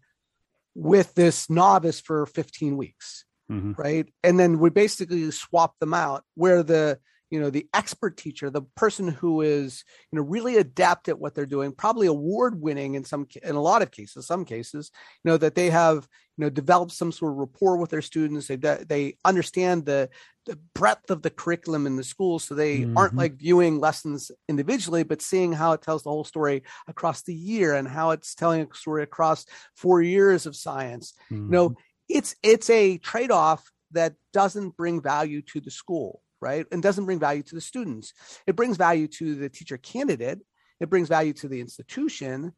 with 0.75 1.13
this 1.15 1.49
novice 1.49 1.99
for 1.99 2.25
15 2.25 2.77
weeks. 2.77 3.25
Mm-hmm. 3.51 3.73
Right. 3.81 4.13
And 4.23 4.39
then 4.39 4.59
we 4.59 4.69
basically 4.69 5.31
swap 5.31 5.73
them 5.79 5.93
out 5.93 6.23
where 6.35 6.63
the 6.63 6.99
you 7.29 7.39
know 7.39 7.49
the 7.49 7.67
expert 7.73 8.17
teacher 8.17 8.49
the 8.49 8.61
person 8.75 9.07
who 9.07 9.41
is 9.41 9.83
you 10.11 10.17
know 10.17 10.23
really 10.23 10.57
adept 10.57 11.09
at 11.09 11.19
what 11.19 11.35
they're 11.35 11.45
doing 11.45 11.71
probably 11.71 12.07
award 12.07 12.59
winning 12.61 12.95
in 12.95 13.03
some 13.03 13.27
in 13.43 13.55
a 13.55 13.61
lot 13.61 13.81
of 13.81 13.91
cases 13.91 14.25
some 14.25 14.45
cases 14.45 14.91
you 15.23 15.31
know 15.31 15.37
that 15.37 15.55
they 15.55 15.69
have 15.69 16.07
you 16.37 16.45
know 16.45 16.49
developed 16.49 16.91
some 16.91 17.11
sort 17.11 17.31
of 17.31 17.37
rapport 17.37 17.77
with 17.77 17.89
their 17.89 18.01
students 18.01 18.47
they 18.47 18.55
they 18.55 19.17
understand 19.25 19.85
the 19.85 20.09
the 20.45 20.57
breadth 20.73 21.09
of 21.09 21.21
the 21.21 21.29
curriculum 21.29 21.85
in 21.85 21.97
the 21.97 22.03
school 22.03 22.39
so 22.39 22.55
they 22.55 22.79
mm-hmm. 22.79 22.97
aren't 22.97 23.15
like 23.15 23.35
viewing 23.35 23.79
lessons 23.79 24.31
individually 24.47 25.03
but 25.03 25.21
seeing 25.21 25.51
how 25.51 25.73
it 25.73 25.81
tells 25.81 26.03
the 26.03 26.09
whole 26.09 26.23
story 26.23 26.63
across 26.87 27.23
the 27.23 27.35
year 27.35 27.73
and 27.73 27.87
how 27.87 28.11
it's 28.11 28.35
telling 28.35 28.61
a 28.61 28.75
story 28.75 29.03
across 29.03 29.45
4 29.75 30.01
years 30.01 30.45
of 30.45 30.55
science 30.55 31.13
mm-hmm. 31.31 31.45
you 31.45 31.51
know 31.51 31.75
it's 32.07 32.35
it's 32.41 32.69
a 32.69 32.97
trade 32.97 33.31
off 33.31 33.69
that 33.91 34.13
doesn't 34.31 34.77
bring 34.77 35.01
value 35.01 35.41
to 35.41 35.59
the 35.59 35.71
school 35.71 36.21
right? 36.41 36.65
And 36.71 36.81
doesn't 36.83 37.05
bring 37.05 37.19
value 37.19 37.43
to 37.43 37.55
the 37.55 37.61
students. 37.61 38.13
It 38.45 38.55
brings 38.55 38.77
value 38.77 39.07
to 39.07 39.35
the 39.35 39.49
teacher 39.49 39.77
candidate. 39.77 40.39
It 40.79 40.89
brings 40.89 41.07
value 41.07 41.33
to 41.33 41.47
the 41.47 41.59
institution, 41.59 42.53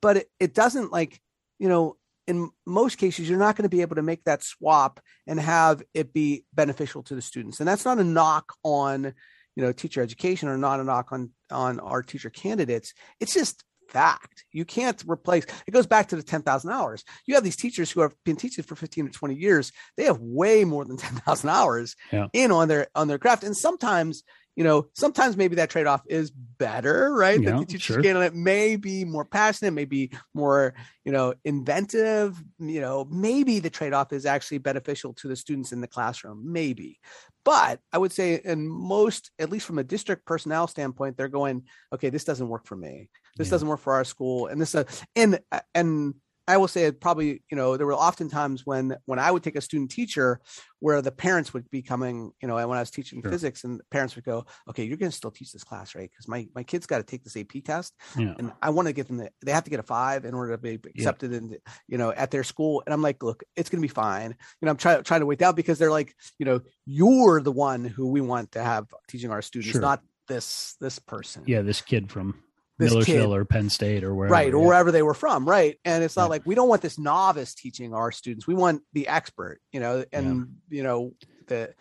but 0.00 0.18
it, 0.18 0.30
it 0.38 0.54
doesn't 0.54 0.92
like, 0.92 1.20
you 1.58 1.68
know, 1.68 1.96
in 2.26 2.50
most 2.66 2.98
cases, 2.98 3.28
you're 3.28 3.38
not 3.38 3.56
going 3.56 3.64
to 3.64 3.76
be 3.76 3.82
able 3.82 3.96
to 3.96 4.02
make 4.02 4.24
that 4.24 4.42
swap 4.42 5.00
and 5.26 5.38
have 5.38 5.82
it 5.92 6.12
be 6.12 6.44
beneficial 6.54 7.02
to 7.04 7.14
the 7.14 7.22
students. 7.22 7.60
And 7.60 7.68
that's 7.68 7.84
not 7.84 7.98
a 7.98 8.04
knock 8.04 8.54
on, 8.62 9.12
you 9.56 9.62
know, 9.62 9.72
teacher 9.72 10.00
education 10.00 10.48
or 10.48 10.56
not 10.56 10.80
a 10.80 10.84
knock 10.84 11.12
on 11.12 11.30
on 11.50 11.80
our 11.80 12.02
teacher 12.02 12.30
candidates. 12.30 12.94
It's 13.20 13.34
just 13.34 13.62
fact. 13.88 14.44
You 14.52 14.64
can't 14.64 15.02
replace 15.06 15.44
it 15.66 15.70
goes 15.70 15.86
back 15.86 16.08
to 16.08 16.16
the 16.16 16.22
10,000 16.22 16.70
hours. 16.70 17.04
You 17.26 17.34
have 17.34 17.44
these 17.44 17.56
teachers 17.56 17.90
who 17.90 18.00
have 18.00 18.14
been 18.24 18.36
teaching 18.36 18.64
for 18.64 18.76
15 18.76 19.06
to 19.06 19.12
20 19.12 19.34
years. 19.34 19.72
They 19.96 20.04
have 20.04 20.20
way 20.20 20.64
more 20.64 20.84
than 20.84 20.96
10,000 20.98 21.48
hours 21.48 21.96
yeah. 22.12 22.28
in 22.32 22.50
on 22.50 22.68
their 22.68 22.88
on 22.94 23.08
their 23.08 23.18
craft. 23.18 23.44
And 23.44 23.56
sometimes, 23.56 24.22
you 24.56 24.64
know, 24.64 24.86
sometimes 24.94 25.36
maybe 25.36 25.56
that 25.56 25.70
trade-off 25.70 26.02
is 26.06 26.30
better, 26.30 27.12
right? 27.14 27.40
Yeah, 27.40 27.58
the 27.58 27.66
teacher 27.66 28.02
sure. 28.02 28.22
it 28.22 28.34
may 28.34 28.76
be 28.76 29.04
more 29.04 29.24
passionate, 29.24 29.72
maybe 29.72 30.12
more, 30.32 30.74
you 31.04 31.12
know, 31.12 31.34
inventive, 31.44 32.42
you 32.58 32.80
know, 32.80 33.06
maybe 33.10 33.58
the 33.58 33.70
trade-off 33.70 34.12
is 34.12 34.26
actually 34.26 34.58
beneficial 34.58 35.12
to 35.14 35.28
the 35.28 35.36
students 35.36 35.72
in 35.72 35.80
the 35.80 35.88
classroom, 35.88 36.52
maybe. 36.52 37.00
But 37.44 37.80
I 37.92 37.98
would 37.98 38.12
say 38.12 38.40
in 38.44 38.68
most, 38.68 39.30
at 39.38 39.50
least 39.50 39.66
from 39.66 39.78
a 39.78 39.84
district 39.84 40.24
personnel 40.24 40.66
standpoint, 40.68 41.16
they're 41.16 41.28
going, 41.28 41.64
okay, 41.92 42.10
this 42.10 42.24
doesn't 42.24 42.48
work 42.48 42.66
for 42.66 42.76
me 42.76 43.08
this 43.36 43.48
yeah. 43.48 43.52
doesn't 43.52 43.68
work 43.68 43.80
for 43.80 43.94
our 43.94 44.04
school 44.04 44.46
and 44.46 44.60
this 44.60 44.74
uh, 44.74 44.84
and 45.16 45.40
and 45.74 46.14
I 46.46 46.56
will 46.58 46.68
say 46.68 46.84
it 46.84 47.00
probably, 47.00 47.42
you 47.50 47.56
know, 47.56 47.76
there 47.76 47.86
were 47.86 47.94
often 47.94 48.28
times 48.28 48.66
when 48.66 48.96
when 49.06 49.18
I 49.18 49.30
would 49.30 49.42
take 49.42 49.56
a 49.56 49.60
student 49.60 49.90
teacher 49.90 50.40
where 50.80 51.00
the 51.00 51.10
parents 51.10 51.54
would 51.54 51.70
be 51.70 51.80
coming, 51.80 52.32
you 52.42 52.48
know, 52.48 52.58
and 52.58 52.68
when 52.68 52.76
I 52.76 52.82
was 52.82 52.90
teaching 52.90 53.22
sure. 53.22 53.30
physics 53.30 53.64
and 53.64 53.80
the 53.80 53.84
parents 53.90 54.14
would 54.16 54.24
go, 54.26 54.44
okay, 54.68 54.84
you're 54.84 54.98
going 54.98 55.10
to 55.10 55.16
still 55.16 55.30
teach 55.30 55.50
this 55.50 55.64
class, 55.64 55.94
right? 55.94 56.10
Because 56.10 56.28
my, 56.28 56.46
my 56.54 56.62
kid's 56.62 56.86
got 56.86 56.98
to 56.98 57.04
take 57.04 57.24
this 57.24 57.38
AP 57.38 57.64
test 57.64 57.94
yeah. 58.18 58.34
and 58.38 58.52
I 58.60 58.68
want 58.68 58.88
to 58.88 58.92
get 58.92 59.06
them, 59.06 59.16
the, 59.16 59.30
they 59.42 59.52
have 59.52 59.64
to 59.64 59.70
get 59.70 59.80
a 59.80 59.84
five 59.84 60.26
in 60.26 60.34
order 60.34 60.52
to 60.52 60.58
be 60.58 60.78
accepted 60.94 61.30
yeah. 61.30 61.38
in, 61.38 61.56
you 61.88 61.96
know, 61.96 62.10
at 62.12 62.30
their 62.30 62.44
school. 62.44 62.82
And 62.84 62.92
I'm 62.92 63.00
like, 63.00 63.22
look, 63.22 63.42
it's 63.56 63.70
going 63.70 63.80
to 63.80 63.88
be 63.88 63.92
fine. 63.94 64.36
You 64.60 64.66
know, 64.66 64.72
I'm 64.72 64.76
trying, 64.76 65.02
trying 65.04 65.20
to 65.20 65.26
wait 65.26 65.40
out 65.40 65.56
because 65.56 65.78
they're 65.78 65.90
like, 65.90 66.14
you 66.38 66.44
know, 66.44 66.60
you're 66.84 67.40
the 67.40 67.52
one 67.52 67.86
who 67.86 68.10
we 68.10 68.20
want 68.20 68.52
to 68.52 68.62
have 68.62 68.86
teaching 69.08 69.30
our 69.30 69.40
students, 69.40 69.72
sure. 69.72 69.80
not 69.80 70.02
this, 70.28 70.76
this 70.82 70.98
person. 70.98 71.44
Yeah. 71.46 71.62
This 71.62 71.80
kid 71.80 72.12
from 72.12 72.42
Millersville 72.78 73.34
or 73.34 73.44
Penn 73.44 73.70
State 73.70 74.04
or 74.04 74.14
wherever. 74.14 74.32
Right, 74.32 74.52
or 74.52 74.60
yeah. 74.60 74.66
wherever 74.66 74.92
they 74.92 75.02
were 75.02 75.14
from. 75.14 75.48
Right. 75.48 75.78
And 75.84 76.02
it's 76.02 76.16
not 76.16 76.24
yeah. 76.24 76.28
like 76.28 76.42
we 76.46 76.54
don't 76.54 76.68
want 76.68 76.82
this 76.82 76.98
novice 76.98 77.54
teaching 77.54 77.94
our 77.94 78.10
students. 78.12 78.46
We 78.46 78.54
want 78.54 78.82
the 78.92 79.08
expert, 79.08 79.60
you 79.72 79.80
know, 79.80 80.04
and 80.12 80.48
yeah. 80.70 80.76
you 80.76 80.82
know, 80.82 81.12
the 81.46 81.74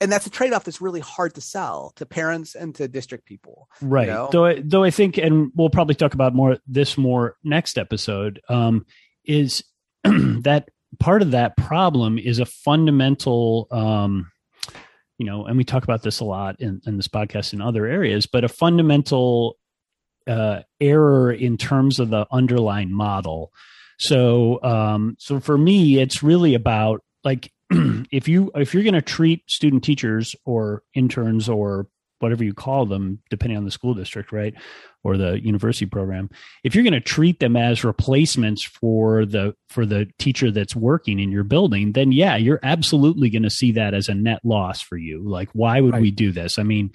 and 0.00 0.10
that's 0.10 0.26
a 0.26 0.30
trade-off 0.30 0.64
that's 0.64 0.80
really 0.80 1.00
hard 1.00 1.34
to 1.34 1.40
sell 1.40 1.92
to 1.96 2.04
parents 2.04 2.54
and 2.54 2.74
to 2.74 2.88
district 2.88 3.26
people. 3.26 3.68
Right. 3.80 4.06
You 4.06 4.12
know? 4.12 4.28
Though 4.30 4.44
I, 4.44 4.62
though 4.62 4.84
I 4.84 4.90
think 4.90 5.18
and 5.18 5.50
we'll 5.54 5.70
probably 5.70 5.94
talk 5.94 6.14
about 6.14 6.34
more 6.34 6.58
this 6.66 6.98
more 6.98 7.36
next 7.44 7.78
episode, 7.78 8.40
um, 8.48 8.86
is 9.24 9.64
that 10.04 10.68
part 10.98 11.22
of 11.22 11.32
that 11.32 11.56
problem 11.56 12.18
is 12.18 12.38
a 12.38 12.46
fundamental 12.46 13.66
um 13.70 14.30
you 15.18 15.26
know, 15.26 15.46
and 15.46 15.56
we 15.56 15.64
talk 15.64 15.84
about 15.84 16.02
this 16.02 16.18
a 16.20 16.24
lot 16.24 16.60
in, 16.60 16.80
in 16.86 16.96
this 16.96 17.06
podcast 17.06 17.52
in 17.52 17.60
other 17.60 17.86
areas, 17.86 18.26
but 18.26 18.42
a 18.42 18.48
fundamental 18.48 19.56
uh, 20.26 20.60
error 20.80 21.32
in 21.32 21.56
terms 21.56 21.98
of 21.98 22.10
the 22.10 22.26
underlying 22.30 22.92
model. 22.92 23.52
So, 23.98 24.62
um, 24.62 25.16
so 25.18 25.40
for 25.40 25.56
me, 25.56 26.00
it's 26.00 26.22
really 26.22 26.54
about 26.54 27.02
like 27.22 27.52
if 27.70 28.28
you 28.28 28.50
if 28.54 28.74
you're 28.74 28.82
going 28.82 28.94
to 28.94 29.02
treat 29.02 29.48
student 29.48 29.84
teachers 29.84 30.34
or 30.44 30.82
interns 30.94 31.48
or 31.48 31.88
whatever 32.18 32.44
you 32.44 32.54
call 32.54 32.86
them, 32.86 33.20
depending 33.30 33.56
on 33.56 33.64
the 33.64 33.70
school 33.70 33.94
district, 33.94 34.32
right? 34.32 34.54
Or 35.02 35.16
the 35.16 35.38
university 35.44 35.84
program. 35.84 36.30
If 36.62 36.74
you're 36.74 36.84
going 36.84 36.94
to 36.94 37.00
treat 37.00 37.38
them 37.40 37.56
as 37.56 37.84
replacements 37.84 38.62
for 38.62 39.26
the 39.26 39.54
for 39.68 39.84
the 39.84 40.06
teacher 40.18 40.50
that's 40.50 40.74
working 40.74 41.18
in 41.18 41.30
your 41.30 41.44
building, 41.44 41.92
then 41.92 42.12
yeah, 42.12 42.36
you're 42.36 42.60
absolutely 42.62 43.28
going 43.28 43.42
to 43.42 43.50
see 43.50 43.72
that 43.72 43.92
as 43.92 44.08
a 44.08 44.14
net 44.14 44.40
loss 44.44 44.80
for 44.80 44.96
you. 44.96 45.22
Like, 45.22 45.50
why 45.52 45.80
would 45.80 45.92
right. 45.92 46.02
we 46.02 46.10
do 46.10 46.32
this? 46.32 46.58
I 46.58 46.62
mean, 46.62 46.90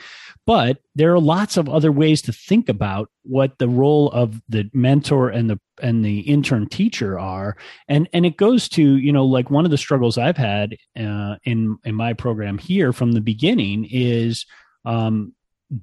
but 0.47 0.79
there 0.95 1.13
are 1.13 1.19
lots 1.19 1.57
of 1.57 1.69
other 1.69 1.91
ways 1.91 2.21
to 2.23 2.33
think 2.33 2.67
about 2.67 3.09
what 3.23 3.59
the 3.59 3.69
role 3.69 4.09
of 4.09 4.41
the 4.49 4.69
mentor 4.73 5.29
and 5.29 5.49
the 5.49 5.59
and 5.81 6.03
the 6.03 6.21
intern 6.21 6.67
teacher 6.67 7.19
are 7.19 7.55
and 7.87 8.09
and 8.11 8.25
it 8.25 8.37
goes 8.37 8.67
to 8.67 8.97
you 8.97 9.11
know 9.11 9.25
like 9.25 9.49
one 9.49 9.65
of 9.65 9.71
the 9.71 9.77
struggles 9.77 10.17
i've 10.17 10.37
had 10.37 10.75
uh, 10.99 11.35
in 11.43 11.77
in 11.83 11.95
my 11.95 12.13
program 12.13 12.57
here 12.57 12.91
from 12.91 13.11
the 13.11 13.21
beginning 13.21 13.87
is 13.89 14.45
um, 14.85 15.33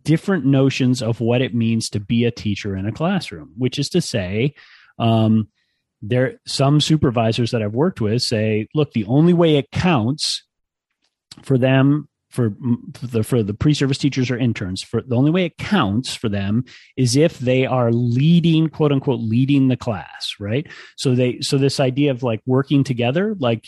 different 0.02 0.44
notions 0.44 1.02
of 1.02 1.20
what 1.20 1.42
it 1.42 1.54
means 1.54 1.88
to 1.90 2.00
be 2.00 2.24
a 2.24 2.30
teacher 2.30 2.76
in 2.76 2.86
a 2.86 2.92
classroom, 2.92 3.52
which 3.56 3.78
is 3.78 3.88
to 3.90 4.00
say, 4.00 4.54
um, 4.98 5.48
there 6.02 6.38
some 6.46 6.80
supervisors 6.80 7.50
that 7.50 7.62
I've 7.62 7.74
worked 7.74 8.00
with 8.00 8.22
say, 8.22 8.68
look, 8.74 8.92
the 8.92 9.06
only 9.06 9.32
way 9.32 9.56
it 9.56 9.70
counts 9.70 10.44
for 11.42 11.58
them 11.58 12.08
for 12.30 12.52
the 13.02 13.22
for 13.22 13.42
the 13.42 13.54
pre-service 13.54 13.96
teachers 13.96 14.30
or 14.30 14.36
interns 14.36 14.82
for 14.82 15.00
the 15.00 15.16
only 15.16 15.30
way 15.30 15.46
it 15.46 15.56
counts 15.56 16.14
for 16.14 16.28
them 16.28 16.64
is 16.96 17.16
if 17.16 17.38
they 17.38 17.64
are 17.64 17.90
leading 17.92 18.68
quote 18.68 18.92
unquote 18.92 19.20
leading 19.20 19.68
the 19.68 19.76
class 19.76 20.34
right? 20.38 20.66
So 20.96 21.14
they 21.14 21.38
so 21.40 21.56
this 21.56 21.80
idea 21.80 22.10
of 22.10 22.22
like 22.22 22.40
working 22.44 22.84
together 22.84 23.34
like 23.38 23.64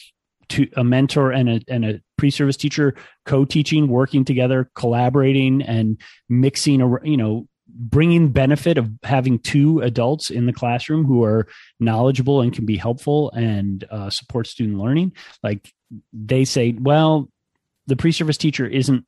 to 0.50 0.68
a 0.76 0.84
mentor 0.84 1.30
and 1.30 1.48
a 1.48 1.60
and 1.68 1.84
a 1.84 2.00
pre-service 2.16 2.56
teacher 2.56 2.94
co-teaching 3.26 3.88
working 3.88 4.24
together 4.24 4.70
collaborating 4.74 5.62
and 5.62 6.00
mixing 6.28 6.80
you 7.04 7.16
know 7.16 7.46
bringing 7.68 8.30
benefit 8.30 8.78
of 8.78 8.90
having 9.02 9.38
two 9.38 9.80
adults 9.80 10.30
in 10.30 10.46
the 10.46 10.52
classroom 10.52 11.04
who 11.04 11.22
are 11.22 11.46
knowledgeable 11.78 12.40
and 12.40 12.52
can 12.52 12.66
be 12.66 12.76
helpful 12.76 13.30
and 13.32 13.84
uh, 13.90 14.10
support 14.10 14.46
student 14.46 14.78
learning. 14.78 15.12
Like 15.42 15.72
they 16.12 16.44
say 16.44 16.74
well 16.78 17.28
the 17.86 17.96
pre-service 17.96 18.36
teacher 18.36 18.66
isn't 18.66 19.04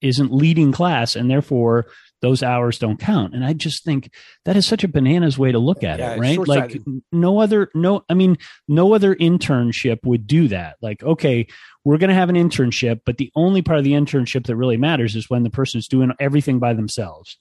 isn't 0.00 0.32
leading 0.32 0.72
class 0.72 1.14
and 1.16 1.30
therefore 1.30 1.86
those 2.22 2.42
hours 2.42 2.78
don't 2.78 2.98
count. 2.98 3.34
And 3.34 3.44
i 3.44 3.52
just 3.52 3.84
think 3.84 4.10
that 4.44 4.56
is 4.56 4.66
such 4.66 4.84
a 4.84 4.88
bananas 4.88 5.38
way 5.38 5.52
to 5.52 5.58
look 5.58 5.84
at 5.84 5.98
yeah, 5.98 6.14
it 6.14 6.18
right 6.18 6.38
like 6.38 6.80
no 7.10 7.40
other 7.40 7.70
no 7.74 8.04
i 8.08 8.14
mean 8.14 8.38
no 8.68 8.94
other 8.94 9.14
internship 9.14 9.98
would 10.04 10.26
do 10.26 10.48
that. 10.48 10.76
Like 10.80 11.02
okay 11.02 11.46
we're 11.84 11.98
going 11.98 12.08
to 12.08 12.14
have 12.14 12.30
an 12.30 12.36
internship 12.36 13.00
but 13.04 13.18
the 13.18 13.30
only 13.34 13.60
part 13.60 13.78
of 13.78 13.84
the 13.84 13.92
internship 13.92 14.46
that 14.46 14.56
really 14.56 14.78
matters 14.78 15.14
is 15.14 15.28
when 15.28 15.42
the 15.42 15.50
person 15.50 15.78
is 15.78 15.88
doing 15.88 16.12
everything 16.18 16.58
by 16.58 16.72
themselves. 16.72 17.38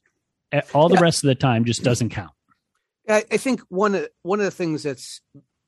All 0.73 0.89
the 0.89 0.95
yeah. 0.95 1.01
rest 1.01 1.23
of 1.23 1.27
the 1.29 1.35
time 1.35 1.63
just 1.63 1.81
doesn't 1.81 2.09
count. 2.09 2.31
I, 3.07 3.23
I 3.31 3.37
think 3.37 3.61
one 3.69 4.05
one 4.23 4.39
of 4.39 4.45
the 4.45 4.51
things 4.51 4.83
that's 4.83 5.21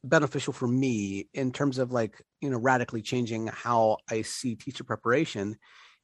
beneficial 0.04 0.54
for 0.54 0.68
me 0.68 1.30
in 1.34 1.52
terms 1.52 1.78
of 1.78 1.92
like 1.92 2.22
you 2.42 2.50
know 2.50 2.58
radically 2.58 3.02
changing 3.02 3.48
how 3.48 3.98
i 4.10 4.22
see 4.22 4.56
teacher 4.56 4.84
preparation 4.84 5.58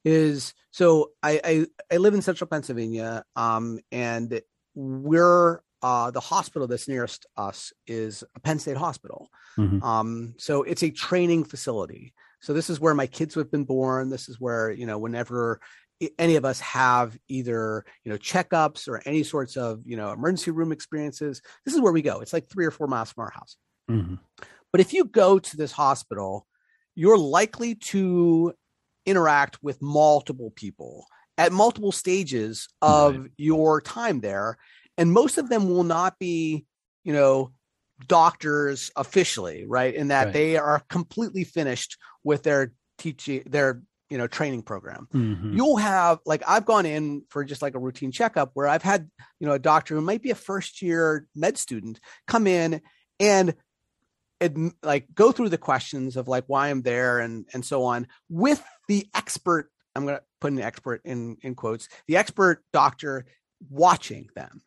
is 0.04 0.54
so 0.70 1.10
I, 1.22 1.40
I, 1.44 1.66
I 1.92 1.96
live 1.98 2.14
in 2.14 2.22
central 2.22 2.48
Pennsylvania, 2.48 3.24
um, 3.36 3.80
and 3.90 4.40
we're 4.74 5.60
uh, 5.82 6.10
the 6.10 6.20
hospital 6.20 6.68
that's 6.68 6.88
nearest 6.88 7.26
us 7.36 7.72
is 7.86 8.22
a 8.34 8.40
Penn 8.40 8.58
State 8.58 8.76
hospital. 8.76 9.30
Mm-hmm. 9.58 9.82
Um, 9.82 10.34
so 10.38 10.62
it's 10.62 10.82
a 10.82 10.90
training 10.90 11.44
facility. 11.44 12.14
So 12.40 12.52
this 12.52 12.70
is 12.70 12.80
where 12.80 12.94
my 12.94 13.06
kids 13.06 13.34
have 13.34 13.50
been 13.50 13.64
born. 13.64 14.10
This 14.10 14.28
is 14.28 14.40
where 14.40 14.70
you 14.70 14.86
know 14.86 14.98
whenever 14.98 15.60
any 16.18 16.36
of 16.36 16.44
us 16.44 16.60
have 16.60 17.18
either 17.28 17.84
you 18.04 18.12
know 18.12 18.18
checkups 18.18 18.88
or 18.88 19.02
any 19.04 19.22
sorts 19.22 19.56
of 19.56 19.82
you 19.84 19.96
know 19.96 20.12
emergency 20.12 20.50
room 20.50 20.72
experiences, 20.72 21.42
this 21.64 21.74
is 21.74 21.80
where 21.80 21.92
we 21.92 22.02
go. 22.02 22.20
It's 22.20 22.32
like 22.32 22.48
three 22.48 22.66
or 22.66 22.70
four 22.70 22.86
miles 22.86 23.12
from 23.12 23.24
our 23.24 23.30
house. 23.30 23.56
Mm-hmm. 23.90 24.14
But 24.72 24.80
if 24.80 24.92
you 24.92 25.04
go 25.04 25.38
to 25.38 25.56
this 25.56 25.72
hospital, 25.72 26.46
you're 26.94 27.18
likely 27.18 27.74
to 27.74 28.54
interact 29.06 29.62
with 29.62 29.80
multiple 29.80 30.50
people 30.54 31.06
at 31.38 31.52
multiple 31.52 31.92
stages 31.92 32.68
of 32.82 33.16
right. 33.16 33.30
your 33.36 33.80
time 33.80 34.20
there 34.20 34.58
and 34.98 35.12
most 35.12 35.38
of 35.38 35.48
them 35.48 35.68
will 35.68 35.84
not 35.84 36.18
be 36.18 36.64
you 37.04 37.12
know 37.12 37.50
doctors 38.06 38.90
officially 38.96 39.64
right 39.66 39.94
in 39.94 40.08
that 40.08 40.26
right. 40.26 40.32
they 40.32 40.56
are 40.56 40.82
completely 40.88 41.44
finished 41.44 41.96
with 42.24 42.42
their 42.42 42.72
teaching 42.98 43.42
their 43.46 43.82
you 44.10 44.18
know 44.18 44.26
training 44.26 44.62
program 44.62 45.08
mm-hmm. 45.14 45.52
you'll 45.54 45.76
have 45.76 46.18
like 46.26 46.42
i've 46.46 46.66
gone 46.66 46.86
in 46.86 47.22
for 47.28 47.44
just 47.44 47.62
like 47.62 47.74
a 47.74 47.78
routine 47.78 48.12
checkup 48.12 48.50
where 48.54 48.66
i've 48.66 48.82
had 48.82 49.08
you 49.38 49.46
know 49.46 49.54
a 49.54 49.58
doctor 49.58 49.94
who 49.94 50.00
might 50.00 50.22
be 50.22 50.30
a 50.30 50.34
first 50.34 50.82
year 50.82 51.26
med 51.34 51.56
student 51.56 52.00
come 52.26 52.46
in 52.46 52.80
and 53.18 53.54
like 54.82 55.06
go 55.14 55.32
through 55.32 55.50
the 55.50 55.58
questions 55.58 56.16
of 56.16 56.26
like 56.26 56.44
why 56.46 56.68
I'm 56.68 56.82
there 56.82 57.18
and 57.18 57.46
and 57.52 57.64
so 57.64 57.84
on 57.84 58.06
with 58.28 58.62
the 58.90 59.06
expert. 59.14 59.70
I'm 59.94 60.04
going 60.04 60.16
to 60.16 60.22
put 60.40 60.52
an 60.52 60.60
expert 60.60 61.00
in 61.04 61.36
in 61.42 61.54
quotes. 61.54 61.88
The 62.08 62.16
expert 62.16 62.64
doctor 62.72 63.24
watching 63.70 64.28
them, 64.34 64.62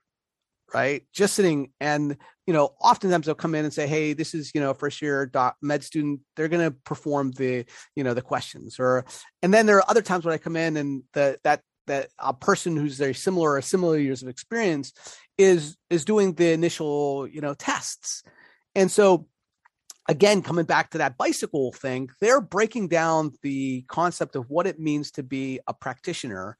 right? 0.74 1.04
Just 1.14 1.34
sitting 1.34 1.74
and 1.82 2.16
you 2.48 2.54
know, 2.54 2.74
oftentimes 2.80 3.26
they'll 3.26 3.36
come 3.36 3.54
in 3.54 3.66
and 3.66 3.74
say, 3.74 3.86
"Hey, 3.86 4.14
this 4.14 4.34
is 4.34 4.56
you 4.56 4.62
know 4.62 4.74
first 4.74 5.02
year 5.02 5.26
doc, 5.26 5.58
med 5.62 5.84
student. 5.84 6.22
They're 6.36 6.48
going 6.48 6.72
to 6.72 6.76
perform 6.86 7.32
the 7.32 7.66
you 7.98 8.04
know 8.06 8.14
the 8.14 8.22
questions." 8.22 8.80
Or 8.80 9.06
and 9.42 9.54
then 9.54 9.66
there 9.66 9.78
are 9.78 9.90
other 9.90 10.02
times 10.02 10.24
when 10.24 10.34
I 10.34 10.38
come 10.38 10.56
in 10.56 10.78
and 10.78 11.04
the 11.14 11.38
that 11.44 11.60
that 11.88 12.08
a 12.18 12.34
person 12.34 12.78
who's 12.78 12.98
very 12.98 13.14
similar 13.14 13.54
or 13.56 13.62
similar 13.62 13.98
years 13.98 14.24
of 14.24 14.30
experience 14.30 14.94
is 15.38 15.76
is 15.90 16.06
doing 16.06 16.34
the 16.34 16.54
initial 16.54 17.28
you 17.28 17.42
know 17.42 17.54
tests, 17.54 18.24
and 18.74 18.90
so 18.90 19.28
again, 20.10 20.42
coming 20.42 20.66
back 20.66 20.92
to 20.92 20.98
that 21.00 21.18
bicycle 21.18 21.72
thing, 21.72 22.10
they're 22.20 22.42
breaking 22.42 22.88
down 22.88 23.32
the 23.42 23.84
concept 23.88 24.36
of 24.36 24.50
what 24.50 24.68
it 24.68 24.80
means 24.80 25.12
to 25.12 25.24
be 25.24 25.60
a 25.68 25.74
practitioner 25.74 26.58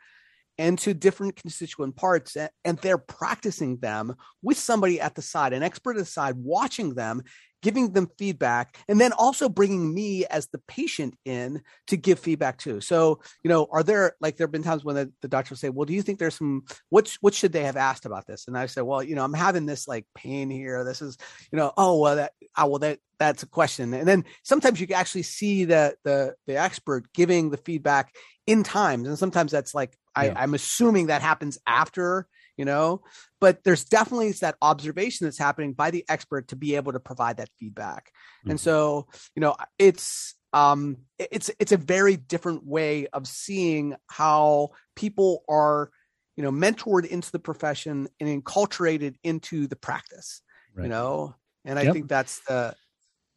into 0.58 0.94
different 0.94 1.36
constituent 1.36 1.96
parts 1.96 2.38
and 2.64 2.78
they're 2.80 2.98
practicing 2.98 3.78
them 3.78 4.16
with 4.44 4.58
somebody 4.58 5.02
at 5.02 5.16
the 5.16 5.22
side 5.22 5.52
an 5.52 5.64
expert 5.64 5.98
at 5.98 6.02
the 6.02 6.06
side 6.06 6.36
watching 6.38 6.94
them 6.94 7.24
giving 7.64 7.94
them 7.94 8.10
feedback 8.20 8.78
and 8.88 9.02
then 9.02 9.12
also 9.14 9.50
bringing 9.50 9.92
me 9.92 10.26
as 10.26 10.48
the 10.48 10.60
patient 10.68 11.18
in 11.26 11.64
to 11.88 11.98
give 11.98 12.20
feedback 12.20 12.60
too. 12.60 12.80
So 12.82 13.22
you 13.44 13.50
know 13.50 13.68
are 13.72 13.82
there 13.82 14.14
like 14.22 14.38
there 14.38 14.46
have 14.46 14.52
been 14.52 14.62
times 14.62 14.84
when 14.84 14.96
the, 14.96 15.12
the 15.22 15.28
doctor 15.28 15.54
will 15.54 15.58
say 15.58 15.70
well 15.70 15.86
do 15.86 15.94
you 15.94 16.04
think 16.04 16.20
there's 16.20 16.36
some 16.36 16.66
what 16.90 17.18
what 17.22 17.34
should 17.34 17.54
they 17.54 17.64
have 17.64 17.78
asked 17.78 18.06
about 18.06 18.28
this? 18.28 18.48
And 18.48 18.56
i 18.56 18.68
say 18.68 18.82
well 18.82 19.02
you 19.02 19.16
know 19.16 19.24
i'm 19.24 19.34
having 19.34 19.66
this 19.66 19.88
like 19.88 20.06
pain 20.14 20.52
here. 20.52 20.84
This 20.84 21.02
is 21.02 21.18
you 21.52 21.58
know 21.58 21.74
oh 21.76 22.00
well 22.00 22.18
that 22.18 22.34
oh 22.58 22.68
well 22.68 22.80
that 22.80 23.00
that's 23.18 23.44
a 23.44 23.48
question. 23.48 23.94
And 23.94 24.08
then 24.08 24.26
sometimes 24.44 24.82
you 24.82 24.88
can 24.88 24.98
actually 24.98 25.24
see 25.24 25.66
the 25.66 25.96
the 26.04 26.36
the 26.46 26.58
expert 26.58 27.12
giving 27.14 27.50
the 27.50 27.58
feedback 27.58 28.14
in 28.46 28.64
times 28.64 29.08
and 29.08 29.18
sometimes 29.18 29.52
that's 29.52 29.74
like 29.74 29.98
yeah. 30.18 30.34
I, 30.36 30.44
i'm 30.44 30.54
assuming 30.54 31.08
that 31.08 31.22
happens 31.22 31.58
after 31.66 32.28
you 32.58 32.66
know 32.66 33.02
but 33.40 33.64
there's 33.64 33.84
definitely 33.84 34.32
that 34.34 34.56
observation 34.62 35.26
that's 35.26 35.38
happening 35.38 35.74
by 35.74 35.92
the 35.92 36.06
expert 36.10 36.48
to 36.48 36.56
be 36.56 36.76
able 36.76 36.92
to 36.94 37.00
provide 37.00 37.38
that 37.38 37.50
feedback 37.60 38.12
mm-hmm. 38.42 38.52
and 38.52 38.60
so 38.60 39.08
you 39.36 39.42
know 39.42 39.56
it's 39.80 40.36
um 40.54 40.98
it's 41.18 41.50
it's 41.60 41.72
a 41.72 41.78
very 41.78 42.16
different 42.16 42.66
way 42.66 43.08
of 43.08 43.28
seeing 43.28 43.96
how 44.08 44.70
people 44.96 45.44
are 45.50 45.90
you 46.36 46.44
know 46.44 46.52
mentored 46.52 47.06
into 47.06 47.32
the 47.32 47.40
profession 47.40 48.08
and 48.20 48.44
enculturated 48.44 49.16
into 49.24 49.68
the 49.68 49.76
practice 49.76 50.42
right. 50.76 50.84
you 50.84 50.90
know 50.90 51.36
and 51.66 51.80
i 51.80 51.84
yep. 51.84 51.94
think 51.94 52.08
that's 52.08 52.40
the 52.48 52.74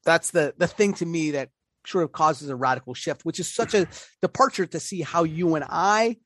that's 0.04 0.30
the 0.30 0.54
the 0.58 0.66
thing 0.66 0.94
to 0.94 1.06
me 1.06 1.32
that 1.32 1.48
sort 1.86 2.04
of 2.04 2.12
causes 2.12 2.48
a 2.48 2.56
radical 2.56 2.94
shift 2.94 3.24
which 3.24 3.40
is 3.40 3.52
such 3.52 3.74
a 3.74 3.86
departure 4.22 4.66
to 4.66 4.80
see 4.80 5.00
how 5.00 5.24
you 5.24 5.54
and 5.54 5.64
i 5.68 6.16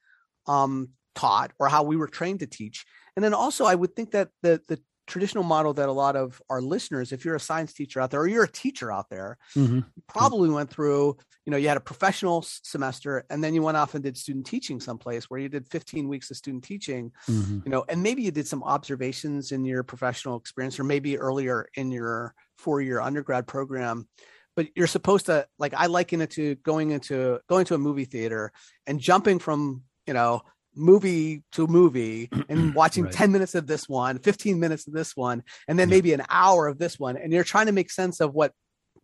um 0.46 0.88
taught 1.14 1.52
or 1.58 1.68
how 1.68 1.82
we 1.82 1.96
were 1.96 2.08
trained 2.08 2.40
to 2.40 2.46
teach. 2.46 2.84
And 3.16 3.24
then 3.24 3.34
also, 3.34 3.64
I 3.64 3.74
would 3.74 3.94
think 3.94 4.12
that 4.12 4.28
the 4.42 4.60
the 4.68 4.80
traditional 5.10 5.44
model 5.44 5.74
that 5.74 5.88
a 5.88 5.92
lot 5.92 6.16
of 6.16 6.40
our 6.48 6.62
listeners, 6.62 7.12
if 7.12 7.24
you're 7.24 7.34
a 7.34 7.40
science 7.40 7.74
teacher 7.74 8.00
out 8.00 8.10
there 8.10 8.20
or 8.20 8.28
you're 8.28 8.44
a 8.44 8.50
teacher 8.50 8.92
out 8.92 9.10
there, 9.10 9.36
mm-hmm. 9.56 9.80
probably 10.08 10.48
went 10.48 10.70
through, 10.70 11.16
you 11.44 11.50
know, 11.50 11.56
you 11.56 11.68
had 11.68 11.76
a 11.76 11.80
professional 11.80 12.42
semester 12.46 13.24
and 13.28 13.42
then 13.42 13.52
you 13.52 13.60
went 13.62 13.76
off 13.76 13.94
and 13.94 14.04
did 14.04 14.16
student 14.16 14.46
teaching 14.46 14.80
someplace 14.80 15.28
where 15.28 15.40
you 15.40 15.48
did 15.48 15.66
15 15.68 16.08
weeks 16.08 16.30
of 16.30 16.36
student 16.36 16.62
teaching, 16.62 17.10
mm-hmm. 17.28 17.58
you 17.64 17.70
know, 17.70 17.84
and 17.88 18.02
maybe 18.02 18.22
you 18.22 18.30
did 18.30 18.46
some 18.46 18.62
observations 18.62 19.52
in 19.52 19.64
your 19.64 19.82
professional 19.82 20.38
experience 20.38 20.78
or 20.78 20.84
maybe 20.84 21.18
earlier 21.18 21.66
in 21.74 21.90
your 21.90 22.32
four 22.56 22.80
year 22.80 23.00
undergrad 23.00 23.46
program. 23.46 24.08
But 24.54 24.68
you're 24.76 24.86
supposed 24.86 25.26
to 25.26 25.46
like 25.58 25.74
I 25.74 25.86
liken 25.86 26.20
it 26.20 26.30
to 26.32 26.54
going 26.56 26.90
into 26.90 27.40
going 27.48 27.64
to 27.66 27.74
a 27.74 27.78
movie 27.78 28.04
theater 28.04 28.52
and 28.86 29.00
jumping 29.00 29.38
from, 29.38 29.82
you 30.06 30.14
know, 30.14 30.42
movie 30.80 31.42
to 31.52 31.66
movie 31.66 32.28
and 32.48 32.74
watching 32.74 33.04
right. 33.04 33.12
10 33.12 33.32
minutes 33.32 33.54
of 33.54 33.66
this 33.66 33.88
one 33.88 34.18
15 34.18 34.58
minutes 34.58 34.86
of 34.86 34.94
this 34.94 35.16
one 35.16 35.42
and 35.68 35.78
then 35.78 35.88
yeah. 35.88 35.94
maybe 35.94 36.12
an 36.12 36.22
hour 36.28 36.66
of 36.66 36.78
this 36.78 36.98
one 36.98 37.16
and 37.16 37.32
you're 37.32 37.44
trying 37.44 37.66
to 37.66 37.72
make 37.72 37.90
sense 37.90 38.20
of 38.20 38.34
what 38.34 38.52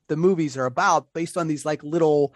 the 0.09 0.17
movies 0.17 0.57
are 0.57 0.67
about 0.67 1.09
based 1.15 1.37
on 1.37 1.49
these 1.49 1.65
like 1.65 1.83
little 1.83 2.35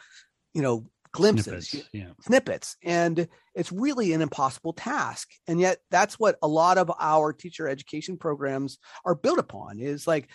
you 0.55 0.63
know 0.63 0.87
glimpses 1.13 1.69
Snippets, 1.69 1.91
yeah. 1.93 2.11
snippets 2.21 2.77
and 2.85 3.27
it's 3.55 3.73
really 3.73 4.13
an 4.13 4.23
impossible 4.23 4.73
task 4.73 5.29
and 5.49 5.59
yet 5.59 5.79
that's 5.91 6.21
what 6.21 6.37
a 6.43 6.49
lot 6.49 6.79
of 6.79 6.93
our 7.01 7.33
teacher 7.33 7.69
education 7.69 8.17
programs 8.17 8.79
are 9.05 9.17
built 9.17 9.39
upon 9.39 9.81
is 9.81 10.07
like 10.07 10.29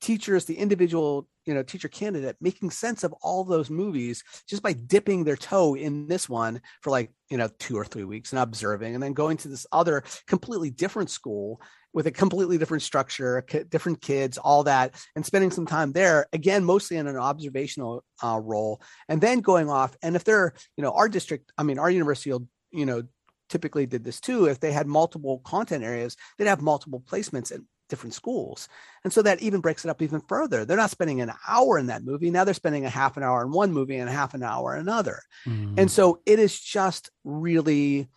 teachers 0.00 0.46
the 0.46 0.56
individual 0.56 1.28
you 1.46 1.54
know 1.54 1.62
teacher 1.62 1.88
candidate 1.88 2.36
making 2.40 2.70
sense 2.70 3.04
of 3.04 3.12
all 3.22 3.44
those 3.44 3.70
movies 3.70 4.22
just 4.48 4.62
by 4.62 4.72
dipping 4.72 5.24
their 5.24 5.36
toe 5.36 5.74
in 5.74 6.06
this 6.06 6.28
one 6.28 6.60
for 6.80 6.90
like 6.90 7.10
you 7.30 7.36
know 7.36 7.48
two 7.58 7.76
or 7.76 7.84
three 7.84 8.04
weeks 8.04 8.32
and 8.32 8.40
observing 8.40 8.94
and 8.94 9.02
then 9.02 9.12
going 9.12 9.36
to 9.36 9.48
this 9.48 9.66
other 9.72 10.02
completely 10.26 10.70
different 10.70 11.10
school 11.10 11.60
with 11.92 12.06
a 12.06 12.10
completely 12.10 12.58
different 12.58 12.82
structure 12.82 13.44
different 13.68 14.00
kids 14.00 14.38
all 14.38 14.64
that 14.64 14.94
and 15.14 15.24
spending 15.26 15.50
some 15.50 15.66
time 15.66 15.92
there 15.92 16.26
again 16.32 16.64
mostly 16.64 16.96
in 16.96 17.06
an 17.06 17.16
observational 17.16 18.04
uh, 18.22 18.40
role. 18.42 18.80
And 19.08 19.20
then 19.20 19.40
going 19.40 19.68
off 19.68 19.96
and 20.02 20.16
if 20.16 20.24
they're 20.24 20.54
you 20.76 20.82
know 20.82 20.92
our 20.92 21.08
district 21.08 21.52
i 21.58 21.62
mean 21.62 21.78
our 21.78 21.90
university 21.90 22.32
will 22.32 22.48
you 22.70 22.86
know 22.86 23.02
typically 23.48 23.84
did 23.84 24.02
this 24.02 24.18
too. 24.18 24.46
If 24.46 24.60
they 24.60 24.72
had 24.72 24.86
multiple 24.86 25.40
content 25.44 25.84
areas 25.84 26.16
they'd 26.38 26.46
have 26.46 26.62
multiple 26.62 27.02
placements 27.06 27.50
and 27.50 27.64
different 27.92 28.14
schools. 28.14 28.70
And 29.04 29.12
so 29.12 29.20
that 29.20 29.42
even 29.42 29.60
breaks 29.60 29.84
it 29.84 29.90
up 29.90 30.00
even 30.00 30.22
further. 30.22 30.64
They're 30.64 30.78
not 30.78 30.90
spending 30.90 31.20
an 31.20 31.30
hour 31.46 31.78
in 31.78 31.88
that 31.88 32.02
movie. 32.02 32.30
Now 32.30 32.44
they're 32.44 32.54
spending 32.54 32.86
a 32.86 32.88
half 32.88 33.18
an 33.18 33.22
hour 33.22 33.42
in 33.42 33.52
one 33.52 33.70
movie 33.70 33.98
and 33.98 34.08
a 34.08 34.12
half 34.12 34.32
an 34.32 34.42
hour 34.42 34.74
in 34.74 34.80
another. 34.80 35.20
Mm. 35.46 35.74
And 35.76 35.90
so 35.90 36.20
it 36.24 36.38
is 36.38 36.58
just 36.58 37.10
really 37.22 38.08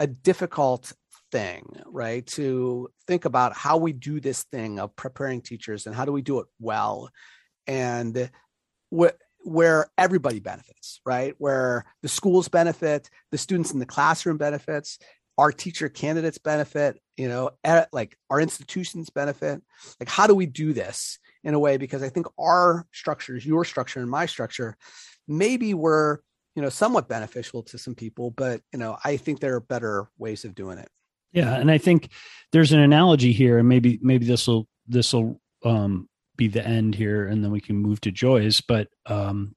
a 0.00 0.08
difficult 0.08 0.92
thing, 1.30 1.80
right? 1.86 2.26
To 2.26 2.90
think 3.06 3.24
about 3.24 3.56
how 3.56 3.76
we 3.76 3.92
do 3.92 4.18
this 4.18 4.42
thing 4.42 4.80
of 4.80 4.96
preparing 4.96 5.42
teachers 5.42 5.86
and 5.86 5.94
how 5.94 6.04
do 6.04 6.10
we 6.10 6.22
do 6.22 6.40
it 6.40 6.46
well 6.58 7.08
and 7.68 8.30
what 8.88 9.16
where 9.42 9.86
everybody 9.96 10.40
benefits, 10.40 11.00
right? 11.06 11.34
Where 11.38 11.84
the 12.02 12.08
schools 12.08 12.48
benefit, 12.48 13.08
the 13.30 13.38
students 13.38 13.72
in 13.72 13.78
the 13.78 13.86
classroom 13.86 14.36
benefits, 14.36 14.98
our 15.38 15.52
teacher 15.52 15.88
candidates 15.88 16.38
benefit, 16.38 17.00
you 17.16 17.28
know, 17.28 17.50
at, 17.64 17.88
like 17.92 18.16
our 18.28 18.40
institutions 18.40 19.10
benefit. 19.10 19.62
Like, 19.98 20.08
how 20.08 20.26
do 20.26 20.34
we 20.34 20.46
do 20.46 20.72
this 20.72 21.18
in 21.44 21.54
a 21.54 21.58
way? 21.58 21.76
Because 21.76 22.02
I 22.02 22.08
think 22.08 22.26
our 22.38 22.86
structures, 22.92 23.44
your 23.46 23.64
structure 23.64 24.00
and 24.00 24.10
my 24.10 24.26
structure, 24.26 24.76
maybe 25.26 25.74
were, 25.74 26.22
you 26.54 26.62
know, 26.62 26.68
somewhat 26.68 27.08
beneficial 27.08 27.62
to 27.64 27.78
some 27.78 27.94
people, 27.94 28.30
but, 28.30 28.60
you 28.72 28.78
know, 28.78 28.98
I 29.04 29.16
think 29.16 29.40
there 29.40 29.54
are 29.54 29.60
better 29.60 30.08
ways 30.18 30.44
of 30.44 30.54
doing 30.54 30.78
it. 30.78 30.88
Yeah. 31.32 31.54
And 31.54 31.70
I 31.70 31.78
think 31.78 32.10
there's 32.52 32.72
an 32.72 32.80
analogy 32.80 33.32
here, 33.32 33.58
and 33.58 33.68
maybe, 33.68 33.98
maybe 34.02 34.26
this 34.26 34.46
will, 34.46 34.66
this 34.88 35.12
will, 35.12 35.40
um, 35.64 36.08
be 36.40 36.48
the 36.48 36.66
end 36.66 36.94
here 36.94 37.26
and 37.26 37.44
then 37.44 37.50
we 37.50 37.60
can 37.60 37.76
move 37.76 38.00
to 38.00 38.10
joys 38.10 38.62
but 38.62 38.88
um, 39.04 39.54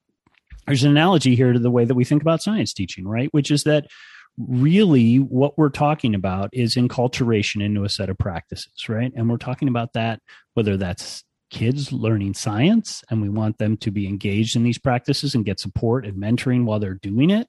there's 0.67 0.83
an 0.83 0.91
analogy 0.91 1.33
here 1.33 1.53
to 1.53 1.59
the 1.59 1.71
way 1.71 1.85
that 1.85 1.95
we 1.95 2.03
think 2.03 2.21
about 2.21 2.43
science 2.43 2.73
teaching 2.73 3.07
right 3.07 3.29
which 3.31 3.49
is 3.49 3.63
that 3.63 3.87
really 4.37 5.17
what 5.17 5.57
we're 5.57 5.69
talking 5.69 6.15
about 6.15 6.49
is 6.53 6.75
enculturation 6.75 7.63
into 7.63 7.83
a 7.83 7.89
set 7.89 8.09
of 8.09 8.17
practices, 8.17 8.89
right? 8.89 9.11
And 9.15 9.29
we're 9.29 9.37
talking 9.37 9.67
about 9.67 9.93
that, 9.93 10.19
whether 10.53 10.77
that's 10.77 11.23
kids 11.49 11.91
learning 11.91 12.33
science 12.33 13.03
and 13.09 13.21
we 13.21 13.29
want 13.29 13.59
them 13.59 13.77
to 13.77 13.91
be 13.91 14.07
engaged 14.07 14.55
in 14.55 14.63
these 14.63 14.79
practices 14.79 15.35
and 15.35 15.45
get 15.45 15.59
support 15.59 16.05
and 16.05 16.17
mentoring 16.17 16.65
while 16.65 16.79
they're 16.79 16.95
doing 16.95 17.29
it. 17.29 17.47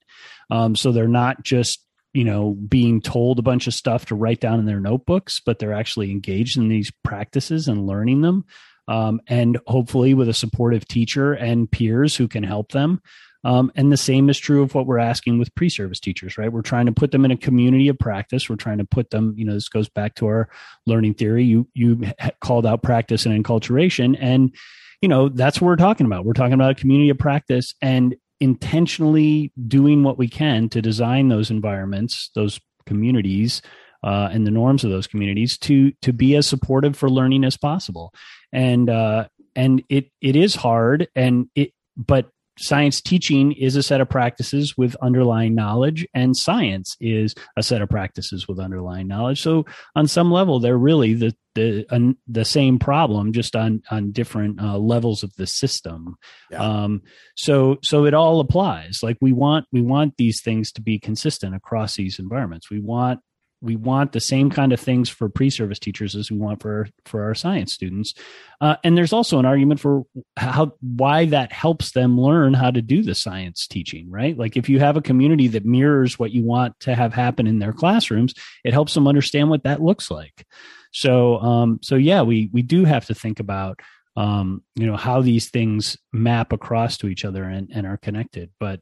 Um, 0.51 0.77
so 0.77 0.93
they're 0.93 1.09
not 1.09 1.43
just 1.43 1.81
you 2.13 2.25
know 2.25 2.53
being 2.53 3.01
told 3.01 3.39
a 3.39 3.43
bunch 3.43 3.67
of 3.67 3.75
stuff 3.75 4.07
to 4.07 4.15
write 4.15 4.41
down 4.41 4.61
in 4.61 4.67
their 4.67 4.81
notebooks 4.81 5.41
but 5.45 5.59
they're 5.59 5.73
actually 5.73 6.11
engaged 6.13 6.57
in 6.57 6.69
these 6.69 6.93
practices 7.03 7.67
and 7.67 7.87
learning 7.87 8.23
them 8.23 8.45
um, 8.87 9.21
and 9.27 9.59
hopefully 9.67 10.15
with 10.15 10.29
a 10.29 10.35
supportive 10.35 10.87
teacher 10.87 11.33
and 11.33 11.71
peers 11.71 12.17
who 12.17 12.29
can 12.29 12.45
help 12.45 12.71
them 12.73 13.03
um, 13.45 13.71
and 13.75 13.93
the 13.93 13.97
same 13.97 14.31
is 14.31 14.39
true 14.39 14.63
of 14.63 14.75
what 14.75 14.87
we're 14.87 14.99
asking 14.99 15.39
with 15.39 15.55
pre-service 15.55 16.01
teachers, 16.01 16.39
right? 16.39 16.51
We're 16.51 16.63
trying 16.63 16.87
to 16.87 16.93
put 16.93 17.11
them 17.11 17.25
in 17.25 17.31
a 17.31 17.37
community 17.37 17.89
of 17.89 17.99
practice. 17.99 18.49
We're 18.49 18.57
trying 18.57 18.79
to 18.79 18.85
put 18.85 19.11
them, 19.11 19.35
you 19.37 19.45
know, 19.45 19.53
this 19.53 19.69
goes 19.69 19.89
back 19.89 20.15
to 20.17 20.27
our 20.27 20.49
learning 20.87 21.15
theory. 21.15 21.45
You 21.45 21.69
you 21.75 22.03
called 22.41 22.67
out 22.67 22.83
practice 22.83 23.27
and 23.27 23.45
enculturation, 23.45 24.17
and 24.19 24.55
you 25.03 25.09
know 25.09 25.29
that's 25.29 25.61
what 25.61 25.69
we're 25.69 25.77
talking 25.77 26.07
about. 26.07 26.25
We're 26.25 26.33
talking 26.33 26.55
about 26.55 26.73
a 26.73 26.75
community 26.75 27.11
of 27.11 27.19
practice 27.19 27.75
and 27.83 28.17
intentionally 28.41 29.53
doing 29.69 30.03
what 30.03 30.19
we 30.19 30.29
can 30.29 30.69
to 30.71 30.83
design 30.83 31.29
those 31.29 31.51
environments, 31.51 32.31
those 32.35 32.61
communities, 32.87 33.63
uh, 34.03 34.29
and 34.33 34.47
the 34.47 34.51
norms 34.51 34.85
of 34.85 34.91
those 34.91 35.07
communities 35.07 35.59
to 35.59 35.93
to 36.01 36.13
be 36.13 36.35
as 36.35 36.47
supportive 36.47 36.97
for 36.97 37.11
learning 37.11 37.45
as 37.45 37.59
possible. 37.59 38.15
And 38.53 38.89
uh, 38.89 39.29
and 39.55 39.83
it 39.91 40.11
it 40.23 40.35
is 40.35 40.55
hard, 40.55 41.09
and 41.15 41.49
it 41.55 41.73
but 41.97 42.31
science 42.59 43.01
teaching 43.01 43.53
is 43.53 43.77
a 43.77 43.83
set 43.83 44.01
of 44.01 44.09
practices 44.09 44.77
with 44.77 44.97
underlying 45.03 45.55
knowledge 45.55 46.07
and 46.15 46.37
science 46.37 46.97
is 47.01 47.35
a 47.57 47.63
set 47.63 47.83
of 47.83 47.89
practices 47.89 48.47
with 48.47 48.59
underlying 48.59 49.09
knowledge. 49.09 49.41
So 49.41 49.65
on 49.97 50.07
some 50.07 50.31
level 50.31 50.61
they're 50.61 50.79
really 50.79 51.15
the 51.15 51.35
the 51.55 51.87
uh, 51.91 52.13
the 52.27 52.45
same 52.45 52.79
problem 52.79 53.33
just 53.33 53.55
on 53.55 53.83
on 53.91 54.13
different 54.13 54.61
uh, 54.61 54.79
levels 54.79 55.23
of 55.23 55.35
the 55.37 55.47
system. 55.47 56.17
Yeah. 56.51 56.63
um 56.63 57.03
so 57.37 57.79
so 57.83 58.07
it 58.07 58.15
all 58.15 58.41
applies. 58.41 59.01
Like 59.03 59.19
we 59.21 59.33
want 59.33 59.67
we 59.73 59.83
want 59.83 60.17
these 60.17 60.41
things 60.43 60.73
to 60.73 60.81
be 60.81 60.99
consistent 60.99 61.55
across 61.55 61.97
these 61.97 62.19
environments. 62.19 62.71
We 62.71 62.81
want 62.81 63.21
we 63.65 63.77
want 63.77 64.13
the 64.13 64.21
same 64.21 64.51
kind 64.51 64.73
of 64.75 64.79
things 64.79 65.09
for 65.09 65.29
pre-service 65.31 65.79
teachers 65.79 66.15
as 66.15 66.31
we 66.31 66.37
want 66.37 66.61
for 66.61 66.87
for 67.07 67.25
our 67.25 67.35
science 67.35 67.73
students. 67.73 68.13
Uh, 68.61 68.77
and 68.85 68.97
there's 68.97 69.13
also 69.13 69.39
an 69.39 69.47
argument 69.47 69.81
for 69.81 70.05
how 70.37 70.75
why 70.81 71.25
that 71.25 71.51
helps 71.51 71.93
them 71.93 72.21
learn 72.21 72.53
how 72.53 72.71
to 72.71 72.83
do 72.83 73.03
the 73.03 73.15
science 73.15 73.67
teaching 73.67 74.11
right? 74.11 74.37
Like 74.37 74.57
if 74.57 74.69
you 74.69 74.79
have 74.81 74.97
a 74.97 75.03
community 75.03 75.49
that 75.49 75.65
mirrors 75.65 76.19
what 76.19 76.33
you 76.33 76.45
want 76.45 76.79
to 76.81 76.95
have 76.95 77.15
happen 77.15 77.47
in 77.47 77.59
their 77.59 77.73
classrooms 77.73 78.35
it 78.65 78.75
helps 78.75 78.93
them 78.93 79.09
understand 79.09 79.49
what 79.49 79.65
that 79.65 79.83
looks 79.83 80.11
like. 80.11 80.47
So 80.93 81.39
um 81.39 81.81
so 81.83 81.97
yeah 81.97 82.23
we 82.23 82.51
we 82.53 82.61
do 82.61 82.85
have 82.85 83.07
to 83.07 83.15
think 83.15 83.41
about 83.41 83.81
um 84.17 84.63
you 84.77 84.87
know 84.87 84.97
how 84.97 85.23
these 85.23 85.49
things 85.49 85.97
map 86.13 86.53
across 86.53 86.99
to 86.99 87.09
each 87.09 87.25
other 87.25 87.45
and, 87.45 87.71
and 87.75 87.87
are 87.87 87.97
connected. 87.97 88.51
But 88.61 88.81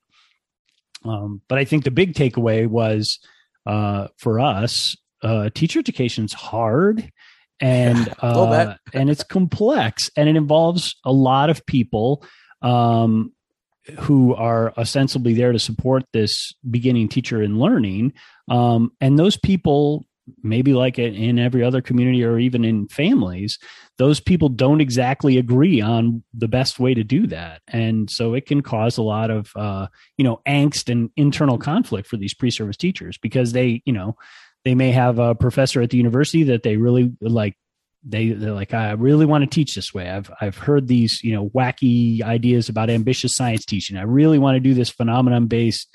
um 1.05 1.41
but 1.49 1.59
i 1.59 1.65
think 1.65 1.83
the 1.83 1.91
big 1.91 2.15
takeaway 2.15 2.65
was 2.65 3.19
uh, 3.67 4.09
for 4.19 4.41
us, 4.41 4.97
uh, 5.23 5.51
teacher 5.55 5.79
education 5.79 6.25
is 6.25 6.33
hard 6.33 7.11
and 7.61 8.13
uh, 8.23 8.75
and 8.93 9.09
it's 9.09 9.25
complex 9.25 10.11
and 10.17 10.29
it 10.29 10.37
involves 10.37 10.97
a 11.05 11.13
lot 11.13 11.51
of 11.51 11.65
people 11.67 12.25
um, 12.61 13.33
who 14.01 14.35
are 14.35 14.73
ostensibly 14.77 15.35
there 15.35 15.53
to 15.53 15.59
support 15.59 16.05
this 16.13 16.53
beginning 16.71 17.09
teacher 17.09 17.43
in 17.43 17.59
learning. 17.59 18.13
Um, 18.49 18.93
and 19.01 19.19
those 19.19 19.37
people 19.37 20.05
maybe 20.43 20.73
like 20.73 20.99
in 20.99 21.39
every 21.39 21.63
other 21.63 21.83
community 21.83 22.25
or 22.25 22.39
even 22.39 22.65
in 22.65 22.87
families 22.89 23.59
those 23.99 24.21
people 24.21 24.49
don't 24.49 24.81
exactly 24.81 25.37
agree 25.37 25.81
on 25.81 26.23
the 26.33 26.49
best 26.49 26.79
way 26.79 26.95
to 26.95 27.03
do 27.03 27.27
that 27.27 27.61
and 27.69 28.11
so 28.11 28.35
it 28.35 28.47
can 28.47 28.63
cause 28.63 28.97
a 28.97 29.03
lot 29.03 29.31
of 29.31 29.53
uh, 29.57 29.87
you 30.17 30.25
know 30.25 30.41
angst 30.47 30.91
and 30.91 31.11
internal 31.17 31.59
conflict 31.59 32.07
for 32.07 32.17
these 32.17 32.35
pre-service 32.35 32.77
teachers 32.77 33.19
because 33.19 33.53
they 33.53 33.83
you 33.85 33.93
know 33.93 34.17
they 34.65 34.75
may 34.75 34.93
have 34.93 35.19
a 35.19 35.35
professor 35.35 35.83
at 35.83 35.91
the 35.91 35.97
university 35.97 36.45
that 36.45 36.63
they 36.63 36.77
really 36.77 37.13
like 37.21 37.57
they 38.05 38.31
they're 38.31 38.53
like 38.53 38.75
I 38.75 38.93
really 38.93 39.27
want 39.27 39.43
to 39.43 39.51
teach 39.51 39.75
this 39.75 39.95
way. 39.95 40.11
I've 40.11 40.31
I've 40.41 40.59
heard 40.59 40.89
these 40.89 41.23
you 41.23 41.35
know 41.35 41.51
wacky 41.51 42.23
ideas 42.23 42.69
about 42.69 42.91
ambitious 42.91 43.35
science 43.35 43.65
teaching. 43.65 43.97
I 43.97 44.03
really 44.03 44.39
want 44.39 44.57
to 44.57 44.61
do 44.61 44.75
this 44.75 44.91
phenomenon 44.91 45.47
based 45.47 45.95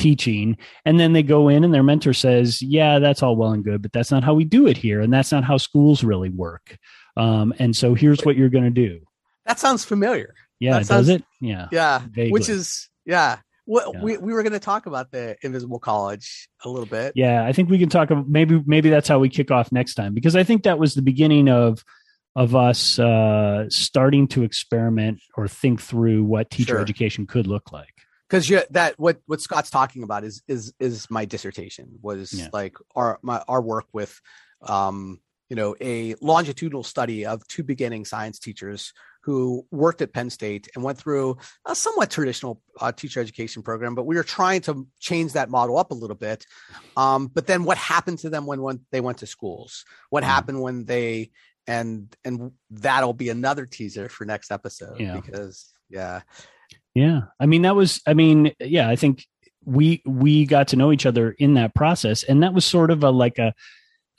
teaching. 0.00 0.56
And 0.84 0.98
then 0.98 1.12
they 1.12 1.22
go 1.22 1.48
in 1.48 1.62
and 1.62 1.72
their 1.72 1.82
mentor 1.82 2.12
says 2.12 2.62
yeah 2.62 2.98
that's 2.98 3.22
all 3.22 3.36
well 3.36 3.52
and 3.52 3.62
good 3.62 3.82
but 3.82 3.92
that's 3.92 4.10
not 4.10 4.24
how 4.24 4.34
we 4.34 4.44
do 4.44 4.66
it 4.66 4.76
here 4.76 5.00
and 5.00 5.12
that's 5.12 5.30
not 5.30 5.44
how 5.44 5.56
schools 5.58 6.02
really 6.02 6.30
work. 6.30 6.76
Um, 7.16 7.52
and 7.58 7.76
so 7.76 7.94
here's 7.94 8.22
what 8.22 8.36
you're 8.36 8.48
going 8.48 8.64
to 8.64 8.70
do. 8.70 9.00
That 9.46 9.58
sounds 9.58 9.84
familiar. 9.84 10.34
Yeah 10.58 10.78
that 10.78 10.86
sounds, 10.86 11.06
does 11.06 11.16
it? 11.16 11.24
Yeah 11.40 11.68
yeah 11.70 12.00
vaguely. 12.10 12.32
which 12.32 12.48
is 12.48 12.88
yeah. 13.04 13.38
Well, 13.66 13.92
yeah. 13.94 14.02
we, 14.02 14.16
we 14.18 14.32
were 14.32 14.42
going 14.42 14.54
to 14.54 14.58
talk 14.58 14.86
about 14.86 15.12
the 15.12 15.36
invisible 15.42 15.78
college 15.78 16.48
a 16.64 16.68
little 16.68 16.86
bit. 16.86 17.12
Yeah 17.14 17.44
i 17.44 17.52
think 17.52 17.68
we 17.68 17.78
can 17.78 17.88
talk 17.88 18.10
about 18.10 18.28
maybe 18.28 18.62
maybe 18.66 18.90
that's 18.90 19.08
how 19.08 19.18
we 19.18 19.28
kick 19.28 19.50
off 19.50 19.70
next 19.70 19.94
time 19.94 20.14
because 20.14 20.34
i 20.34 20.42
think 20.42 20.64
that 20.64 20.78
was 20.78 20.94
the 20.94 21.02
beginning 21.02 21.48
of 21.48 21.84
of 22.36 22.54
us 22.54 22.98
uh, 22.98 23.68
starting 23.68 24.28
to 24.28 24.44
experiment 24.44 25.20
or 25.36 25.48
think 25.48 25.80
through 25.80 26.22
what 26.22 26.48
teacher 26.48 26.74
sure. 26.74 26.80
education 26.80 27.26
could 27.26 27.48
look 27.48 27.72
like 27.72 27.92
because 28.30 28.64
that 28.70 28.98
what 28.98 29.18
what 29.26 29.40
Scott's 29.40 29.70
talking 29.70 30.02
about 30.02 30.24
is 30.24 30.42
is 30.46 30.72
is 30.78 31.10
my 31.10 31.24
dissertation 31.24 31.98
was 32.00 32.32
yeah. 32.32 32.48
like 32.52 32.76
our 32.94 33.18
my 33.22 33.42
our 33.48 33.60
work 33.60 33.86
with 33.92 34.20
um 34.62 35.20
you 35.48 35.56
know 35.56 35.74
a 35.80 36.14
longitudinal 36.20 36.84
study 36.84 37.26
of 37.26 37.46
two 37.48 37.64
beginning 37.64 38.04
science 38.04 38.38
teachers 38.38 38.92
who 39.22 39.66
worked 39.70 40.00
at 40.00 40.14
Penn 40.14 40.30
State 40.30 40.68
and 40.74 40.82
went 40.82 40.96
through 40.96 41.36
a 41.66 41.74
somewhat 41.74 42.10
traditional 42.10 42.62
uh, 42.80 42.90
teacher 42.90 43.20
education 43.20 43.62
program, 43.62 43.94
but 43.94 44.06
we 44.06 44.16
were 44.16 44.22
trying 44.22 44.62
to 44.62 44.86
change 44.98 45.34
that 45.34 45.50
model 45.50 45.76
up 45.76 45.90
a 45.90 45.94
little 45.94 46.16
bit. 46.16 46.46
Um, 46.96 47.26
but 47.26 47.46
then 47.46 47.64
what 47.64 47.76
happened 47.76 48.20
to 48.20 48.30
them 48.30 48.46
when, 48.46 48.62
when 48.62 48.80
they 48.92 49.02
went 49.02 49.18
to 49.18 49.26
schools? 49.26 49.84
What 50.08 50.22
mm-hmm. 50.22 50.30
happened 50.30 50.62
when 50.62 50.86
they 50.86 51.32
and 51.66 52.16
and 52.24 52.52
that'll 52.70 53.12
be 53.12 53.28
another 53.28 53.66
teaser 53.66 54.08
for 54.08 54.24
next 54.24 54.50
episode 54.50 54.98
yeah. 54.98 55.14
because 55.14 55.74
yeah 55.90 56.22
Yeah. 56.94 57.22
I 57.38 57.46
mean, 57.46 57.62
that 57.62 57.76
was, 57.76 58.00
I 58.06 58.14
mean, 58.14 58.52
yeah, 58.58 58.88
I 58.88 58.96
think 58.96 59.26
we, 59.64 60.02
we 60.04 60.44
got 60.44 60.68
to 60.68 60.76
know 60.76 60.92
each 60.92 61.06
other 61.06 61.32
in 61.38 61.54
that 61.54 61.74
process. 61.74 62.24
And 62.24 62.42
that 62.42 62.54
was 62.54 62.64
sort 62.64 62.90
of 62.90 63.04
a, 63.04 63.10
like 63.10 63.38
a, 63.38 63.54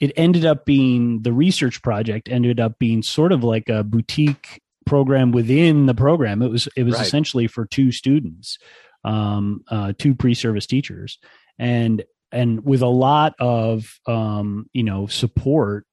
it 0.00 0.12
ended 0.16 0.46
up 0.46 0.64
being 0.64 1.22
the 1.22 1.32
research 1.32 1.82
project 1.82 2.28
ended 2.30 2.60
up 2.60 2.78
being 2.78 3.02
sort 3.02 3.30
of 3.30 3.44
like 3.44 3.68
a 3.68 3.84
boutique 3.84 4.60
program 4.86 5.32
within 5.32 5.86
the 5.86 5.94
program. 5.94 6.42
It 6.42 6.50
was, 6.50 6.68
it 6.76 6.84
was 6.84 6.94
right. 6.94 7.06
essentially 7.06 7.46
for 7.46 7.66
two 7.66 7.92
students, 7.92 8.58
um, 9.04 9.62
uh, 9.68 9.92
two 9.98 10.14
pre-service 10.14 10.66
teachers 10.66 11.18
and, 11.58 12.02
and 12.32 12.64
with 12.64 12.80
a 12.80 12.86
lot 12.86 13.34
of, 13.38 14.00
um, 14.06 14.68
you 14.72 14.82
know, 14.82 15.06
support 15.06 15.86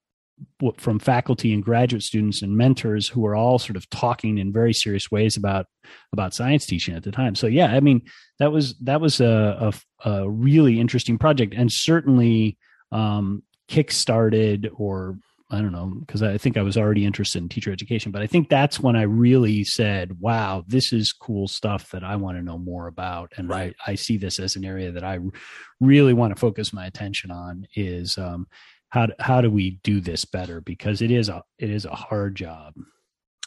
from 0.78 1.00
faculty 1.00 1.54
and 1.54 1.64
graduate 1.64 2.04
students 2.04 2.42
and 2.42 2.56
mentors 2.56 3.08
who 3.08 3.26
are 3.26 3.36
all 3.36 3.60
sort 3.60 3.76
of 3.76 3.90
talking 3.90 4.38
in 4.38 4.52
very 4.52 4.74
serious 4.74 5.10
ways 5.12 5.38
about 5.38 5.66
about 6.14 6.34
science 6.34 6.66
teaching 6.66 6.96
at 6.96 7.04
the 7.04 7.12
time. 7.12 7.36
So 7.36 7.48
yeah, 7.48 7.68
I 7.68 7.80
mean 7.80 8.02
that 8.40 8.52
was 8.52 8.78
that 8.80 9.02
was 9.02 9.22
a 9.22 9.74
a, 10.04 10.10
a 10.10 10.30
really 10.30 10.80
interesting 10.80 11.18
project 11.18 11.54
and 11.56 11.72
certainly 11.72 12.58
um, 12.92 13.44
kick-started 13.68 14.70
or 14.76 15.18
I 15.52 15.62
don't 15.62 15.72
know 15.72 15.88
because 16.02 16.22
I 16.22 16.38
think 16.38 16.58
I 16.58 16.62
was 16.62 16.78
already 16.78 17.06
interested 17.06 17.42
in 17.42 17.50
teacher 17.50 17.72
education, 17.72 18.12
but 18.12 18.22
I 18.22 18.28
think 18.28 18.50
that's 18.50 18.80
when 18.80 18.96
I 18.96 19.04
really 19.04 19.64
said, 19.64 20.20
"Wow, 20.20 20.64
this 20.68 20.94
is 20.94 21.12
cool 21.12 21.48
stuff 21.48 21.90
that 21.90 22.04
I 22.04 22.18
want 22.18 22.38
to 22.38 22.44
know 22.44 22.60
more 22.60 22.86
about," 22.86 23.34
and 23.36 23.50
right. 23.50 23.76
I, 23.88 23.92
I 23.94 23.96
see 23.96 24.18
this 24.18 24.40
as 24.40 24.56
an 24.56 24.64
area 24.64 24.92
that 24.92 25.04
I 25.04 25.18
really 25.80 26.14
want 26.14 26.36
to 26.36 26.40
focus 26.40 26.72
my 26.72 26.86
attention 26.86 27.32
on. 27.32 27.66
Is 27.76 28.20
um, 28.20 28.46
how 28.90 29.06
do, 29.06 29.14
how 29.20 29.42
do 29.42 29.50
we 29.50 29.80
do 29.84 30.02
this 30.02 30.26
better? 30.26 30.62
Because 30.62 31.02
it 31.02 31.12
is 31.12 31.30
a 31.30 31.44
it 31.58 31.70
is 31.70 31.86
a 31.86 31.96
hard 31.96 32.36
job. 32.36 32.74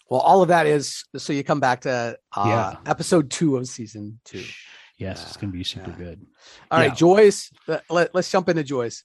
Well 0.09 0.21
all 0.21 0.43
of 0.43 0.49
that 0.49 0.67
is 0.67 1.05
so 1.17 1.33
you 1.33 1.45
come 1.45 1.61
back 1.61 1.83
to 1.83 2.19
uh 2.37 2.45
yeah. 2.47 2.77
episode 2.91 3.31
two 3.31 3.57
of 3.57 3.67
season 3.67 4.21
two. 4.25 4.45
Yes 4.99 5.23
uh, 5.23 5.27
it's 5.29 5.37
gonna 5.37 5.53
be 5.53 5.65
super 5.65 5.91
yeah. 5.91 5.97
good. 5.97 6.27
All 6.71 6.81
yeah. 6.81 6.89
right, 6.89 6.97
joys 6.97 7.51
let, 7.89 8.15
let's 8.15 8.31
jump 8.31 8.49
into 8.49 8.63
joys. 8.63 9.05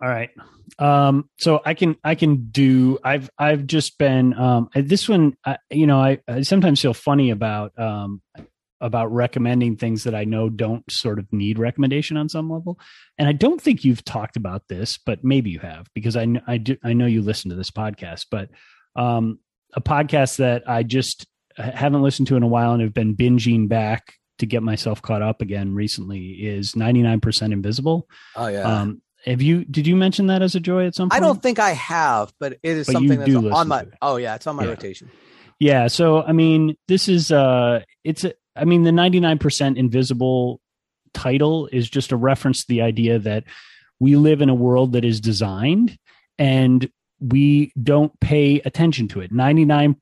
All 0.00 0.08
right. 0.08 0.30
Um 0.78 1.28
so 1.38 1.60
i 1.64 1.74
can 1.74 1.96
i 2.04 2.14
can 2.14 2.50
do 2.50 2.98
i've 3.02 3.30
i've 3.38 3.66
just 3.66 3.98
been 3.98 4.34
um 4.34 4.68
this 4.74 5.08
one 5.08 5.36
I, 5.44 5.58
you 5.70 5.86
know 5.86 6.00
I, 6.00 6.18
I 6.28 6.42
sometimes 6.42 6.80
feel 6.80 6.94
funny 6.94 7.30
about 7.30 7.78
um 7.78 8.22
about 8.80 9.12
recommending 9.12 9.76
things 9.76 10.04
that 10.04 10.14
I 10.14 10.24
know 10.24 10.48
don't 10.48 10.90
sort 10.90 11.18
of 11.18 11.32
need 11.32 11.58
recommendation 11.58 12.16
on 12.16 12.28
some 12.28 12.50
level. 12.50 12.78
And 13.18 13.28
I 13.28 13.32
don't 13.32 13.60
think 13.60 13.84
you've 13.84 14.04
talked 14.04 14.36
about 14.36 14.68
this, 14.68 14.98
but 14.98 15.24
maybe 15.24 15.50
you 15.50 15.58
have 15.60 15.88
because 15.94 16.16
I 16.16 16.26
I 16.46 16.58
do 16.58 16.76
I 16.84 16.92
know 16.92 17.06
you 17.06 17.22
listen 17.22 17.50
to 17.50 17.56
this 17.56 17.70
podcast, 17.70 18.26
but 18.30 18.50
um, 18.96 19.38
a 19.74 19.80
podcast 19.80 20.36
that 20.36 20.68
I 20.68 20.82
just 20.82 21.26
haven't 21.56 22.02
listened 22.02 22.28
to 22.28 22.36
in 22.36 22.42
a 22.42 22.48
while 22.48 22.72
and 22.72 22.82
have 22.82 22.94
been 22.94 23.16
binging 23.16 23.68
back 23.68 24.14
to 24.38 24.46
get 24.46 24.62
myself 24.62 25.02
caught 25.02 25.22
up 25.22 25.42
again 25.42 25.74
recently 25.74 26.26
is 26.26 26.72
99% 26.72 27.52
invisible. 27.52 28.08
Oh 28.36 28.46
yeah. 28.46 28.62
Um, 28.62 29.02
have 29.24 29.42
you 29.42 29.64
did 29.64 29.86
you 29.86 29.96
mention 29.96 30.28
that 30.28 30.42
as 30.42 30.54
a 30.54 30.60
joy 30.60 30.86
at 30.86 30.94
some 30.94 31.10
point? 31.10 31.20
I 31.20 31.24
don't 31.24 31.42
think 31.42 31.58
I 31.58 31.70
have, 31.70 32.32
but 32.38 32.52
it 32.62 32.76
is 32.76 32.86
but 32.86 32.92
something 32.92 33.18
that's 33.18 33.34
on 33.34 33.68
my 33.68 33.86
Oh 34.00 34.16
yeah, 34.16 34.36
it's 34.36 34.46
on 34.46 34.56
my 34.56 34.62
yeah. 34.62 34.70
rotation. 34.70 35.10
Yeah, 35.58 35.88
so 35.88 36.22
I 36.22 36.32
mean, 36.32 36.76
this 36.86 37.08
is 37.08 37.32
uh 37.32 37.82
it's 38.04 38.24
a 38.24 38.34
I 38.58 38.64
mean, 38.64 38.82
the 38.82 38.90
99% 38.90 39.76
invisible 39.76 40.60
title 41.14 41.68
is 41.72 41.88
just 41.88 42.12
a 42.12 42.16
reference 42.16 42.62
to 42.62 42.68
the 42.68 42.82
idea 42.82 43.18
that 43.18 43.44
we 44.00 44.16
live 44.16 44.42
in 44.42 44.48
a 44.48 44.54
world 44.54 44.92
that 44.92 45.04
is 45.04 45.20
designed 45.20 45.98
and 46.38 46.90
we 47.20 47.72
don't 47.82 48.18
pay 48.20 48.60
attention 48.60 49.08
to 49.08 49.20
it. 49.20 49.32
99% 49.32 49.96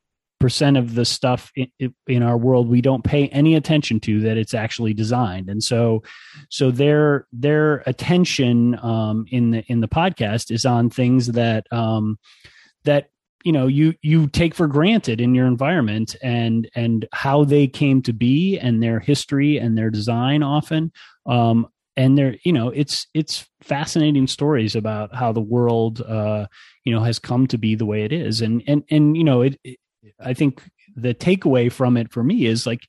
of 0.77 0.93
the 0.93 1.05
stuff 1.05 1.51
in, 1.55 1.95
in, 2.05 2.21
our 2.21 2.37
world 2.37 2.69
we 2.69 2.81
don't 2.81 3.03
pay 3.03 3.27
any 3.29 3.55
attention 3.55 3.99
to 3.99 4.21
that 4.21 4.37
it's 4.37 4.53
actually 4.53 4.93
designed 4.93 5.49
and 5.49 5.63
so 5.63 6.03
so 6.51 6.69
their 6.69 7.25
their 7.33 7.81
attention 7.87 8.77
um 8.83 9.25
in 9.31 9.49
the 9.49 9.63
in 9.65 9.81
the 9.81 9.87
podcast 9.87 10.51
is 10.51 10.63
on 10.63 10.91
things 10.91 11.25
that 11.27 11.65
um 11.73 12.19
that 12.83 13.09
you 13.43 13.51
know 13.51 13.67
you 13.67 13.93
you 14.01 14.27
take 14.27 14.55
for 14.55 14.67
granted 14.67 15.21
in 15.21 15.35
your 15.35 15.47
environment 15.47 16.15
and 16.21 16.69
and 16.75 17.07
how 17.13 17.43
they 17.43 17.67
came 17.67 18.01
to 18.03 18.13
be 18.13 18.57
and 18.57 18.81
their 18.81 18.99
history 18.99 19.57
and 19.57 19.77
their 19.77 19.89
design 19.89 20.43
often. 20.43 20.91
Um 21.25 21.67
and 21.95 22.17
they're 22.17 22.35
you 22.43 22.53
know 22.53 22.69
it's 22.69 23.07
it's 23.13 23.47
fascinating 23.61 24.27
stories 24.27 24.75
about 24.75 25.13
how 25.15 25.31
the 25.31 25.41
world 25.41 26.01
uh 26.01 26.47
you 26.83 26.93
know 26.93 27.01
has 27.01 27.19
come 27.19 27.47
to 27.47 27.57
be 27.57 27.75
the 27.75 27.85
way 27.85 28.03
it 28.03 28.11
is. 28.11 28.41
And 28.41 28.63
and 28.67 28.83
and 28.89 29.17
you 29.17 29.23
know 29.23 29.41
it, 29.41 29.59
it 29.63 29.79
i 30.19 30.33
think 30.33 30.61
the 30.95 31.13
takeaway 31.13 31.71
from 31.71 31.95
it 31.95 32.11
for 32.11 32.23
me 32.23 32.45
is 32.45 32.65
like 32.65 32.87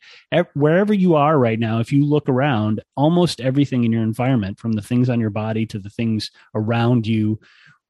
wherever 0.54 0.94
you 0.94 1.14
are 1.14 1.38
right 1.38 1.58
now 1.58 1.78
if 1.78 1.92
you 1.92 2.04
look 2.04 2.28
around 2.28 2.82
almost 2.96 3.40
everything 3.40 3.84
in 3.84 3.92
your 3.92 4.02
environment 4.02 4.58
from 4.58 4.72
the 4.72 4.82
things 4.82 5.10
on 5.10 5.20
your 5.20 5.30
body 5.30 5.66
to 5.66 5.78
the 5.78 5.90
things 5.90 6.30
around 6.54 7.06
you 7.06 7.38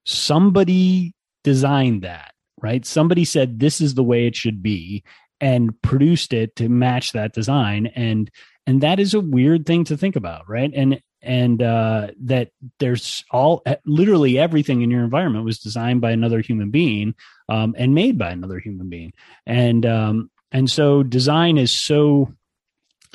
somebody 0.05 1.15
designed 1.45 2.03
that 2.03 2.33
right? 2.63 2.85
Somebody 2.85 3.25
said 3.25 3.59
this 3.59 3.81
is 3.81 3.95
the 3.95 4.05
way 4.05 4.27
it 4.27 4.37
should 4.37 4.63
be 4.63 5.05
and 5.41 5.81
produced 5.83 6.33
it 6.33 6.57
to 6.57 6.69
match 6.69 7.13
that 7.13 7.33
design 7.33 7.87
and 7.95 8.31
and 8.69 8.83
that 8.83 9.01
is 9.01 9.15
a 9.15 9.21
weird 9.21 9.65
thing 9.65 9.85
to 9.85 9.97
think 9.97 10.15
about, 10.15 10.47
right? 10.47 10.71
And 10.75 11.01
and 11.23 11.63
uh, 11.63 12.09
that 12.25 12.51
there's 12.79 13.25
all 13.31 13.65
literally 13.87 14.39
everything 14.39 14.83
in 14.83 14.91
your 14.91 15.03
environment 15.03 15.47
was 15.47 15.59
designed 15.59 16.03
by 16.03 16.11
another 16.11 16.41
human 16.41 16.71
being 16.71 17.15
um, 17.49 17.75
and 17.79 17.95
made 17.95 18.19
by 18.19 18.31
another 18.31 18.59
human 18.59 18.91
being, 18.91 19.15
and 19.47 19.87
um, 19.87 20.31
and 20.53 20.71
so 20.71 21.03
design 21.03 21.57
is 21.57 21.73
so 21.73 22.35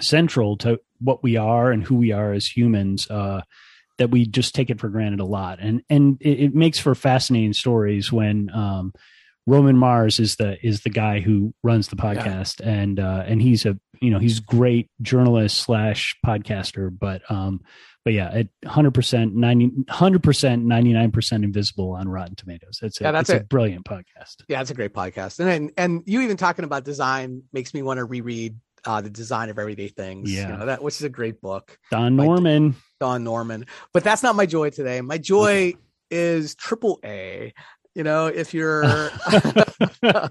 central 0.02 0.58
to 0.58 0.80
what 1.00 1.22
we 1.22 1.38
are 1.38 1.72
and 1.72 1.84
who 1.84 1.96
we 1.96 2.12
are 2.12 2.34
as 2.34 2.48
humans 2.48 3.08
uh, 3.12 3.42
that 4.00 4.10
we 4.10 4.26
just 4.26 4.56
take 4.56 4.72
it 4.72 4.80
for 4.80 4.90
granted 4.90 5.20
a 5.20 5.26
lot, 5.26 5.60
and 5.62 5.84
and 5.88 6.18
it, 6.20 6.46
it 6.46 6.56
makes 6.56 6.80
for 6.80 6.96
fascinating 6.96 7.54
stories 7.54 8.12
when 8.12 8.50
um, 8.56 8.92
Roman 9.46 9.78
Mars 9.78 10.20
is 10.20 10.38
the 10.38 10.58
is 10.66 10.82
the 10.82 10.90
guy 10.90 11.20
who 11.20 11.54
runs 11.64 11.90
the 11.90 11.96
podcast, 11.96 12.62
yeah. 12.62 12.70
and 12.70 13.00
uh, 13.00 13.24
and 13.26 13.42
he's 13.42 13.66
a 13.66 13.78
you 14.02 14.10
know 14.10 14.20
he's 14.20 14.40
great 14.40 14.90
journalist 15.02 15.58
slash 15.58 16.16
podcaster, 16.26 16.90
but 16.98 17.30
um, 17.30 17.62
but 18.06 18.14
yeah, 18.14 18.30
at 18.32 18.48
hundred 18.66 18.94
percent, 18.94 19.34
100 19.36 20.24
percent, 20.24 20.64
ninety 20.64 20.94
nine 20.94 21.12
percent 21.12 21.44
invisible 21.44 21.92
on 21.92 22.08
Rotten 22.08 22.36
Tomatoes. 22.36 22.80
It's 22.82 23.02
a, 23.02 23.06
yeah, 23.06 23.12
that's 23.12 23.30
a, 23.30 23.38
a 23.38 23.44
brilliant 23.44 23.86
podcast. 23.86 24.44
Yeah, 24.48 24.62
it's 24.62 24.72
a 24.72 24.76
great 24.76 24.94
podcast, 24.94 25.40
and, 25.40 25.50
and 25.50 25.72
and 25.78 26.04
you 26.06 26.22
even 26.22 26.38
talking 26.38 26.64
about 26.64 26.86
design 26.86 27.44
makes 27.52 27.74
me 27.74 27.82
want 27.82 27.98
to 27.98 28.06
reread 28.06 28.56
uh, 28.86 29.02
the 29.02 29.10
design 29.10 29.50
of 29.50 29.60
everyday 29.60 29.90
things. 29.90 30.34
Yeah, 30.34 30.52
you 30.52 30.58
know, 30.58 30.66
that 30.68 30.82
which 30.82 30.96
is 30.96 31.04
a 31.04 31.10
great 31.10 31.42
book. 31.42 31.78
Don 31.92 32.16
Norman. 32.16 32.76
Don 33.02 33.26
Norman, 33.26 33.66
but 33.94 34.06
that's 34.06 34.24
not 34.24 34.36
my 34.36 34.46
joy 34.46 34.70
today. 34.70 35.02
My 35.02 35.18
joy 35.18 35.74
is 36.10 36.56
triple 36.56 37.00
A 37.04 37.54
you 37.96 38.04
know 38.04 38.28
if 38.28 38.54
you're 38.54 38.84
oh, 38.86 39.10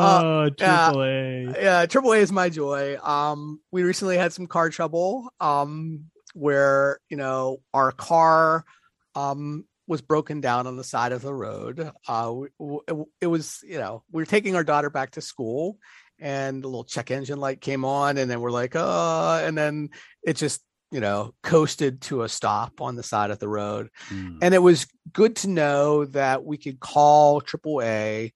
uh, 0.00 0.50
triple 0.50 1.02
A. 1.02 1.44
Yeah, 1.60 1.86
triple 1.86 2.12
A 2.12 2.18
is 2.18 2.32
my 2.32 2.48
joy. 2.48 2.98
Um, 3.02 3.60
we 3.70 3.82
recently 3.82 4.16
had 4.16 4.32
some 4.32 4.46
car 4.46 4.70
trouble. 4.70 5.32
Um, 5.40 6.10
where 6.34 7.00
you 7.08 7.16
know 7.16 7.60
our 7.74 7.92
car 7.92 8.64
um 9.14 9.64
was 9.86 10.00
broken 10.00 10.40
down 10.40 10.68
on 10.68 10.76
the 10.76 10.84
side 10.84 11.10
of 11.10 11.20
the 11.20 11.34
road. 11.34 11.90
Uh, 12.06 12.34
it, 12.86 12.96
it 13.22 13.26
was 13.26 13.60
you 13.66 13.78
know 13.78 14.04
we 14.12 14.22
were 14.22 14.26
taking 14.26 14.54
our 14.54 14.64
daughter 14.64 14.90
back 14.90 15.12
to 15.12 15.20
school, 15.20 15.78
and 16.18 16.62
the 16.62 16.68
little 16.68 16.84
check 16.84 17.10
engine 17.10 17.40
light 17.40 17.60
came 17.60 17.84
on, 17.84 18.16
and 18.16 18.30
then 18.30 18.40
we're 18.40 18.52
like, 18.52 18.76
uh, 18.76 19.40
and 19.42 19.58
then 19.58 19.90
it 20.22 20.36
just 20.36 20.62
you 20.90 21.00
know, 21.00 21.34
coasted 21.42 22.00
to 22.02 22.22
a 22.22 22.28
stop 22.28 22.80
on 22.80 22.96
the 22.96 23.02
side 23.02 23.30
of 23.30 23.38
the 23.38 23.48
road. 23.48 23.90
Mm. 24.08 24.38
And 24.42 24.54
it 24.54 24.62
was 24.62 24.86
good 25.12 25.36
to 25.36 25.48
know 25.48 26.04
that 26.06 26.44
we 26.44 26.56
could 26.56 26.80
call 26.80 27.40
AAA 27.40 28.32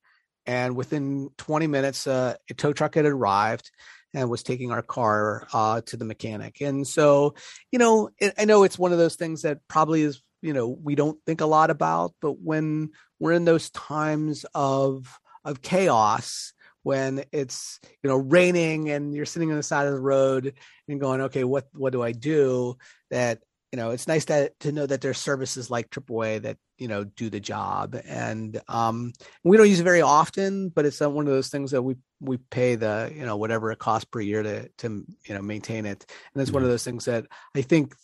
and 0.47 0.77
within 0.77 1.31
20 1.39 1.67
minutes, 1.67 2.07
uh, 2.07 2.35
a 2.51 2.55
tow 2.55 2.73
truck 2.73 2.95
had 2.95 3.07
arrived 3.07 3.71
and 4.13 4.31
was 4.31 4.43
taking 4.43 4.71
our 4.71 4.83
car 4.83 5.47
uh, 5.53 5.81
to 5.87 5.97
the 5.97 6.05
mechanic. 6.05 6.61
And 6.61 6.87
so, 6.87 7.35
you 7.73 7.79
know, 7.79 8.11
I 8.39 8.45
know 8.45 8.63
it's 8.63 8.79
one 8.79 8.93
of 8.93 8.99
those 8.99 9.17
things 9.17 9.43
that 9.43 9.59
probably 9.69 10.03
is, 10.03 10.23
you 10.43 10.53
know, 10.53 10.69
we 10.69 10.95
don't 10.95 11.19
think 11.25 11.41
a 11.41 11.47
lot 11.47 11.71
about, 11.71 12.15
but 12.21 12.39
when 12.39 12.91
we're 13.19 13.33
in 13.33 13.45
those 13.45 13.71
times 13.71 14.45
of 14.55 15.19
of 15.45 15.61
chaos, 15.61 16.54
when 16.85 17.25
it's 17.33 17.81
you 18.03 18.09
know 18.09 18.17
raining 18.17 18.91
and 18.91 19.13
you're 19.13 19.27
sitting 19.27 19.51
on 19.51 19.57
the 19.57 19.63
side 19.63 19.89
of 19.89 19.95
the 19.95 20.01
road 20.01 20.55
and 20.87 21.01
going 21.01 21.23
okay 21.23 21.43
what 21.43 21.67
what 21.73 21.93
do 21.93 22.03
i 22.03 22.13
do? 22.13 22.77
that 23.11 23.41
you 23.73 23.77
know 23.77 23.91
it's 23.91 24.07
nice 24.07 24.27
to 24.27 24.53
to 24.61 24.71
know 24.71 24.87
that 24.87 25.01
there's 25.01 25.19
services 25.19 25.69
like 25.69 25.91
AAA 25.91 26.43
that 26.43 26.59
you 26.79 26.87
know 26.87 27.03
do 27.03 27.29
the 27.29 27.41
job. 27.41 27.97
And 28.07 28.61
um 28.69 29.13
we 29.43 29.57
don't 29.57 29.69
use 29.69 29.81
it 29.81 29.85
very 29.85 30.03
often 30.03 30.69
but 30.69 30.87
it's 30.87 31.01
one 31.01 31.27
of 31.27 31.33
those 31.33 31.49
things 31.49 31.73
that 31.73 31.83
we 31.83 31.97
we 32.21 32.37
pay 32.37 32.77
the 32.77 33.13
you 33.15 33.27
know 33.27 33.37
whatever 33.37 33.73
it 33.73 33.79
costs 33.79 34.05
per 34.05 34.21
year 34.21 34.43
to 34.43 34.69
to 34.79 35.05
you 35.27 35.35
know 35.35 35.43
maintain 35.43 35.87
it. 35.87 36.07
And 36.35 36.41
it's 36.41 36.51
mm-hmm. 36.51 36.55
one 36.55 36.63
of 36.63 36.69
those 36.69 36.85
things 36.85 37.07
that 37.07 37.27
i 37.57 37.63
think 37.63 37.95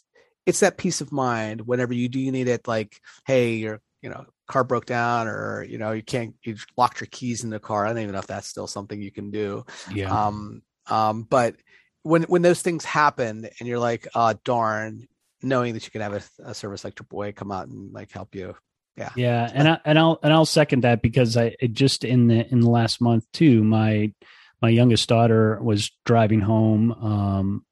it's 0.47 0.61
that 0.61 0.77
peace 0.79 1.01
of 1.01 1.13
mind 1.13 1.61
whenever 1.61 1.93
you 1.93 2.09
do 2.09 2.31
need 2.33 2.49
it 2.49 2.67
like 2.67 3.01
hey 3.27 3.55
you're 3.55 3.81
you 4.03 4.11
know 4.11 4.27
car 4.51 4.65
broke 4.65 4.87
down 4.87 5.29
or 5.29 5.63
you 5.65 5.79
know 5.79 5.93
you 5.93 6.03
can't 6.03 6.35
you 6.43 6.57
locked 6.77 7.01
your 7.01 7.09
keys 7.11 7.45
in 7.45 7.51
the 7.51 7.61
car 7.61 7.87
i 7.87 7.89
don't 7.89 8.03
even 8.03 8.13
know 8.13 8.19
if 8.19 8.27
that's 8.27 8.49
still 8.49 8.67
something 8.67 9.01
you 9.01 9.13
can 9.13 9.31
do 9.31 9.65
yeah 9.95 10.27
um 10.27 10.63
Um, 10.91 11.23
but 11.23 11.55
when 12.03 12.23
when 12.25 12.43
those 12.43 12.63
things 12.63 12.85
happen 12.85 13.49
and 13.59 13.69
you're 13.69 13.79
like, 13.79 14.09
uh, 14.15 14.35
darn, 14.45 15.07
knowing 15.43 15.75
that 15.75 15.85
you 15.85 15.91
can 15.91 16.01
have 16.01 16.15
a, 16.15 16.51
a 16.51 16.55
service 16.55 16.85
like 16.85 16.95
AAA 16.95 17.37
come 17.37 17.53
out 17.53 17.69
and 17.69 17.93
like 17.93 18.11
help 18.11 18.35
you. 18.35 18.57
Yeah. 18.97 19.11
Yeah. 19.15 19.51
And 19.55 19.69
I, 19.69 19.79
and 19.85 19.99
I'll, 19.99 20.19
and 20.23 20.33
I'll 20.33 20.47
second 20.47 20.83
that 20.83 21.01
because 21.01 21.37
I 21.37 21.55
just 21.73 22.05
in 22.05 22.27
the, 22.27 22.47
in 22.51 22.61
the 22.61 22.69
last 22.69 23.01
month 23.01 23.25
too, 23.33 23.63
my, 23.63 24.13
my 24.61 24.69
youngest 24.69 25.09
daughter 25.09 25.59
was 25.63 25.91
driving 26.05 26.41
home, 26.41 26.93
um, 26.93 27.65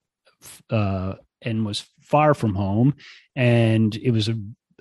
uh, 0.70 1.14
and 1.42 1.66
was 1.66 1.84
far 2.00 2.34
from 2.34 2.54
home 2.54 2.94
and 3.34 3.96
it 3.96 4.12
was 4.12 4.28
a, 4.28 4.34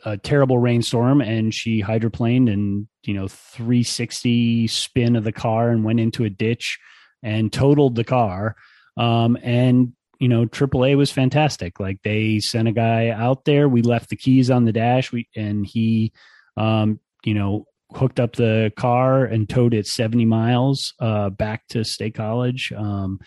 a 0.06 0.18
terrible 0.18 0.58
rainstorm 0.58 1.22
and 1.22 1.54
she 1.54 1.82
hydroplaned 1.82 2.52
and, 2.52 2.88
you 3.04 3.14
know, 3.14 3.28
360 3.28 4.68
spin 4.68 5.16
of 5.16 5.24
the 5.24 5.32
car 5.32 5.70
and 5.70 5.84
went 5.84 6.00
into 6.00 6.24
a 6.24 6.30
ditch 6.30 6.80
and 7.24 7.52
totaled 7.52 7.95
the 7.95 8.04
car. 8.04 8.56
Um, 8.95 9.38
and 9.41 9.93
you 10.20 10.28
know, 10.28 10.45
AAA 10.45 10.98
was 10.98 11.12
fantastic. 11.12 11.80
Like 11.80 12.02
they 12.04 12.39
sent 12.39 12.68
a 12.68 12.72
guy 12.72 13.10
out 13.10 13.45
there. 13.45 13.70
We 13.70 13.82
left 13.82 14.10
the 14.10 14.16
keys 14.16 14.50
on 14.50 14.66
the 14.66 14.72
dash. 14.72 15.12
We 15.12 15.28
and 15.36 15.66
he, 15.66 16.12
um, 16.56 17.00
you 17.24 17.34
know, 17.34 17.66
hooked 17.93 18.20
up 18.20 18.36
the 18.36 18.72
car 18.76 19.26
and 19.26 19.48
towed 19.48 19.74
it 19.74 19.88
70 19.88 20.26
miles 20.26 20.93
uh, 21.00 21.30
back 21.30 21.68
to 21.70 21.84
State 21.84 22.16
College. 22.16 22.74
Um, 22.76 23.20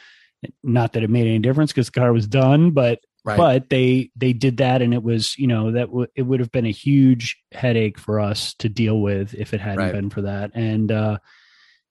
not 0.62 0.92
that 0.94 1.02
it 1.02 1.10
made 1.10 1.26
any 1.26 1.38
difference 1.38 1.70
because 1.72 1.86
the 1.86 2.00
car 2.00 2.12
was 2.12 2.26
done, 2.26 2.70
but 2.72 3.00
right. 3.24 3.36
but 3.36 3.70
they 3.70 4.10
they 4.16 4.32
did 4.32 4.58
that, 4.58 4.82
and 4.82 4.94
it 4.94 5.02
was 5.02 5.36
you 5.38 5.46
know 5.46 5.72
that 5.72 5.86
w- 5.86 6.06
it 6.14 6.22
would 6.22 6.40
have 6.40 6.52
been 6.52 6.66
a 6.66 6.72
huge 6.72 7.36
headache 7.52 7.98
for 7.98 8.20
us 8.20 8.54
to 8.54 8.68
deal 8.68 9.00
with 9.00 9.34
if 9.34 9.54
it 9.54 9.60
hadn't 9.60 9.78
right. 9.78 9.92
been 9.92 10.10
for 10.10 10.22
that. 10.22 10.50
And 10.54 10.90
uh, 10.90 11.18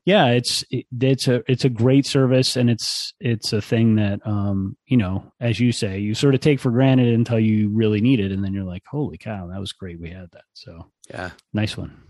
yeah, 0.06 0.28
it's 0.28 0.64
it, 0.72 0.86
it's 1.00 1.28
a 1.28 1.44
it's 1.48 1.66
a 1.66 1.70
great 1.70 2.06
service, 2.06 2.56
and 2.56 2.70
it's 2.70 3.14
it's 3.20 3.54
a 3.54 3.62
thing 3.62 3.96
that 3.96 4.26
um 4.26 4.78
you 4.88 4.98
know, 4.98 5.32
as 5.40 5.60
you 5.60 5.72
say, 5.72 6.00
you 6.00 6.16
sort 6.16 6.36
of 6.36 6.42
take 6.42 6.60
for 6.60 6.72
granted 6.72 7.14
until 7.14 7.40
you 7.40 7.70
really 7.70 8.02
need 8.02 8.20
it, 8.20 8.32
and 8.32 8.44
then 8.44 8.54
you're 8.54 8.64
like, 8.64 8.84
holy 8.90 9.18
cow, 9.18 9.48
that 9.48 9.60
was 9.60 9.72
great, 9.72 10.00
we 10.00 10.10
had 10.10 10.32
that. 10.32 10.46
So 10.54 10.90
yeah, 11.10 11.32
nice 11.54 11.78
one. 11.78 12.02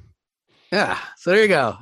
Yeah, 0.71 0.97
so 1.17 1.31
there 1.31 1.41
you 1.41 1.47
go. 1.47 1.77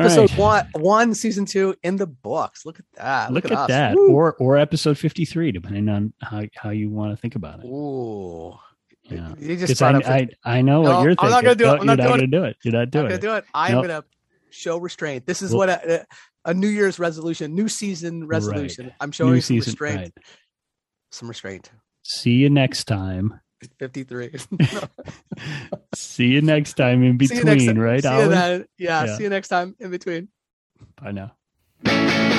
Episode 0.00 0.30
right. 0.30 0.38
one, 0.38 0.82
one, 0.82 1.14
season 1.14 1.46
two 1.46 1.74
in 1.82 1.96
the 1.96 2.06
books. 2.06 2.66
Look 2.66 2.78
at 2.78 2.84
that. 2.94 3.32
Look, 3.32 3.44
Look 3.44 3.52
at, 3.52 3.58
at 3.58 3.68
that. 3.68 3.96
Woo. 3.96 4.10
Or 4.10 4.34
or 4.34 4.56
episode 4.56 4.98
fifty 4.98 5.24
three, 5.24 5.52
depending 5.52 5.88
on 5.88 6.12
how 6.20 6.42
how 6.56 6.70
you 6.70 6.90
want 6.90 7.12
to 7.12 7.16
think 7.16 7.34
about 7.36 7.60
it. 7.60 7.66
Ooh. 7.66 8.58
Yeah. 9.04 9.34
You 9.38 9.56
just 9.56 9.82
I, 9.82 9.98
I, 9.98 10.28
I 10.44 10.62
know 10.62 10.82
no, 10.82 10.90
what 10.90 11.02
you're 11.02 11.10
thinking. 11.10 11.26
I'm 11.26 11.30
not 11.30 11.44
gonna 11.44 11.54
do 11.54 11.66
it. 11.66 11.80
I'm 11.80 11.86
not, 11.86 11.98
not 11.98 12.08
gonna 12.08 12.26
do 12.26 12.44
it. 12.44 12.56
You're 12.64 12.72
not 12.72 12.90
doing 12.90 13.06
I'm 13.06 13.12
it. 13.12 13.20
do 13.20 13.34
it. 13.34 13.44
I'm 13.52 13.72
nope. 13.72 13.84
gonna 13.84 14.04
show 14.50 14.78
restraint. 14.78 15.26
This 15.26 15.42
is 15.42 15.50
well, 15.50 15.68
what 15.68 15.68
a, 15.68 16.06
a, 16.46 16.54
New 16.54 16.68
Year's 16.68 16.98
resolution, 16.98 17.54
new 17.54 17.68
season 17.68 18.26
resolution. 18.26 18.86
Right. 18.86 18.94
I'm 19.00 19.12
showing 19.12 19.34
new 19.34 19.40
some 19.40 19.56
season, 19.56 19.70
restraint. 19.72 19.98
Right. 19.98 20.12
Some 21.10 21.28
restraint. 21.28 21.70
See 22.02 22.32
you 22.32 22.48
next 22.48 22.84
time. 22.84 23.40
53. 23.78 24.32
see 25.94 26.26
you 26.26 26.42
next 26.42 26.74
time 26.74 27.02
in 27.02 27.16
between, 27.16 27.66
time. 27.66 27.78
right? 27.78 28.02
See 28.02 28.08
yeah, 28.08 29.04
yeah, 29.04 29.16
see 29.16 29.22
you 29.24 29.30
next 29.30 29.48
time 29.48 29.76
in 29.78 29.90
between. 29.90 30.28
Bye 31.00 31.12
now. 31.12 32.30